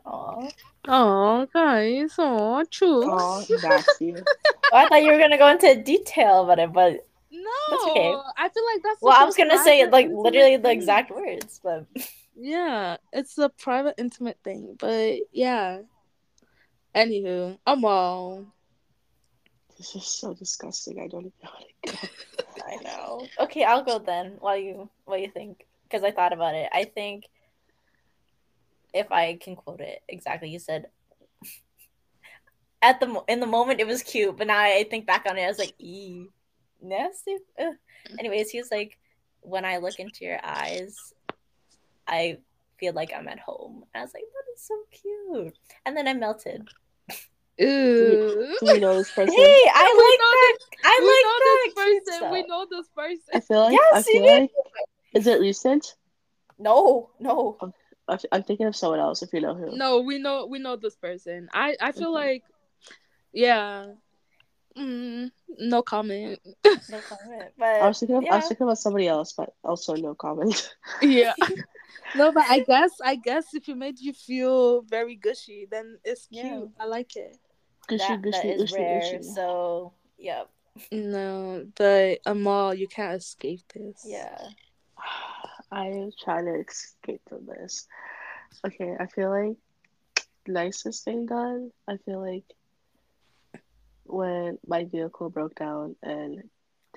Aw. 0.07 0.49
Oh, 0.89 1.47
guys, 1.53 2.15
oh, 2.19 2.57
Oh, 2.59 2.65
chooks. 2.71 3.63
nasty. 3.63 4.13
Well, 4.13 4.25
I 4.73 4.89
thought 4.89 5.03
you 5.03 5.13
were 5.13 5.19
gonna 5.19 5.37
go 5.37 5.49
into 5.49 5.83
detail 5.83 6.45
about 6.45 6.59
it, 6.59 6.73
but 6.73 7.07
No, 7.51 7.77
That's 7.77 7.91
okay. 7.91 8.15
I 8.37 8.49
feel 8.49 8.65
like 8.75 8.83
that's. 8.83 9.03
well, 9.03 9.17
I 9.19 9.25
was 9.25 9.37
gonna 9.37 9.63
say 9.63 9.89
like 9.89 10.07
intimate 10.07 10.23
literally 10.23 10.57
the 10.57 10.71
exact 10.71 11.11
words, 11.11 11.61
but 11.63 11.87
Yeah, 12.37 12.97
it's 13.13 13.37
a 13.39 13.49
private, 13.49 13.95
intimate 13.99 14.39
thing, 14.43 14.77
but 14.79 15.19
yeah. 15.33 15.81
Anywho, 16.95 17.59
I'm 17.67 17.85
all. 17.85 18.47
This 19.77 19.95
is 19.95 20.07
so 20.07 20.35
disgusting. 20.35 21.01
I 21.01 21.07
don't 21.09 21.27
even 21.27 21.33
know 21.43 21.51
how 21.51 21.59
to 21.59 21.97
go. 21.97 22.09
I 22.67 22.77
know. 22.83 23.27
Okay, 23.39 23.65
I'll 23.65 23.85
go 23.85 23.99
then. 23.99 24.37
While 24.39 24.57
you, 24.57 24.91
what 25.05 25.21
you 25.21 25.31
think? 25.31 25.65
Because 25.85 26.03
I 26.05 26.11
thought 26.11 26.33
about 26.33 26.55
it. 26.55 26.69
I 26.73 26.85
think 26.85 27.25
if 28.93 29.11
I 29.13 29.37
can 29.37 29.57
quote 29.57 29.81
it 29.81 30.03
exactly, 30.09 30.51
you 30.51 30.59
said 30.59 30.87
at 32.83 33.01
the 33.01 33.23
in 33.29 33.41
the 33.41 33.47
moment 33.47 33.81
it 33.81 33.87
was 33.87 34.03
cute, 34.03 34.37
but 34.37 34.47
now 34.47 34.59
I 34.59 34.85
think 34.91 35.07
back 35.07 35.27
on 35.29 35.39
it, 35.39 35.45
I 35.45 35.49
was 35.49 35.59
like, 35.59 35.75
"ee, 35.79 36.27
nasty." 36.83 37.37
Ugh. 37.59 37.75
Anyways, 38.19 38.51
he 38.51 38.59
was 38.59 38.71
like, 38.71 38.99
"When 39.43 39.65
I 39.65 39.79
look 39.79 39.99
into 39.99 40.25
your 40.25 40.41
eyes, 40.45 41.13
I 42.07 42.39
feel 42.79 42.93
like 42.95 43.13
I'm 43.15 43.29
at 43.29 43.39
home." 43.41 43.85
And 43.95 44.01
I 44.01 44.05
was 44.05 44.15
like, 44.15 44.25
"That 44.25 44.53
is 44.55 44.63
so 44.63 44.75
cute," 44.91 45.59
and 45.87 45.97
then 45.97 46.09
I 46.09 46.15
melted. 46.15 46.69
Ew. 47.59 48.57
Do 48.61 48.67
we 48.73 48.79
know 48.79 48.97
this 48.97 49.11
person? 49.15 49.35
Hey, 49.35 49.43
person? 49.43 49.73
I 49.75 49.95
We 49.97 50.05
like 50.05 50.19
know 50.19 50.31
that. 50.31 50.59
I 50.85 50.99
we 51.01 51.07
like 51.07 51.25
know 51.27 51.39
that 51.39 51.59
this 51.65 51.85
cute 51.85 52.07
person. 52.07 52.33
We 52.33 52.43
know 52.47 52.67
this 52.71 52.89
person. 52.89 53.35
I 53.35 53.41
feel 53.41 53.61
like 53.61 53.73
Yes, 53.73 53.93
I 53.93 53.99
you 53.99 54.05
feel 54.05 54.23
did. 54.23 54.41
like 54.41 54.51
is 55.13 55.27
it 55.27 55.41
recent? 55.41 55.95
No, 56.59 57.11
no. 57.19 57.59
I- 58.09 58.19
I'm 58.33 58.43
thinking 58.43 58.67
of 58.67 58.75
someone 58.77 58.99
else. 59.01 59.23
If 59.23 59.33
you 59.33 59.41
know 59.41 59.55
who. 59.55 59.77
No, 59.77 60.01
we 60.01 60.19
know 60.19 60.47
we 60.47 60.59
know 60.59 60.77
this 60.77 60.97
person. 60.97 61.49
I 61.53 61.77
I 61.81 61.93
feel 61.93 62.11
Mhm. 62.11 62.15
like, 62.15 62.45
yeah. 63.33 63.93
Mm, 64.81 65.31
no 65.59 65.83
comment. 65.83 66.39
No 66.65 67.01
comment. 67.09 67.43
I 67.43 67.51
But 67.59 67.83
was 67.89 68.01
thinking 68.01 68.17
of 68.17 68.25
I 68.31 68.37
was 68.37 68.49
thinking 68.49 68.65
about 68.65 68.79
somebody 68.79 69.09
else, 69.09 69.33
but 69.33 69.53
also 69.63 69.95
no 69.95 70.15
comment. 70.15 70.75
yeah. 71.03 71.35
No, 72.17 72.33
but 72.33 72.43
I 72.49 72.61
guess 72.61 72.91
I 73.05 73.15
guess 73.15 73.55
if 73.55 73.69
it 73.69 73.77
made 73.77 74.01
you 74.01 74.13
feel 74.13 74.83
very 74.83 75.15
gushy, 75.15 75.69
then 75.71 75.99
it's 76.05 76.27
cute. 76.27 76.45
Yeah. 76.45 76.65
I 76.81 76.87
like 76.87 77.15
it. 77.15 77.37
Gushy, 77.87 77.99
that, 78.09 78.23
that 78.23 78.33
gushy, 78.33 78.49
is 78.49 78.61
gushy, 78.63 78.83
rare. 78.83 79.01
gushy. 79.01 79.23
So, 79.23 79.93
yep. 80.19 80.49
No, 80.91 81.67
but 81.77 82.19
Amal, 82.27 82.75
you 82.75 82.89
can't 82.89 83.21
escape 83.21 83.61
this. 83.73 84.05
Yeah. 84.05 84.37
I 85.71 85.87
am 85.87 86.11
trying 86.21 86.47
to 86.47 86.65
escape 86.69 87.23
from 87.29 87.47
this. 87.47 87.87
Okay, 88.67 88.97
I 88.99 89.07
feel 89.07 89.31
like 89.31 89.57
nicest 90.49 91.05
thing 91.05 91.27
done. 91.27 91.71
I 91.87 91.97
feel 91.99 92.21
like 92.21 92.45
when 94.13 94.59
my 94.67 94.85
vehicle 94.85 95.31
broke 95.31 95.55
down 95.55 95.97
and 96.03 96.43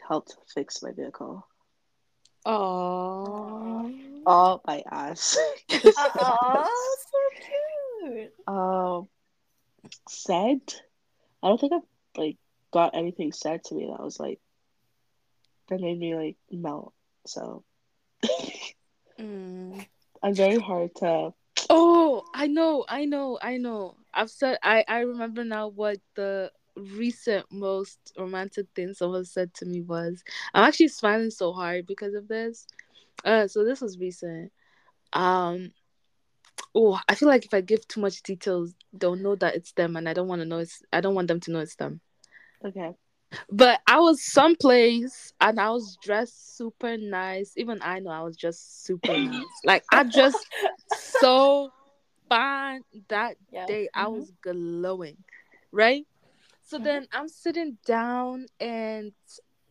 helped 0.07 0.35
fix 0.53 0.81
my 0.83 0.91
vehicle. 0.91 1.47
Oh, 2.45 3.91
All 4.25 4.61
my 4.67 4.83
ass. 4.91 5.37
Aw, 5.97 6.95
so 7.11 7.19
cute. 8.01 8.33
um, 8.47 9.07
said. 10.07 10.59
I 11.41 11.47
don't 11.47 11.59
think 11.59 11.73
I've 11.73 11.81
like 12.17 12.37
got 12.71 12.95
anything 12.95 13.31
said 13.33 13.63
to 13.65 13.75
me 13.75 13.87
that 13.87 14.03
was 14.03 14.19
like 14.19 14.39
that 15.69 15.79
made 15.81 15.99
me 15.99 16.15
like 16.15 16.37
melt. 16.51 16.93
So 17.25 17.63
Mm. 19.19 19.85
I'm 20.23 20.33
very 20.35 20.59
hard 20.59 20.95
to. 20.95 21.33
Oh, 21.69 22.23
I 22.33 22.47
know, 22.47 22.85
I 22.87 23.05
know, 23.05 23.37
I 23.41 23.57
know. 23.57 23.95
I've 24.13 24.29
said 24.31 24.57
I 24.63 24.83
I 24.87 24.99
remember 25.01 25.43
now 25.43 25.67
what 25.67 25.97
the 26.15 26.51
recent 26.75 27.45
most 27.51 27.99
romantic 28.17 28.67
thing 28.75 28.93
someone 28.93 29.25
said 29.25 29.53
to 29.55 29.65
me 29.65 29.81
was. 29.81 30.23
I'm 30.53 30.63
actually 30.65 30.89
smiling 30.89 31.29
so 31.31 31.53
hard 31.53 31.85
because 31.87 32.13
of 32.13 32.27
this. 32.27 32.67
Uh, 33.23 33.47
so 33.47 33.63
this 33.63 33.81
was 33.81 33.97
recent. 33.99 34.51
Um, 35.13 35.71
oh, 36.75 36.99
I 37.07 37.15
feel 37.15 37.29
like 37.29 37.45
if 37.45 37.53
I 37.53 37.61
give 37.61 37.87
too 37.87 38.01
much 38.01 38.21
details, 38.23 38.73
they'll 38.93 39.15
know 39.15 39.35
that 39.35 39.55
it's 39.55 39.71
them, 39.73 39.95
and 39.95 40.07
I 40.09 40.13
don't 40.13 40.27
want 40.27 40.41
to 40.41 40.45
know 40.47 40.59
it's. 40.59 40.81
I 40.91 41.01
don't 41.01 41.15
want 41.15 41.27
them 41.27 41.39
to 41.41 41.51
know 41.51 41.59
it's 41.59 41.75
them. 41.75 42.01
Okay. 42.65 42.91
But 43.49 43.81
I 43.87 43.99
was 43.99 44.23
someplace 44.23 45.33
and 45.41 45.59
I 45.59 45.69
was 45.71 45.97
dressed 46.03 46.55
super 46.57 46.97
nice. 46.97 47.53
Even 47.57 47.79
I 47.81 47.99
know 47.99 48.11
I 48.11 48.21
was 48.21 48.35
just 48.37 48.85
super 48.85 49.17
nice. 49.17 49.59
Like 49.63 49.83
I 49.91 50.03
just 50.03 50.45
so 50.87 51.71
fine 52.29 52.81
that 53.09 53.37
Yeah. 53.51 53.65
day. 53.65 53.89
I 53.93 54.05
Mhm. 54.05 54.13
was 54.13 54.31
glowing, 54.41 55.17
right? 55.71 56.05
So 56.65 56.79
then 56.79 57.07
I'm 57.11 57.27
sitting 57.27 57.77
down, 57.85 58.47
and 58.59 59.11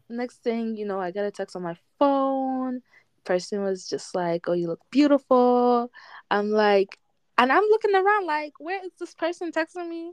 next 0.08 0.42
thing 0.42 0.76
you 0.76 0.86
know, 0.86 1.00
I 1.00 1.10
got 1.10 1.24
a 1.24 1.30
text 1.30 1.56
on 1.56 1.62
my 1.62 1.76
phone. 1.98 2.82
Person 3.24 3.62
was 3.62 3.88
just 3.88 4.14
like, 4.14 4.48
"Oh, 4.48 4.52
you 4.52 4.68
look 4.68 4.80
beautiful." 4.90 5.90
I'm 6.30 6.50
like, 6.50 6.98
and 7.38 7.50
I'm 7.50 7.64
looking 7.64 7.94
around 7.94 8.26
like, 8.26 8.54
where 8.58 8.84
is 8.84 8.92
this 8.98 9.14
person 9.14 9.52
texting 9.52 9.88
me? 9.88 10.12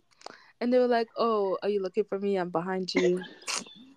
And 0.62 0.72
they 0.72 0.80
were 0.80 0.88
like, 0.88 1.10
"Oh, 1.18 1.58
are 1.62 1.70
you 1.70 1.82
looking 1.82 2.06
for 2.06 2.20
me? 2.20 2.38
I'm 2.38 2.50
behind 2.50 2.94
you." 2.94 3.22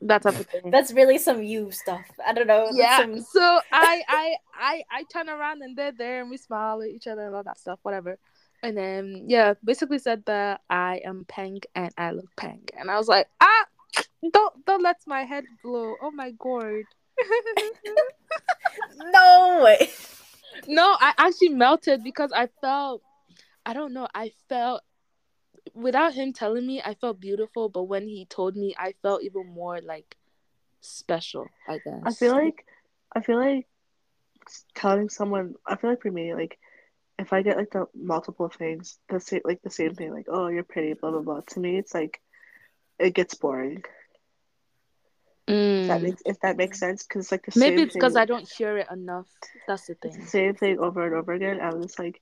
That 0.05 0.23
type 0.23 0.35
of 0.41 0.47
thing. 0.47 0.73
That's 0.73 0.93
really 0.93 1.17
some 1.17 1.45
you 1.45 1.71
stuff. 1.71 2.05
I 2.27 2.33
don't 2.33 2.49
know. 2.49 2.71
yeah. 2.73 2.99
Some... 2.99 3.21
So 3.21 3.61
I, 3.71 4.03
I, 4.09 4.35
I, 4.53 4.85
I 4.91 5.05
turn 5.05 5.29
around 5.29 5.63
and 5.63 5.77
they're 5.77 5.93
there, 5.93 6.21
and 6.21 6.29
we 6.29 6.39
smile 6.39 6.83
at 6.83 6.89
each 6.89 7.07
other 7.07 7.25
and 7.25 7.37
all 7.37 7.45
that 7.45 7.57
stuff, 7.57 7.79
whatever. 7.83 8.19
And 8.63 8.77
then 8.77 9.25
yeah, 9.27 9.55
basically 9.65 9.99
said 9.99 10.25
that 10.27 10.61
I 10.71 11.01
am 11.05 11.25
pink 11.27 11.67
and 11.75 11.93
I 11.99 12.13
look 12.13 12.35
pink, 12.37 12.71
and 12.79 12.91
I 12.91 12.97
was 12.97 13.09
like, 13.09 13.29
ah, 13.41 13.67
don't 14.33 14.65
don't 14.67 14.83
let 14.83 15.01
my 15.07 15.23
head 15.25 15.45
blow. 15.63 15.97
Oh 16.03 16.11
my 16.11 16.31
god. 16.33 16.85
No 19.13 19.61
way. 19.63 19.91
no, 20.67 20.97
I 20.99 21.13
actually 21.19 21.51
melted 21.51 22.03
because 22.03 22.33
I 22.33 22.49
felt, 22.61 23.03
I 23.67 23.75
don't 23.75 23.93
know, 23.93 24.09
I 24.15 24.33
felt 24.49 24.83
without 25.75 26.15
him 26.15 26.33
telling 26.33 26.67
me, 26.67 26.83
I 26.83 26.95
felt 26.95 27.21
beautiful, 27.21 27.69
but 27.69 27.85
when 27.85 28.09
he 28.09 28.27
told 28.27 28.57
me, 28.57 28.75
I 28.79 28.95
felt 29.03 29.23
even 29.23 29.47
more 29.47 29.81
like 29.81 30.17
special. 30.81 31.49
I 31.69 31.79
guess. 31.85 32.03
I 32.05 32.13
feel 32.13 32.33
like 32.33 32.65
I 33.15 33.21
feel 33.21 33.37
like 33.37 33.67
telling 34.75 35.09
someone 35.09 35.55
I 35.67 35.77
feel 35.77 35.91
like 35.91 36.03
for 36.03 36.11
me, 36.11 36.35
like 36.35 36.59
if 37.19 37.33
I 37.33 37.43
get 37.43 37.57
like 37.57 37.71
the 37.71 37.87
multiple 37.95 38.49
things, 38.49 38.99
the 39.09 39.21
same 39.21 39.41
like 39.45 39.61
the 39.63 39.71
same 39.71 39.95
thing, 39.95 40.13
like, 40.13 40.27
oh 40.29 40.49
you're 40.49 40.65
pretty, 40.65 40.95
blah 40.95 41.11
blah 41.11 41.21
blah. 41.23 41.41
To 41.51 41.61
me 41.61 41.79
it's 41.79 41.95
like 41.95 42.21
it 42.99 43.15
gets 43.15 43.35
boring. 43.35 43.83
If 45.81 45.87
that 45.89 46.01
Mm. 46.01 46.03
makes 46.03 46.23
if 46.25 46.41
that 46.41 46.57
makes 46.57 46.79
sense, 46.79 47.05
because 47.05 47.31
like 47.31 47.45
the 47.45 47.53
Maybe 47.55 47.83
it's 47.83 47.95
because. 47.95 48.17
I 48.17 48.25
don't 48.25 48.49
hear 48.49 48.79
it 48.79 48.89
enough. 48.91 49.29
That's 49.67 49.87
the 49.87 49.95
thing. 49.95 50.27
same 50.27 50.55
thing 50.55 50.79
over 50.79 51.05
and 51.07 51.15
over 51.15 51.33
again. 51.33 51.61
I 51.61 51.75
was 51.75 51.99
like, 51.99 52.21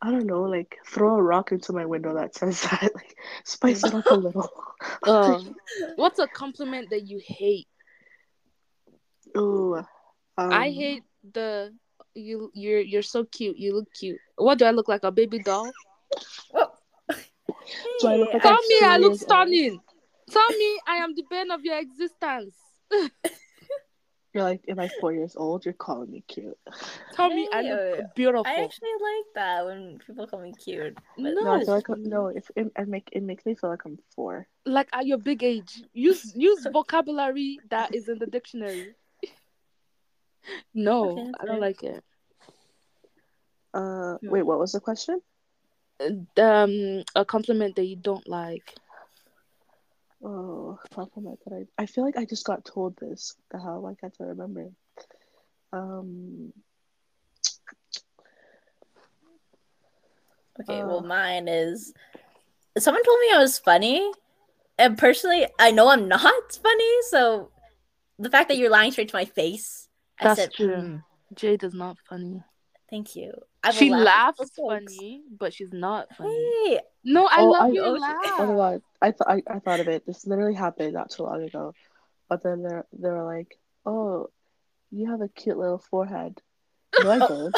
I 0.00 0.10
don't 0.10 0.26
know, 0.26 0.42
like 0.42 0.76
throw 0.86 1.16
a 1.16 1.22
rock 1.22 1.52
into 1.52 1.72
my 1.72 1.84
window 1.86 2.14
that 2.14 2.34
says 2.34 2.62
that, 2.62 2.90
like 2.94 3.16
spice 3.44 3.84
it 3.84 3.94
up 3.94 4.10
a 4.10 4.14
little. 4.16 4.50
Uh, 5.04 5.40
what's 5.96 6.18
a 6.18 6.26
compliment 6.28 6.90
that 6.90 7.02
you 7.08 7.20
hate? 7.24 7.68
Ooh, 9.36 9.76
um, 9.76 9.84
I 10.50 10.70
hate 10.70 11.04
the 11.22 11.74
you. 12.14 12.50
You're 12.54 12.80
you're 12.80 13.02
so 13.02 13.24
cute. 13.24 13.56
You 13.56 13.74
look 13.74 13.92
cute. 13.94 14.18
What 14.36 14.58
do 14.58 14.64
I 14.64 14.70
look 14.70 14.88
like? 14.88 15.04
A 15.04 15.10
baby 15.10 15.38
doll? 15.40 15.70
Oh. 16.54 16.70
Do 18.00 18.08
I 18.08 18.16
look 18.16 18.32
like 18.32 18.42
Tell 18.42 18.62
me 18.62 18.78
I 18.82 18.96
look 18.98 19.18
stunning. 19.18 19.80
Tell 20.30 20.48
me 20.50 20.80
I 20.86 20.96
am 20.96 21.14
the 21.14 21.24
bane 21.30 21.50
of 21.50 21.64
your 21.64 21.78
existence. 21.78 22.54
You're 24.34 24.42
like, 24.42 24.64
am 24.66 24.80
I 24.80 24.90
four 25.00 25.12
years 25.12 25.36
old? 25.36 25.64
You're 25.64 25.74
calling 25.74 26.10
me 26.10 26.24
cute. 26.26 26.58
Tell 27.14 27.28
me 27.28 27.48
I 27.52 27.62
look 27.62 28.14
beautiful. 28.16 28.44
I 28.44 28.64
actually 28.64 28.88
like 29.00 29.34
that 29.36 29.64
when 29.64 30.00
people 30.04 30.26
call 30.26 30.40
me 30.40 30.52
cute. 30.52 30.98
No. 31.16 31.30
No, 31.30 31.52
I 31.52 31.60
feel 31.60 31.74
like 31.74 31.88
I'm, 31.88 32.02
no. 32.02 32.26
If 32.26 32.50
it, 32.56 32.72
it 32.76 32.88
make 32.88 33.08
it 33.12 33.22
makes 33.22 33.46
me 33.46 33.54
feel 33.54 33.70
like 33.70 33.84
I'm 33.84 33.96
four. 34.16 34.48
like 34.66 34.88
at 34.92 35.06
your 35.06 35.18
big 35.18 35.44
age. 35.44 35.84
Use 35.92 36.32
use 36.34 36.66
vocabulary 36.72 37.60
that 37.70 37.94
is 37.94 38.08
in 38.08 38.18
the 38.18 38.26
dictionary. 38.26 38.96
No, 40.74 41.10
Okay, 41.10 41.32
I 41.40 41.44
don't 41.46 41.48
fair. 41.48 41.60
like 41.60 41.82
it. 41.82 42.04
Uh, 43.72 44.16
Hmm. 44.20 44.28
wait, 44.30 44.42
what 44.42 44.58
was 44.58 44.72
the 44.72 44.80
question? 44.80 45.20
Um, 46.36 47.04
a 47.14 47.24
compliment 47.24 47.76
that 47.76 47.84
you 47.86 47.96
don't 47.96 48.26
like. 48.28 48.74
Oh, 50.22 50.78
compliment 50.92 51.38
that 51.44 51.66
I. 51.78 51.82
I 51.82 51.86
feel 51.86 52.04
like 52.04 52.16
I 52.16 52.24
just 52.24 52.44
got 52.44 52.64
told 52.64 52.96
this. 52.96 53.34
What 53.50 53.58
the 53.58 53.64
hell? 53.64 53.86
I 53.86 53.94
can't 53.94 54.14
remember. 54.18 54.70
Um. 55.72 56.52
Okay, 60.60 60.82
Uh. 60.82 60.86
well, 60.86 61.02
mine 61.02 61.48
is 61.48 61.92
someone 62.78 63.02
told 63.04 63.20
me 63.20 63.30
I 63.34 63.38
was 63.38 63.58
funny, 63.58 64.10
and 64.78 64.96
personally, 64.98 65.46
I 65.58 65.70
know 65.70 65.88
I'm 65.88 66.08
not 66.08 66.52
funny. 66.62 67.02
So 67.10 67.50
the 68.18 68.30
fact 68.30 68.48
that 68.48 68.56
you're 68.58 68.70
lying 68.70 68.92
straight 68.92 69.08
to 69.08 69.16
my 69.16 69.24
face, 69.24 69.88
I 69.88 69.93
That's 70.20 70.40
said, 70.40 70.52
true. 70.52 70.66
"Mm, 70.68 71.04
Jade 71.34 71.64
is 71.64 71.74
not 71.74 71.96
funny. 72.08 72.42
"Thank 72.90 73.16
you." 73.16 73.32
I 73.62 73.68
will 73.68 73.74
she 73.74 73.90
laugh 73.90 74.38
laughs 74.38 74.52
funny, 74.56 75.24
but 75.38 75.52
she's 75.54 75.72
not 75.72 76.08
funny. 76.16 76.30
Hey, 76.66 76.80
No, 77.04 77.26
I 77.26 77.40
Oh, 77.40 77.50
love 77.50 77.62
I- 77.64 77.68
your 77.70 77.86
oh, 77.86 77.92
laugh. 77.92 78.16
Oh 78.38 78.46
my 78.46 78.54
god! 78.54 78.82
I 79.02 79.10
thought 79.12 79.28
I, 79.30 79.42
I 79.48 79.58
thought 79.58 79.80
of 79.80 79.88
it. 79.88 80.06
This 80.06 80.26
literally 80.26 80.54
happened 80.54 80.92
not 80.94 81.10
too 81.10 81.24
long 81.24 81.42
ago. 81.42 81.74
But 82.28 82.42
then 82.42 82.62
they 82.62 82.80
they 82.92 83.10
were 83.10 83.24
like, 83.24 83.58
"Oh, 83.84 84.30
you 84.90 85.10
have 85.10 85.20
a 85.20 85.28
cute 85.28 85.58
little 85.58 85.78
forehead." 85.78 86.40
No, 87.02 87.10
I 87.10 87.18
don't. 87.26 87.56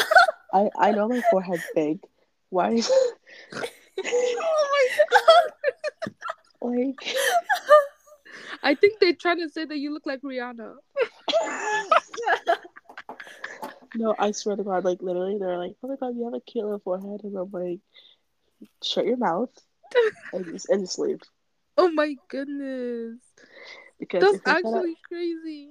I 0.53 0.69
I 0.77 0.91
know 0.91 1.07
my 1.07 1.21
forehead's 1.29 1.63
big. 1.75 1.99
Why 2.49 2.71
is 2.71 2.89
oh 4.03 4.67
my 4.71 4.87
god! 5.11 6.13
like? 6.61 7.15
I 8.63 8.75
think 8.75 8.99
they're 8.99 9.13
trying 9.13 9.39
to 9.39 9.49
say 9.49 9.65
that 9.65 9.77
you 9.77 9.93
look 9.93 10.05
like 10.05 10.21
Rihanna. 10.21 10.75
No, 13.95 14.15
I 14.17 14.31
swear 14.31 14.55
to 14.55 14.63
God, 14.63 14.85
like 14.85 15.01
literally, 15.01 15.37
they're 15.39 15.57
like, 15.57 15.75
"Oh 15.81 15.87
my 15.87 15.95
God, 15.95 16.15
you 16.15 16.25
have 16.25 16.33
a 16.33 16.39
cute 16.41 16.63
little 16.63 16.79
forehead," 16.79 17.21
and 17.23 17.35
I'm 17.35 17.49
like, 17.51 17.79
"Shut 18.83 19.05
your 19.05 19.17
mouth 19.17 19.49
and 20.33 20.45
just, 20.45 20.69
and 20.69 20.81
just 20.81 20.99
leave." 20.99 21.19
Oh 21.79 21.91
my 21.91 22.15
goodness. 22.27 23.19
Because 23.99 24.21
That's 24.23 24.43
trying 24.43 24.63
to, 24.63 24.69
actually 24.69 24.97
crazy. 25.07 25.69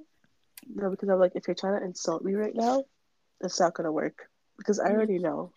no, 0.72 0.88
because 0.88 1.08
I'm 1.08 1.18
like, 1.18 1.32
if 1.34 1.48
you're 1.48 1.56
trying 1.56 1.80
to 1.80 1.84
insult 1.84 2.22
me 2.22 2.34
right 2.34 2.54
now, 2.54 2.84
it's 3.40 3.58
not 3.58 3.74
gonna 3.74 3.90
work. 3.90 4.28
Because 4.56 4.78
I 4.78 4.90
already 4.90 5.18
know, 5.18 5.52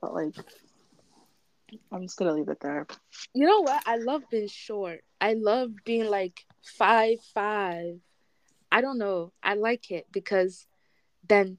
but 0.00 0.14
like, 0.14 0.34
I'm 1.92 2.02
just 2.02 2.16
gonna 2.16 2.32
leave 2.32 2.48
it 2.48 2.60
there. 2.60 2.86
You 3.34 3.46
know 3.46 3.60
what? 3.60 3.82
I 3.86 3.96
love 3.96 4.22
being 4.30 4.48
short. 4.48 5.04
I 5.20 5.34
love 5.34 5.70
being 5.84 6.06
like 6.06 6.40
five 6.62 7.18
five. 7.34 8.00
I 8.72 8.80
don't 8.80 8.98
know. 8.98 9.32
I 9.42 9.54
like 9.54 9.90
it 9.90 10.06
because 10.12 10.66
then 11.26 11.58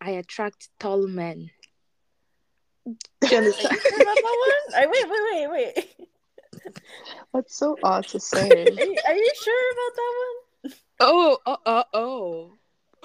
I 0.00 0.10
attract 0.10 0.68
tall 0.78 1.06
men. 1.06 1.50
Do 3.20 3.28
you 3.30 3.36
Are 3.36 3.42
you 3.42 3.48
understand? 3.50 3.78
sure 3.80 3.98
about 4.00 4.20
that 4.22 4.36
one? 4.38 4.74
Are- 4.84 4.90
wait, 4.90 5.06
wait, 5.10 5.48
wait, 5.48 5.74
wait. 5.76 6.08
That's 7.32 7.56
so 7.56 7.78
odd 7.82 8.06
to 8.08 8.20
say. 8.20 8.62
Are 8.78 8.84
you, 8.84 8.98
are 9.06 9.14
you 9.14 9.30
sure 9.42 9.72
about 9.72 9.96
that 9.96 10.12
one? 10.24 10.72
oh, 11.00 11.38
uh, 11.46 11.56
uh, 11.66 11.84
oh. 11.94 12.52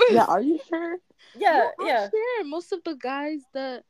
yeah, 0.09 0.25
are 0.29 0.41
you 0.41 0.59
sure? 0.67 0.97
Yeah, 1.35 1.69
I'm 1.79 1.87
yeah. 1.87 2.09
sure 2.09 2.43
most 2.45 2.71
of 2.71 2.83
the 2.83 2.95
guys 2.95 3.41
that 3.53 3.83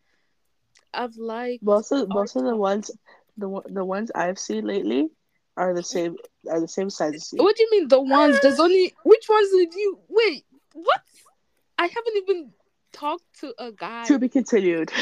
I've 0.94 1.16
liked. 1.18 1.64
Most 1.64 1.92
of 1.92 2.08
most 2.10 2.36
of 2.36 2.44
the 2.44 2.56
ones, 2.56 2.92
the 3.38 3.50
one- 3.50 3.74
the 3.74 3.84
ones 3.86 4.12
I've 4.16 4.40
seen 4.40 4.66
lately, 4.66 5.10
are 5.58 5.74
the 5.74 5.84
same 5.84 6.16
are 6.50 6.60
the 6.60 6.68
same 6.68 6.90
size 6.90 7.16
as 7.16 7.34
you. 7.34 7.44
What 7.44 7.56
do 7.56 7.64
you 7.64 7.72
mean 7.72 7.88
the 7.88 8.02
ones? 8.02 8.40
There's 8.42 8.60
only 8.60 8.94
which 9.04 9.28
ones 9.30 9.50
did 9.52 9.74
you 9.74 10.00
wait? 10.10 10.46
What? 10.74 11.02
I 11.78 11.84
haven't 11.84 12.18
even 12.18 12.52
talked 12.92 13.40
to 13.42 13.54
a 13.58 13.72
guy. 13.72 14.06
To 14.06 14.20
be 14.20 14.30
continued. 14.30 14.92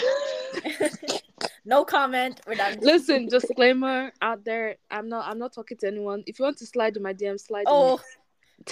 no 1.65 1.85
comment. 1.85 2.41
We're 2.47 2.55
done. 2.55 2.79
Listen, 2.81 3.27
disclaimer 3.27 4.11
out 4.21 4.43
there. 4.43 4.77
I'm 4.89 5.09
not. 5.09 5.27
I'm 5.27 5.39
not 5.39 5.53
talking 5.53 5.77
to 5.77 5.87
anyone. 5.87 6.23
If 6.27 6.39
you 6.39 6.45
want 6.45 6.57
to 6.57 6.65
slide 6.65 6.97
in 6.97 7.03
my 7.03 7.13
DM, 7.13 7.39
slide. 7.39 7.65
Oh, 7.67 7.99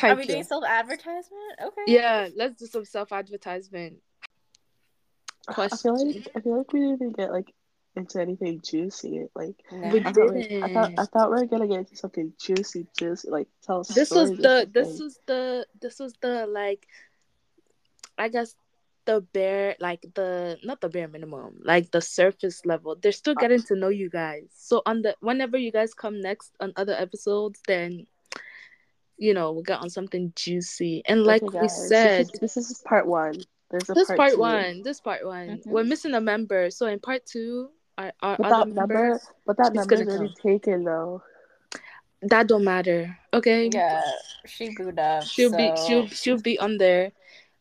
in 0.01 0.09
are 0.09 0.15
we 0.15 0.24
you. 0.24 0.28
doing 0.28 0.43
self 0.43 0.63
advertisement? 0.65 1.59
Okay. 1.63 1.82
Yeah, 1.88 2.30
let's 2.36 2.59
do 2.59 2.65
some 2.65 2.86
self 2.86 3.11
advertisement. 3.11 3.97
I 5.47 5.67
feel 5.67 6.05
like 6.05 6.28
I 6.36 6.41
feel 6.41 6.57
like 6.57 6.74
we 6.74 6.80
didn't 6.80 6.95
even 6.95 7.11
get 7.11 7.32
like 7.32 7.53
into 7.95 8.21
anything 8.21 8.61
juicy. 8.61 9.27
Like 9.35 9.55
No. 9.71 9.89
We 9.89 9.99
I 10.05 10.11
thought, 10.11 10.33
we, 10.33 10.39
I 10.39 10.47
didn't. 10.47 10.73
thought 10.73 10.91
I 10.97 11.05
thought 11.05 11.31
we 11.31 11.37
were 11.37 11.45
gonna 11.45 11.67
get 11.67 11.79
into 11.79 11.95
something 11.95 12.33
juicy, 12.39 12.87
juicy. 12.97 13.29
Like 13.29 13.47
tell 13.63 13.83
This 13.83 14.11
was 14.11 14.31
the. 14.31 14.69
This 14.71 14.99
was 14.99 15.19
the. 15.25 15.65
This 15.81 15.99
was 15.99 16.13
the 16.21 16.45
like. 16.47 16.87
I 18.17 18.27
guess 18.29 18.55
the 19.05 19.21
bare 19.21 19.75
like 19.79 20.01
the 20.13 20.59
not 20.63 20.81
the 20.81 20.89
bare 20.89 21.07
minimum 21.07 21.61
like 21.63 21.89
the 21.91 22.01
surface 22.01 22.65
level. 22.65 22.95
They're 23.01 23.11
still 23.11 23.33
getting 23.33 23.63
to 23.63 23.75
know 23.75 23.89
you 23.89 24.09
guys. 24.09 24.47
So 24.53 24.81
on 24.85 25.01
the 25.01 25.15
whenever 25.21 25.57
you 25.57 25.71
guys 25.71 25.93
come 25.93 26.21
next 26.21 26.51
on 26.59 26.73
other 26.75 26.93
episodes, 26.93 27.59
then. 27.67 28.07
You 29.21 29.33
know, 29.33 29.51
we'll 29.51 29.63
get 29.63 29.81
on 29.81 29.89
something 29.89 30.31
juicy. 30.33 31.01
And 31.05 31.25
like 31.25 31.43
Okay, 31.43 31.59
we 31.59 31.67
said, 31.67 32.27
this 32.39 32.55
is, 32.55 32.55
this 32.55 32.71
is 32.71 32.81
part 32.87 33.05
one. 33.05 33.35
There's 33.69 33.89
a 33.89 33.93
this 33.93 34.07
part, 34.07 34.17
part 34.17 34.31
two. 34.31 34.39
one. 34.39 34.81
This 34.81 35.01
part 35.01 35.25
one. 35.25 35.47
Mhm. 35.59 35.65
We're 35.65 35.83
missing 35.83 36.13
a 36.13 36.21
member. 36.21 36.69
So 36.69 36.85
in 36.87 36.99
part 37.01 37.25
two, 37.25 37.69
our, 38.00 38.14
our 38.22 38.38
But 38.38 38.47
other 38.47 38.56
that 38.60 38.68
member 38.76 39.10
number, 39.10 39.22
but 39.45 39.58
that 39.58 39.74
number 39.74 39.95
is 39.95 40.08
already 40.08 40.28
come. 40.28 40.36
taken 40.41 40.84
though. 40.84 41.22
that 42.24 42.47
don't 42.47 42.64
matter. 42.64 43.18
Okay. 43.34 43.70
Yeah, 43.70 44.02
she 44.45 44.70
booed 44.76 44.97
up. 45.00 45.24
She'll 45.26 45.56
be 45.56 45.72
she'll 45.86 46.08
she'll 46.08 46.41
be 46.41 46.58
on 46.60 46.78
there. 46.78 47.12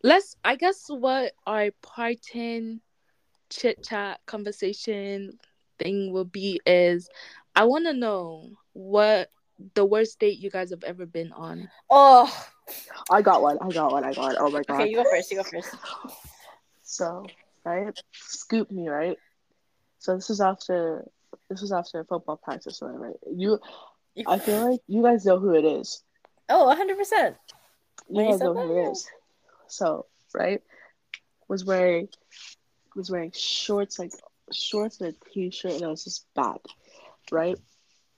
Let's 0.02 0.36
I 0.44 0.56
guess 0.56 0.86
what 0.88 1.32
our 1.46 1.70
parting 1.82 2.80
chit 3.50 3.82
chat 3.82 4.20
conversation 4.26 5.38
thing 5.78 6.12
will 6.12 6.24
be 6.24 6.60
is 6.66 7.08
I 7.56 7.64
wanna 7.64 7.92
know 7.92 8.50
what 8.72 9.30
the 9.74 9.84
worst 9.84 10.20
date 10.20 10.38
you 10.38 10.50
guys 10.50 10.70
have 10.70 10.84
ever 10.84 11.04
been 11.04 11.32
on. 11.32 11.68
Oh, 11.90 12.30
I 13.10 13.22
got 13.22 13.42
one. 13.42 13.58
I 13.60 13.68
got 13.70 13.90
one. 13.90 14.04
I 14.04 14.12
got 14.12 14.22
one. 14.22 14.36
Oh 14.38 14.50
my 14.50 14.62
god. 14.62 14.82
okay. 14.82 14.90
You 14.90 14.96
go 15.02 15.04
first. 15.10 15.30
You 15.32 15.38
go 15.38 15.42
first. 15.42 15.74
So, 16.84 17.26
right, 17.64 17.92
scoop 18.12 18.70
me, 18.70 18.88
right? 18.88 19.18
So 19.98 20.14
this 20.14 20.30
is 20.30 20.40
after 20.40 21.04
this 21.48 21.60
was 21.60 21.72
after 21.72 22.00
a 22.00 22.04
football 22.04 22.36
practice, 22.36 22.80
or 22.82 22.92
whatever. 22.92 23.14
You, 23.30 23.58
I 24.26 24.38
feel 24.38 24.70
like 24.70 24.80
you 24.86 25.02
guys 25.02 25.24
know 25.24 25.38
who 25.38 25.54
it 25.54 25.64
is. 25.64 26.02
Oh, 26.48 26.66
100 26.66 26.96
percent. 26.96 27.36
You 28.08 28.22
guys 28.24 28.40
know 28.40 28.54
who 28.54 28.78
it 28.86 28.90
is. 28.92 29.06
So, 29.66 30.06
right, 30.34 30.62
was 31.48 31.64
wearing 31.64 32.08
was 32.96 33.10
wearing 33.10 33.32
shorts 33.32 33.98
like 33.98 34.12
shorts 34.52 35.00
and 35.00 35.14
a 35.14 35.30
t-shirt, 35.30 35.72
and 35.72 35.82
it 35.82 35.86
was 35.86 36.04
just 36.04 36.26
bad, 36.34 36.58
right? 37.30 37.58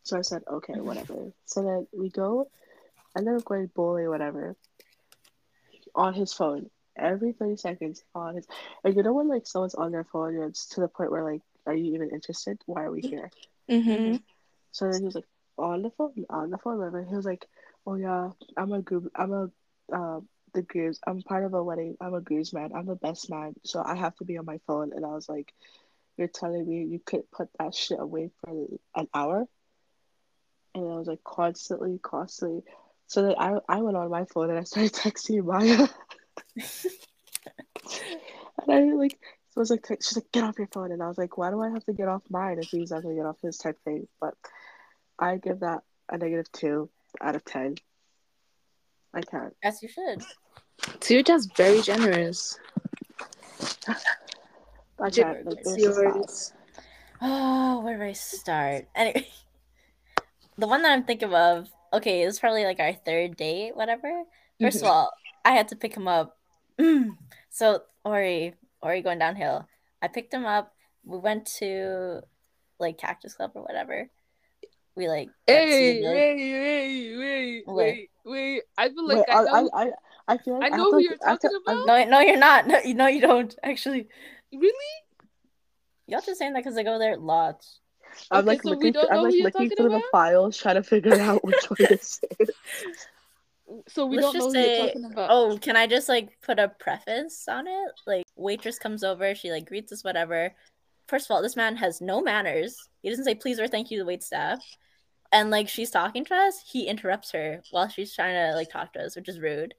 So 0.05 0.17
I 0.17 0.23
said, 0.23 0.43
okay, 0.49 0.75
Mhm. 0.75 0.85
whatever. 0.85 1.33
So 1.45 1.63
then 1.63 1.87
we 1.93 2.09
go, 2.09 2.51
and 3.15 3.27
then 3.27 3.35
we're 3.35 3.41
going 3.41 3.67
bowling, 3.75 4.09
whatever. 4.09 4.57
On 5.95 6.15
his 6.15 6.33
phone, 6.33 6.71
every 6.97 7.33
thirty 7.33 7.57
seconds 7.57 8.05
on 8.15 8.37
his. 8.37 8.47
And 8.85 8.95
you 8.95 9.03
know 9.03 9.13
when 9.13 9.29
like 9.29 9.47
someone's 9.47 9.75
on 9.75 9.91
their 9.91 10.05
phone, 10.05 10.37
and 10.37 10.45
it's 10.45 10.67
to 10.69 10.81
the 10.81 10.89
point 10.89 11.11
where 11.11 11.25
like, 11.25 11.43
are 11.67 11.75
you 11.75 11.95
even 11.95 12.11
interested? 12.11 12.61
Why 12.67 12.85
are 12.85 12.91
we 12.91 13.01
here? 13.01 13.31
Mm-hmm. 13.71 14.17
So 14.73 14.91
then 14.91 15.01
he 15.01 15.07
was 15.07 15.15
like, 15.15 15.25
on 15.59 15.83
the 15.83 15.91
phone, 15.91 16.25
on 16.31 16.51
the 16.51 16.59
phone, 16.59 16.79
whatever. 16.79 17.03
He 17.03 17.15
was 17.15 17.27
like, 17.27 17.47
oh 17.87 17.95
yeah, 17.95 18.31
I'm 18.57 18.73
a 18.73 18.81
group, 18.81 19.11
I'm 19.15 19.33
a, 19.33 19.51
uh, 19.93 20.21
the 20.53 20.63
grooves. 20.63 21.01
I'm 21.07 21.23
part 21.23 21.45
of 21.45 21.55
a 21.55 21.63
wedding. 21.63 21.97
I'm 22.01 22.15
a 22.15 22.21
grooves 22.21 22.53
man. 22.53 22.73
I'm 22.75 22.87
the 22.87 22.95
best 22.95 23.31
man, 23.31 23.55
so 23.65 23.83
I 23.85 23.95
have 23.95 24.17
to 24.17 24.25
be 24.25 24.39
on 24.39 24.45
my 24.45 24.61
phone. 24.67 24.93
And 24.95 25.05
I 25.05 25.11
was 25.11 25.29
like, 25.29 25.53
you're 26.17 26.29
telling 26.29 26.69
me 26.69 26.85
you 26.85 27.01
could 27.05 27.31
put 27.31 27.49
that 27.59 27.75
shit 27.75 28.01
away 28.01 28.31
for 28.41 28.67
an 28.95 29.09
hour? 29.15 29.47
And 30.75 30.85
I 30.85 30.97
was 30.97 31.09
like, 31.09 31.25
constantly, 31.25 31.99
constantly. 32.03 32.63
So 33.07 33.23
then 33.23 33.35
I 33.39 33.59
I 33.69 33.83
went 33.83 33.97
on 33.97 34.11
my 34.11 34.25
phone 34.27 34.51
and 34.51 34.59
I 34.59 34.65
started 34.65 34.93
texting 34.93 35.45
Maya. 35.45 35.89
and 38.69 38.73
I 38.73 38.95
like 38.95 39.19
was 39.61 39.71
like 39.71 39.87
she's 39.89 40.17
like 40.17 40.33
get 40.33 40.45
off 40.45 40.59
your 40.59 40.69
phone 40.73 40.91
and 40.91 41.03
I 41.03 41.09
was 41.09 41.19
like 41.19 41.37
why 41.39 41.51
do 41.51 41.61
I 41.61 41.71
have 41.71 41.85
to 41.85 41.93
get 41.93 42.09
off 42.09 42.23
mine 42.31 42.59
if 42.59 42.69
he's 42.69 42.91
not 42.91 43.03
gonna 43.03 43.15
get 43.15 43.27
off 43.27 43.37
his 43.43 43.59
type 43.59 43.79
thing? 43.85 44.09
But 44.21 44.35
I 45.19 45.37
give 45.37 45.61
that 45.61 45.83
a 46.09 46.19
negative 46.19 46.51
two 46.53 46.89
out 47.21 47.37
of 47.37 47.45
ten. 47.45 47.77
I 49.15 49.21
can't. 49.21 49.55
As 49.63 49.83
you 49.83 49.89
should. 49.89 50.23
So 51.01 51.15
you're 51.15 51.23
just 51.23 51.57
very 51.57 51.83
generous. 51.83 52.59
I 55.01 55.11
can't. 55.11 55.47
Like, 55.47 55.59
it's 55.59 55.75
this 55.75 55.87
is 55.89 55.97
bad. 55.97 56.15
yours. 56.17 56.53
Oh, 57.21 57.81
where 57.81 57.99
do 57.99 58.05
I 58.05 58.13
start? 58.13 58.89
Anyway, 58.95 59.27
the 60.59 60.67
one 60.67 60.83
that 60.83 60.93
I'm 60.93 61.05
thinking 61.05 61.35
of, 61.35 61.69
okay, 61.93 62.23
it 62.23 62.27
was 62.27 62.39
probably 62.39 62.65
like 62.65 62.81
our 62.81 62.95
third 62.95 63.37
date, 63.37 63.77
whatever. 63.77 64.25
1st 64.61 64.77
of 64.77 64.83
Mhm. 64.83 64.91
all, 64.91 65.13
I 65.45 65.53
had 65.53 65.69
to 65.69 65.77
pick 65.77 65.95
him 65.97 66.09
up. 66.09 66.39
so 67.51 67.83
Ori, 68.05 68.55
Ori 68.83 69.03
going 69.03 69.19
downhill. 69.19 69.67
I 70.03 70.09
picked 70.09 70.33
him 70.33 70.47
up. 70.47 70.75
We 71.05 71.19
went 71.19 71.47
to 71.59 72.21
like 72.79 72.99
Cactus 72.99 73.35
Club 73.35 73.53
or 73.55 73.63
whatever. 73.63 74.09
We 74.97 75.09
like 75.09 75.29
got 75.47 75.61
to 75.61 75.67
see 75.67 75.69
Hey, 75.69 76.01
the- 76.03 76.09
wait, 76.09 77.17
wait, 77.17 77.19
wait, 77.19 77.63
What? 77.67 77.77
wait, 77.77 78.11
wait. 78.25 78.63
I 78.77 78.89
feel 78.89 79.07
like 79.07 79.17
Wait, 79.19 79.27
I 79.29 79.39
I, 79.39 79.43
know. 79.63 79.71
I, 79.73 79.83
I, 79.85 79.91
I 80.29 80.39
feel 80.39 80.59
like 80.59 80.73
I 80.73 80.77
know 80.77 80.85
to, 80.87 80.91
who 80.93 80.99
you're 81.03 81.17
I 81.27 81.31
have 81.31 81.39
to- 81.41 81.49
talking 81.49 81.61
I'm- 81.67 81.79
about. 81.79 81.87
No, 81.87 82.05
no, 82.11 82.21
you're 82.21 82.37
not. 82.39 82.67
No, 82.67 82.79
you- 82.81 82.95
no, 82.95 83.07
you 83.07 83.21
don't. 83.21 83.55
Actually, 83.63 84.09
Really? 84.53 84.75
y'all 86.07 86.21
just 86.21 86.39
saying 86.39 86.55
that 86.55 86.65
because 86.65 86.77
I 86.77 86.83
go 86.83 86.99
there 86.99 87.17
lots. 87.17 87.81
I'm 88.31 88.39
Okay, 88.41 88.47
like 88.49 88.63
so 88.63 88.71
looking. 88.71 88.93
don't 88.93 89.11
I'm 89.11 89.23
like 89.23 89.33
looking 89.35 89.53
talking 89.53 89.71
through 89.77 89.91
the 89.91 90.03
files, 90.11 90.57
trying 90.57 90.75
to 90.75 90.83
figure 90.83 91.15
out 91.21 91.45
which 91.45 91.65
one 91.71 91.77
to 91.89 91.99
say. 91.99 92.29
So 93.87 94.07
we 94.07 94.17
Let's 94.17 94.33
don't 94.33 94.35
know 94.35 94.47
just 94.53 94.57
who 94.57 94.63
you're 94.75 94.87
talking 94.87 95.05
about. 95.05 95.29
Oh, 95.31 95.57
can 95.59 95.77
I 95.77 95.87
just 95.87 96.09
like 96.09 96.31
put 96.43 96.59
a 96.59 96.69
preface 96.69 97.47
on 97.49 97.69
it? 97.69 97.93
Like, 98.07 98.25
waitress 98.41 98.79
comes 98.79 99.05
over, 99.05 99.35
she 99.35 99.51
like 99.51 99.67
greets 99.67 99.93
us, 99.93 100.03
whatever. 100.05 100.55
First 101.07 101.27
of 101.27 101.35
all, 101.35 101.43
this 101.43 101.57
man 101.57 101.77
has 101.77 102.01
no 102.01 102.21
manners. 102.21 102.89
He 103.03 103.11
doesn't 103.11 103.25
say 103.25 103.35
please 103.35 103.61
or 103.61 103.69
thank 103.69 103.91
you 103.91 103.99
to 103.99 104.05
the 104.05 104.09
wait 104.09 104.23
staff. 104.23 104.65
And 105.33 105.51
like 105.51 105.69
she's 105.69 105.91
talking 105.91 106.25
to 106.27 106.35
us, 106.35 106.61
he 106.67 106.87
interrupts 106.89 107.31
her 107.33 107.63
while 107.71 107.89
she's 107.89 108.15
trying 108.15 108.35
to 108.35 108.57
like 108.57 108.71
talk 108.71 108.93
to 108.95 109.01
us, 109.05 109.15
which 109.17 109.29
is 109.29 109.39
rude. 109.41 109.75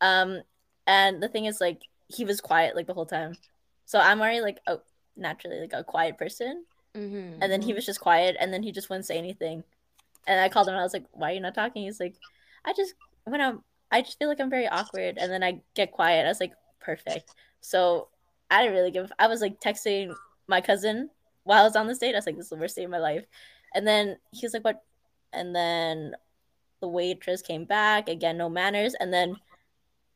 Um, 0.00 0.40
and 0.86 1.22
the 1.22 1.28
thing 1.28 1.46
is, 1.46 1.60
like, 1.60 1.82
he 2.08 2.24
was 2.24 2.40
quiet 2.40 2.76
like 2.76 2.86
the 2.86 2.94
whole 2.94 3.06
time. 3.06 3.34
So 3.86 3.98
I'm 3.98 4.20
already 4.20 4.40
like 4.40 4.60
a 4.66 4.78
naturally 5.16 5.60
like 5.60 5.72
a 5.72 5.84
quiet 5.84 6.18
person. 6.18 6.64
Mhm, 6.94 7.38
And 7.40 7.50
then 7.52 7.60
he 7.62 7.72
was 7.74 7.84
just 7.86 8.00
quiet, 8.00 8.36
and 8.38 8.52
then 8.52 8.62
he 8.62 8.70
just 8.70 8.88
wouldn't 8.88 9.06
say 9.06 9.18
anything. 9.18 9.64
And 10.26 10.40
I 10.40 10.48
called 10.48 10.68
him. 10.68 10.74
I 10.74 10.82
was 10.82 10.92
like, 10.94 11.06
"Why 11.12 11.30
are 11.30 11.34
you 11.34 11.40
not 11.40 11.54
talking?" 11.54 11.82
He's 11.82 11.98
like, 12.00 12.14
"I 12.64 12.72
just 12.72 12.94
when 13.24 13.40
I'm, 13.40 13.64
I 13.90 14.00
just 14.02 14.18
feel 14.18 14.28
like 14.28 14.40
I'm 14.40 14.50
very 14.50 14.68
awkward." 14.68 15.18
And 15.18 15.30
then 15.32 15.42
I 15.42 15.60
get 15.74 15.90
quiet. 15.92 16.24
I 16.24 16.28
was 16.28 16.40
like, 16.40 16.54
"Perfect." 16.80 17.34
So 17.64 18.08
I 18.50 18.62
didn't 18.62 18.76
really 18.76 18.90
give. 18.90 19.10
I 19.18 19.26
was 19.26 19.40
like 19.40 19.58
texting 19.58 20.14
my 20.46 20.60
cousin 20.60 21.08
while 21.44 21.62
I 21.62 21.64
was 21.64 21.76
on 21.76 21.86
this 21.86 21.98
date. 21.98 22.14
I 22.14 22.18
was 22.18 22.26
like, 22.26 22.36
"This 22.36 22.46
is 22.46 22.50
the 22.50 22.56
worst 22.56 22.76
day 22.76 22.84
of 22.84 22.90
my 22.90 22.98
life." 22.98 23.24
And 23.74 23.86
then 23.86 24.18
he 24.32 24.44
was 24.44 24.52
like, 24.52 24.64
"What?" 24.64 24.82
And 25.32 25.56
then 25.56 26.14
the 26.80 26.88
waitress 26.88 27.40
came 27.40 27.64
back 27.64 28.10
again, 28.10 28.36
no 28.36 28.50
manners. 28.50 28.94
And 29.00 29.12
then 29.12 29.36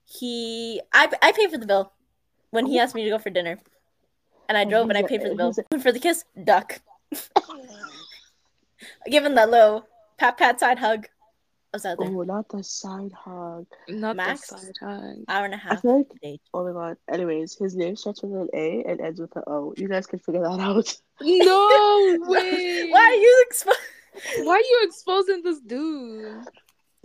he, 0.05 0.83
I, 0.93 1.11
I 1.23 1.33
paid 1.33 1.51
for 1.51 1.57
the 1.57 1.67
bill 1.67 1.93
when 2.51 2.67
he 2.67 2.79
asked 2.79 2.95
me 2.95 3.05
to 3.05 3.11
go 3.11 3.19
for 3.19 3.31
dinner. 3.31 3.59
And 4.51 4.59
I 4.59 4.65
drove 4.65 4.89
and 4.91 4.99
I 4.99 5.03
paid 5.03 5.23
for 5.23 5.31
the 5.31 5.35
bill. 5.35 5.55
For 5.81 5.93
the 5.93 5.99
kiss, 5.99 6.25
duck. 6.45 6.81
Give 9.11 9.25
him 9.25 9.35
that 9.35 9.51
little 9.51 9.89
pat 10.19 10.37
pat 10.37 10.61
side 10.61 10.79
hug. 10.79 11.07
I 11.73 11.77
was 11.77 11.85
out 11.85 11.99
there. 11.99 12.09
Oh, 12.09 12.23
not 12.23 12.49
the 12.49 12.63
side 12.65 13.13
hug. 13.13 13.67
Not 13.89 14.17
Max? 14.17 14.49
the 14.49 14.59
side 14.59 14.75
hug. 14.81 15.17
Hour 15.29 15.45
and 15.45 15.55
a 15.55 15.59
half 15.59 15.73
I 15.73 15.77
feel 15.83 15.97
like. 15.99 16.07
date. 16.23 16.41
Oh 16.55 16.65
my 16.65 16.73
god. 16.73 16.97
Anyways, 17.13 17.57
his 17.57 17.77
name 17.77 17.95
starts 17.97 18.23
with 18.23 18.33
an 18.33 18.49
A 18.55 18.85
and 18.89 19.01
ends 19.01 19.21
with 19.21 19.37
an 19.37 19.43
O. 19.47 19.75
You 19.77 19.87
guys 19.89 20.07
can 20.07 20.19
figure 20.19 20.41
that 20.43 20.61
out. 20.61 20.97
No 21.21 22.17
way. 22.29 22.89
Why 22.91 23.01
are 23.01 23.15
you 23.15 23.45
exposed? 23.49 23.79
Why 24.39 24.55
are 24.55 24.59
you 24.61 24.81
exposing 24.85 25.43
this 25.43 25.61
dude? 25.61 26.43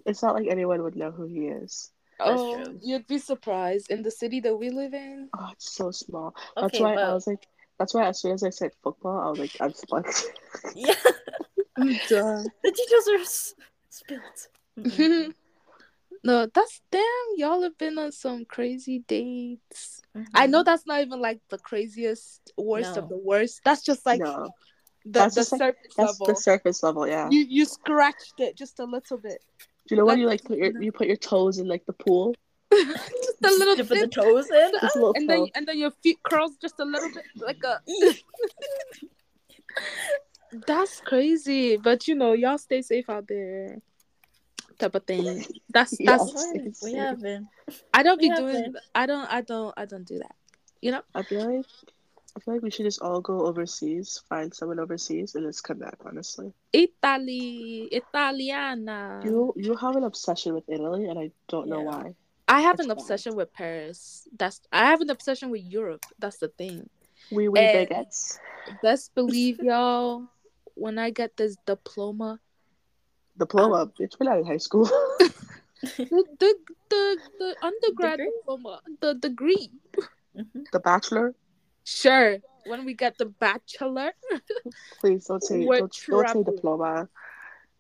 It's 0.06 0.24
not 0.24 0.36
like 0.36 0.48
anyone 0.50 0.82
would 0.84 0.96
know 0.96 1.12
who 1.12 1.26
he 1.26 1.48
is. 1.48 1.92
That's 2.20 2.32
oh, 2.40 2.64
true. 2.64 2.80
you'd 2.82 3.08
be 3.08 3.18
surprised 3.18 3.90
in 3.92 4.02
the 4.02 4.12
city 4.12 4.40
that 4.42 4.56
we 4.56 4.70
live 4.70 4.94
in. 4.94 5.30
Oh, 5.38 5.50
it's 5.52 5.74
so 5.74 5.92
small. 5.92 6.34
That's 6.56 6.74
Okay, 6.74 6.84
why 6.84 6.94
I 6.94 6.96
well, 6.96 7.14
was 7.16 7.28
like. 7.28 7.46
That's 7.80 7.94
why 7.94 8.06
as 8.08 8.22
soon 8.22 8.32
as 8.34 8.44
I 8.44 8.50
said 8.52 8.72
football, 8.84 9.20
I 9.20 9.30
was 9.32 9.40
like, 9.40 9.58
I'm 9.60 9.74
fucked. 9.90 10.26
yeah, 10.76 10.94
I'm 11.78 11.98
done. 12.08 12.46
the 12.64 12.72
details 12.72 13.08
are 13.10 13.22
s- 13.22 13.56
spilled. 13.90 14.22
No, 16.26 16.48
that's 16.54 16.82
damn. 16.90 17.04
Y'all 17.36 17.64
have 17.64 17.78
been 17.78 18.00
on 18.00 18.14
some 18.14 18.46
crazy 18.46 19.00
dates. 19.08 20.02
I 20.34 20.48
know 20.48 20.60
mm-hmm. 20.60 20.66
that's 20.66 20.88
not 20.88 21.02
even 21.02 21.20
like 21.20 21.42
the 21.50 21.58
craziest, 21.58 22.54
worst 22.58 22.96
No. 22.96 23.02
of 23.02 23.10
the 23.10 23.18
worst. 23.18 23.60
That's 23.66 23.84
just 23.84 24.06
like 24.06 24.22
no, 24.22 24.50
the, 25.04 25.20
that's 25.20 25.36
the 25.36 25.42
just 25.42 25.52
like- 25.52 25.60
surface 25.60 25.94
that's 25.98 26.20
level. 26.20 26.26
the 26.28 26.36
surface 26.40 26.84
level. 26.84 27.08
Yeah. 27.08 27.28
You 27.30 27.42
you 27.42 27.66
scratched 27.66 28.36
it 28.40 28.56
just 28.56 28.80
a 28.80 28.86
little 28.86 29.18
bit. 29.18 29.44
Do 29.60 29.96
you 29.96 29.98
know 29.98 30.06
when 30.06 30.18
you 30.18 30.28
like 30.28 30.46
put 30.46 30.58
your 30.58 30.82
you 30.82 30.94
put 30.94 31.08
your 31.08 31.18
toes 31.18 31.60
in 31.60 31.68
like 31.68 31.86
the 31.86 31.94
pool? 31.94 32.36
just 32.72 33.44
a 33.44 33.50
little 33.50 33.76
to 33.76 33.84
put 33.84 34.00
the 34.00 34.08
toes 34.08 34.50
in. 34.50 34.72
Just 34.82 34.96
and 34.96 35.14
toe. 35.14 35.28
then 35.28 35.48
and 35.54 35.68
then 35.68 35.78
your 35.78 35.92
feet 36.02 36.18
curls 36.24 36.56
just 36.60 36.80
a 36.80 36.86
little 36.86 37.10
bit 37.12 37.24
like 37.36 37.64
a 37.64 37.80
that's 40.66 41.00
crazy 41.02 41.78
but 41.78 42.08
you 42.08 42.16
know 42.16 42.34
y'all 42.34 42.58
stay 42.58 42.82
safe 42.82 43.10
out 43.12 43.28
there 43.28 43.78
type 44.84 44.96
of 45.00 45.06
thing 45.08 45.24
that's 45.76 45.96
that's 46.04 46.28
Yes. 46.36 46.84
we 46.84 46.94
have 47.00 47.22
been. 47.24 47.48
i 47.94 48.04
don't 48.04 48.20
be 48.20 48.28
we 48.28 48.36
have 48.36 48.40
doing 48.44 48.64
been. 48.76 48.82
i 48.94 49.04
don't 49.08 49.28
i 49.32 49.40
don't 49.42 49.74
i 49.82 49.86
don't 49.86 50.04
do 50.14 50.20
that 50.20 50.36
you 50.84 50.92
know 50.92 51.02
I 51.16 51.24
feel 51.24 51.44
like 51.48 51.66
I 52.36 52.40
feel 52.42 52.54
like 52.56 52.64
we 52.66 52.72
should 52.74 52.88
just 52.90 53.00
all 53.06 53.22
go 53.22 53.46
overseas, 53.46 54.08
find 54.28 54.50
someone 54.52 54.80
overseas, 54.82 55.36
and 55.36 55.46
just 55.46 55.64
come 55.64 55.78
back. 55.78 55.98
Honestly, 56.04 56.50
italy 56.74 57.88
italiana 57.94 59.22
you 59.24 59.54
you 59.56 59.76
have 59.76 59.96
an 59.96 60.04
obsession 60.04 60.54
with 60.58 60.66
Italy, 60.68 61.06
and 61.06 61.18
I 61.20 61.30
don't 61.48 61.68
know 61.70 61.82
why. 61.82 62.16
i 62.50 62.60
have 62.66 62.76
It's 62.76 62.84
an 62.86 62.90
bad. 62.90 62.98
obsession 62.98 63.36
with 63.40 63.54
paris 63.54 64.28
that's 64.42 64.60
i 64.74 64.84
have 64.92 65.02
an 65.06 65.10
obsession 65.10 65.48
with 65.54 65.62
europe 65.64 66.04
that's 66.20 66.40
the 66.44 66.50
thing 66.60 66.90
We 67.32 67.48
we 67.54 67.60
eh, 67.60 67.86
bigots. 67.86 68.40
baguettes. 68.68 68.82
best 68.82 69.14
believe 69.16 69.60
y'all 69.70 70.26
when 70.76 70.98
i 70.98 71.10
get 71.14 71.38
this 71.38 71.56
diploma 71.66 72.40
Diploma. 73.38 73.92
It's 74.00 74.16
been 74.16 74.28
out 74.28 74.40
of 74.40 74.46
high 74.48 74.58
school. 74.58 74.86
the 75.82 76.24
the 76.40 76.56
the, 76.90 77.18
the 77.40 77.56
undergrad 77.62 78.18
Degree? 78.18 78.32
diploma 78.40 78.80
the 79.02 79.14
degree 79.16 79.70
Mhm. 80.38 80.66
the 80.72 80.80
bachelor. 80.80 81.36
Sure. 81.84 82.38
When 82.66 82.86
we 82.86 82.94
get 82.94 83.18
the 83.18 83.26
bachelor. 83.26 84.12
Please 85.02 85.26
don't 85.26 85.44
say 85.44 85.66
We're 85.66 85.80
don't, 85.80 85.94
don't 86.10 86.30
say 86.30 86.44
diploma. 86.44 87.10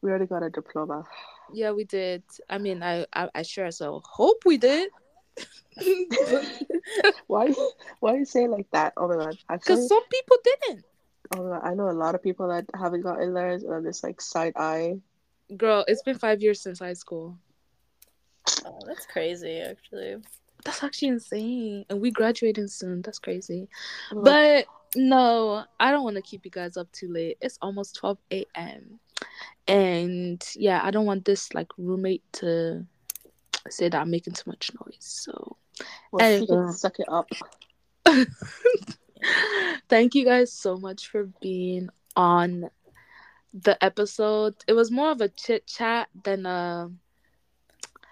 We 0.02 0.10
already 0.10 0.26
got 0.28 0.44
a 0.44 0.50
diploma. 0.50 1.06
Yeah, 1.54 1.72
we 1.72 1.86
did. 1.86 2.24
I 2.50 2.58
mean, 2.58 2.84
I 2.84 3.06
I, 3.14 3.30
I 3.34 3.42
sure 3.44 3.72
so 3.72 4.02
hope 4.06 4.44
we 4.46 4.58
did. 4.58 4.90
Why 7.28 7.50
why 8.02 8.16
you 8.18 8.26
say 8.26 8.44
it 8.44 8.50
like 8.52 8.70
that? 8.72 8.94
Oh 8.98 9.08
my 9.08 9.16
god. 9.16 9.38
Because 9.50 9.88
some 9.88 10.04
people 10.12 10.38
didn't. 10.44 10.86
oh 11.36 11.44
my 11.44 11.50
god, 11.58 11.62
I 11.66 11.74
know 11.74 11.90
a 11.90 11.96
lot 11.98 12.14
of 12.16 12.22
people 12.22 12.50
that 12.50 12.66
haven't 12.76 13.02
gotten 13.02 13.34
theirs, 13.34 13.64
and 13.64 13.74
I'm 13.74 13.84
just 13.84 14.04
like 14.04 14.22
side 14.22 14.54
eye. 14.56 15.00
Girl, 15.58 15.86
it's 15.88 16.02
been 16.02 16.18
five 16.18 16.42
years 16.42 16.62
since 16.62 16.80
high 16.80 16.94
school. 16.94 17.38
Oh, 18.66 18.80
that's 18.86 19.06
crazy, 19.06 19.60
actually. 19.60 20.18
That's 20.64 20.84
actually 20.84 21.10
insane. 21.10 21.86
And 21.90 22.02
we 22.02 22.12
graduating 22.12 22.68
soon. 22.68 23.02
That's 23.02 23.20
crazy. 23.20 23.68
But 24.12 24.66
no, 24.96 25.66
I 25.80 25.92
don't 25.92 26.04
want 26.04 26.16
to 26.16 26.22
keep 26.22 26.46
you 26.46 26.52
guys 26.52 26.78
up 26.78 26.92
too 26.92 27.12
late. 27.12 27.38
It's 27.42 27.58
almost 27.62 27.96
12 27.96 28.18
a.m. 28.32 29.00
And 29.68 30.44
yeah, 30.56 30.82
I 30.84 30.92
don't 30.92 31.06
want 31.06 31.26
this 31.26 31.54
like 31.54 31.68
roommate 31.78 32.24
to 32.34 32.86
say 33.70 33.90
that 33.90 34.00
I'm 34.00 34.12
making 34.12 34.34
too 34.34 34.50
much 34.50 34.72
noise. 34.80 34.98
So 35.00 35.58
well, 36.12 36.40
she 36.40 36.48
can 36.48 36.72
suck 36.74 37.00
it 37.00 37.08
up. 37.10 37.30
Thank 39.90 40.16
you 40.16 40.26
guys 40.26 40.52
so 40.52 40.78
much 40.78 41.08
for 41.08 41.30
being 41.42 41.90
on 42.16 42.70
the 43.54 43.82
episode. 43.84 44.56
It 44.68 44.74
was 44.74 44.92
more 44.92 45.12
of 45.12 45.22
a 45.22 45.30
chit 45.30 45.68
chat 45.68 46.10
than 46.24 46.46
a. 46.46 46.92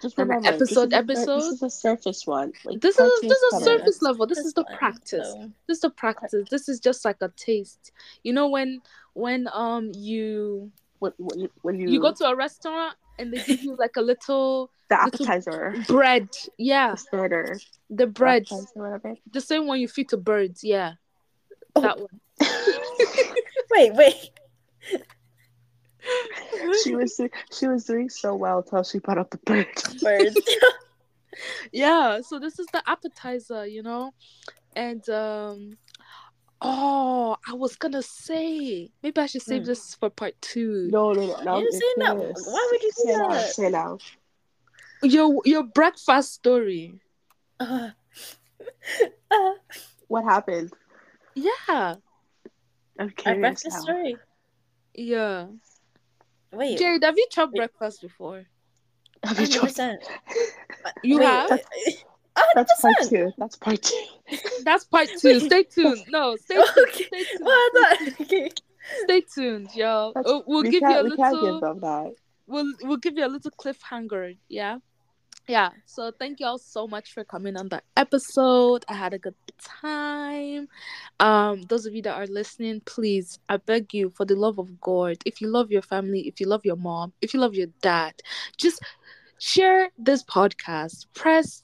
Just 0.01 0.17
An 0.17 0.27
remember, 0.27 0.47
episode- 0.49 0.89
this 0.89 0.93
a, 0.93 0.97
episode? 0.97 1.39
This 1.41 1.45
is 1.53 1.61
a 1.63 1.69
surface 1.69 2.25
one. 2.25 2.53
Like 2.65 2.81
This 2.81 2.97
is 2.99 3.21
this 3.21 3.31
is 3.39 3.53
a 3.53 3.63
surface 3.63 4.01
level. 4.01 4.25
This 4.25 4.39
is 4.39 4.53
the 4.53 4.63
practice. 4.77 5.27
so- 5.31 5.51
This 5.67 5.75
is 5.77 5.81
the 5.81 5.89
practice. 5.91 6.47
This 6.49 6.67
is 6.69 6.79
just 6.79 7.05
like 7.05 7.17
a 7.21 7.29
taste. 7.35 7.91
You 8.23 8.33
know 8.33 8.47
when 8.49 8.81
when 9.13 9.47
um 9.53 9.91
you 9.95 10.71
When, 10.99 11.13
when 11.17 11.39
you 11.39 11.49
when 11.61 11.79
you, 11.79 11.89
you 11.89 12.01
go 12.01 12.13
to 12.13 12.25
a 12.25 12.35
restaurant 12.35 12.95
and 13.19 13.31
they 13.31 13.43
give 13.43 13.61
you 13.61 13.75
like 13.75 13.95
a 13.95 14.01
little 14.01 14.71
the 14.89 14.95
little- 14.95 15.07
appetizer, 15.27 15.75
bread. 15.87 16.29
Yeah, 16.57 16.91
the 16.91 16.97
starter, 16.97 17.59
the 17.91 18.07
bread. 18.07 18.47
The 19.31 19.41
same 19.41 19.67
one 19.67 19.79
you 19.79 19.87
feed 19.87 20.09
to 20.09 20.17
birds. 20.17 20.63
Yeah, 20.63 20.93
Oh. 21.75 21.81
that 21.81 21.99
one. 21.99 22.09
Wait, 23.71 23.93
wait. 23.93 24.31
She 26.83 26.95
was 26.95 27.19
she 27.51 27.67
was 27.67 27.85
doing 27.85 28.09
so 28.09 28.35
well 28.35 28.59
until 28.59 28.83
she 28.83 28.99
brought 28.99 29.17
up 29.17 29.29
the 29.31 29.37
bird. 29.39 29.67
Birds. 30.01 30.39
yeah 31.71 32.19
so 32.21 32.39
this 32.39 32.59
is 32.59 32.67
the 32.67 32.83
appetizer 32.87 33.65
you 33.65 33.81
know 33.81 34.13
and 34.75 35.07
um 35.09 35.77
oh 36.61 37.37
i 37.47 37.53
was 37.53 37.75
gonna 37.77 38.01
say 38.01 38.89
maybe 39.01 39.21
i 39.21 39.25
should 39.25 39.41
save 39.41 39.61
Hmm. 39.61 39.67
this 39.67 39.95
for 39.95 40.09
part 40.09 40.33
two 40.41 40.89
No, 40.91 41.13
no, 41.13 41.25
no. 41.25 41.43
no 41.43 41.59
You 41.59 41.71
say 41.71 41.85
no. 41.97 42.15
Why 42.45 42.67
would 42.71 42.83
you 42.83 42.91
say 42.91 43.03
say 43.11 43.17
now? 43.17 43.29
that? 43.29 43.49
Say 43.49 43.69
now. 43.69 43.97
your 45.03 45.41
your 45.45 45.63
breakfast 45.63 46.33
story 46.33 46.99
Uh, 47.59 47.89
uh, 49.31 49.51
What 50.07 50.25
happened? 50.25 50.73
yeah 51.35 51.95
I'm 52.99 53.09
breakfast 53.39 53.65
now. 53.69 53.79
story. 53.79 54.17
yeah 54.93 55.45
Wait. 56.53 56.77
jade 56.77 57.03
have 57.03 57.17
you 57.17 57.27
chopped 57.31 57.53
Wait. 57.53 57.57
breakfast 57.59 58.01
before 58.01 58.45
Have 59.23 59.39
you 59.39 59.45
Hundred 59.45 59.51
tried- 59.51 59.67
percent. 59.67 60.01
You 61.03 61.19
have? 61.19 61.49
Hundred 61.49 62.55
That's 62.55 62.81
part 62.81 62.95
two. 63.09 63.31
That's 63.37 63.55
part 63.57 63.81
two. 63.81 64.05
that's 64.63 64.85
part 64.85 65.07
two 65.19 65.39
stay 65.39 65.63
tuned 65.63 66.03
no 66.09 66.35
stay 66.37 66.55
tuned 66.55 66.87
Okay. 66.87 67.03
stay 67.03 67.23
tuned, 67.23 67.45
Well, 67.45 67.69
thought. 67.75 68.21
Okay. 68.21 68.49
stay 69.03 69.21
tuned 69.21 69.69
yo 69.75 70.11
That's- 70.15 70.31
Uh, 70.33 70.41
we'll 70.47 70.63
we 70.63 70.69
give 70.71 70.81
you 70.81 70.87
can't, 70.87 70.99
a 71.07 71.09
we 71.09 71.15
can't 71.15 71.35
little 71.41 71.61
give 71.73 71.81
that. 71.81 72.13
we'll 72.47 72.73
we'll 72.83 72.97
give 73.05 73.17
you 73.17 73.25
a 73.25 73.31
little 73.35 73.51
cliffhanger 73.51 74.37
yeah 74.49 74.77
yeah 75.47 75.69
so 75.85 76.11
thank 76.17 76.39
you 76.39 76.45
all 76.45 76.57
so 76.57 76.87
much 76.87 77.13
for 77.13 77.23
coming 77.23 77.57
on 77.57 77.67
the 77.69 77.81
episode 77.97 78.85
i 78.87 78.93
had 78.93 79.13
a 79.13 79.17
good 79.17 79.35
time 79.59 80.67
um 81.19 81.61
those 81.63 81.85
of 81.85 81.93
you 81.93 82.01
that 82.01 82.15
are 82.15 82.27
listening 82.27 82.81
please 82.85 83.39
i 83.49 83.57
beg 83.57 83.93
you 83.93 84.09
for 84.09 84.25
the 84.25 84.35
love 84.35 84.59
of 84.59 84.79
god 84.79 85.17
if 85.25 85.41
you 85.41 85.47
love 85.47 85.71
your 85.71 85.81
family 85.81 86.27
if 86.27 86.39
you 86.39 86.47
love 86.47 86.63
your 86.63 86.75
mom 86.75 87.11
if 87.21 87.33
you 87.33 87.39
love 87.39 87.55
your 87.55 87.67
dad 87.81 88.13
just 88.57 88.81
share 89.39 89.89
this 89.97 90.23
podcast 90.23 91.05
press 91.13 91.63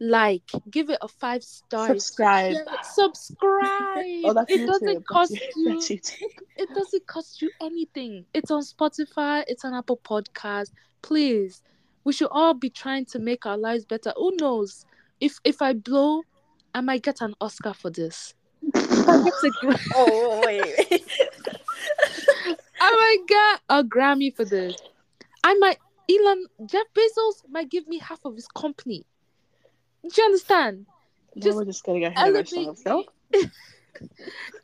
like 0.00 0.42
give 0.70 0.90
it 0.90 0.98
a 1.02 1.08
five 1.08 1.42
star 1.42 1.88
Subscribe. 1.88 2.54
subscribe 2.82 4.04
Oh, 4.24 4.32
that's 4.32 4.50
it 4.52 4.60
YouTube. 4.60 4.66
doesn't 4.66 5.06
cost 5.06 5.32
that's, 5.32 5.90
you 5.90 6.00
it 6.56 6.68
doesn't 6.74 7.06
cost 7.06 7.42
you 7.42 7.50
anything. 7.60 8.24
It's 8.32 8.50
on 8.50 8.62
Spotify, 8.62 9.44
it's 9.48 9.64
on 9.64 9.74
Apple 9.74 9.96
Podcast. 9.98 10.70
Please, 11.02 11.62
we 12.08 12.14
should 12.14 12.30
all 12.30 12.54
be 12.54 12.70
trying 12.70 13.04
to 13.04 13.18
make 13.18 13.44
our 13.44 13.58
lives 13.58 13.84
better. 13.84 14.14
Who 14.16 14.34
knows? 14.36 14.86
If 15.20 15.38
if 15.44 15.60
I 15.60 15.74
blow, 15.74 16.22
I 16.74 16.80
might 16.80 17.02
get 17.02 17.20
an 17.20 17.34
Oscar 17.38 17.74
for 17.74 17.90
this. 17.90 18.32
I 18.74 19.22
get 19.22 19.44
a 19.44 19.50
gra- 19.60 19.78
Oh 19.94 20.40
wait. 20.42 20.74
I 22.80 22.90
might 22.96 23.24
get 23.28 23.60
a 23.68 23.84
Grammy 23.84 24.34
for 24.34 24.46
this. 24.46 24.74
I 25.44 25.52
might 25.56 25.76
Elon 26.10 26.46
Jeff 26.64 26.86
Bezos 26.96 27.42
might 27.50 27.68
give 27.68 27.86
me 27.86 27.98
half 27.98 28.24
of 28.24 28.34
his 28.36 28.48
company. 28.48 29.04
Do 30.02 30.08
you 30.16 30.24
understand? 30.24 30.86
Now 31.36 31.44
Just 31.44 31.58
we're 31.58 31.66
just 31.66 31.84
getting 31.84 32.06
ahead 32.06 32.26
of 32.26 32.34
elevate 32.36 32.68
ourselves. 32.68 33.08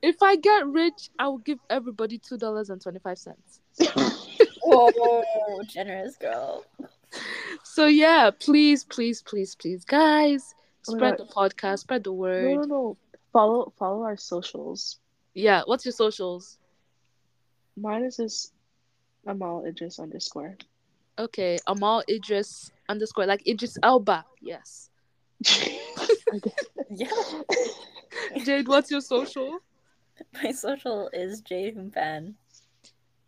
If 0.01 0.23
I 0.23 0.37
get 0.37 0.67
rich, 0.67 1.11
I 1.19 1.29
will 1.29 1.39
give 1.39 1.59
everybody 1.69 2.17
two 2.17 2.39
dollars 2.39 2.71
and 2.71 2.81
twenty 2.81 3.01
five 3.01 3.19
cents. 3.19 3.61
Whoa, 4.63 5.23
generous 5.69 6.17
girl. 6.17 6.65
So 7.63 7.87
yeah, 7.87 8.31
please, 8.31 8.85
please, 8.85 9.23
please, 9.23 9.55
please, 9.55 9.85
guys, 9.85 10.55
Oh 10.89 10.95
spread 10.95 11.17
God. 11.17 11.27
the 11.27 11.33
podcast, 11.33 11.79
spread 11.81 12.05
the 12.05 12.13
word. 12.13 12.45
No, 12.45 12.55
no, 12.63 12.67
no. 12.67 12.97
Follow 13.33 13.73
follow 13.79 14.03
our 14.03 14.17
socials. 14.17 14.99
Yeah, 15.35 15.63
what's 15.65 15.85
your 15.85 15.93
socials? 15.93 16.59
Mine 17.77 18.05
is 18.05 18.17
just 18.19 18.53
Amal 19.27 19.65
Idris 19.65 19.99
underscore. 19.99 20.57
Okay, 21.19 21.59
Amal 21.67 22.03
Idris 22.09 22.71
underscore 22.89 23.27
like 23.27 23.47
Idris 23.49 23.77
Elba. 23.83 24.25
Yes. 24.41 24.91
Yeah. 26.91 27.09
Jade, 28.45 28.69
what's 28.69 28.91
your 28.91 29.01
social? 29.01 29.59
My 30.43 30.53
social 30.53 31.09
is 31.13 31.41
Jade 31.41 31.93
Fan. 31.93 32.35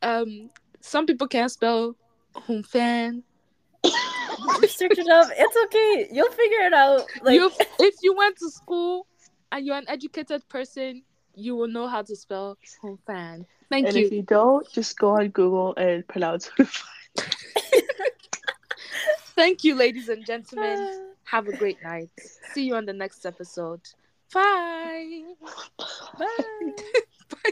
Um, 0.03 0.51
some 0.81 1.07
people 1.07 1.27
can't 1.27 1.51
spell 1.51 1.97
Humfan. 2.35 3.23
Search 4.69 4.99
it 4.99 5.09
up. 5.09 5.29
It's 5.37 5.57
okay. 5.65 6.09
You'll 6.13 6.31
figure 6.31 6.61
it 6.61 6.73
out. 6.73 7.03
Like 7.23 7.35
you, 7.35 7.51
if 7.81 7.95
you 8.03 8.15
went 8.15 8.37
to 8.39 8.51
school 8.51 9.07
and 9.53 9.65
you're 9.65 9.77
an 9.77 9.87
educated 9.89 10.49
person, 10.49 11.03
you 11.35 11.55
will 11.57 11.69
know 11.69 11.87
how 11.87 12.03
to 12.03 12.17
spell 12.17 12.57
Humfan. 12.83 13.47
Thank 13.69 13.89
and 13.89 13.97
you. 13.97 14.07
if 14.07 14.13
you 14.13 14.23
don't, 14.23 14.71
just 14.73 14.99
go 14.99 15.11
on 15.11 15.29
Google 15.29 15.75
and 15.77 16.07
pronounce 16.07 16.51
it. 16.59 16.69
Thank 19.35 19.65
you, 19.65 19.75
ladies 19.75 20.09
and 20.09 20.25
gentlemen. 20.25 21.13
Have 21.25 21.49
a 21.49 21.57
great 21.57 21.83
night. 21.83 22.11
See 22.53 22.65
you 22.65 22.77
on 22.77 22.87
the 22.87 22.93
next 22.93 23.27
episode. 23.27 23.81
Bye. 24.33 25.25
Bye. 26.19 26.73
Bye. 27.31 27.51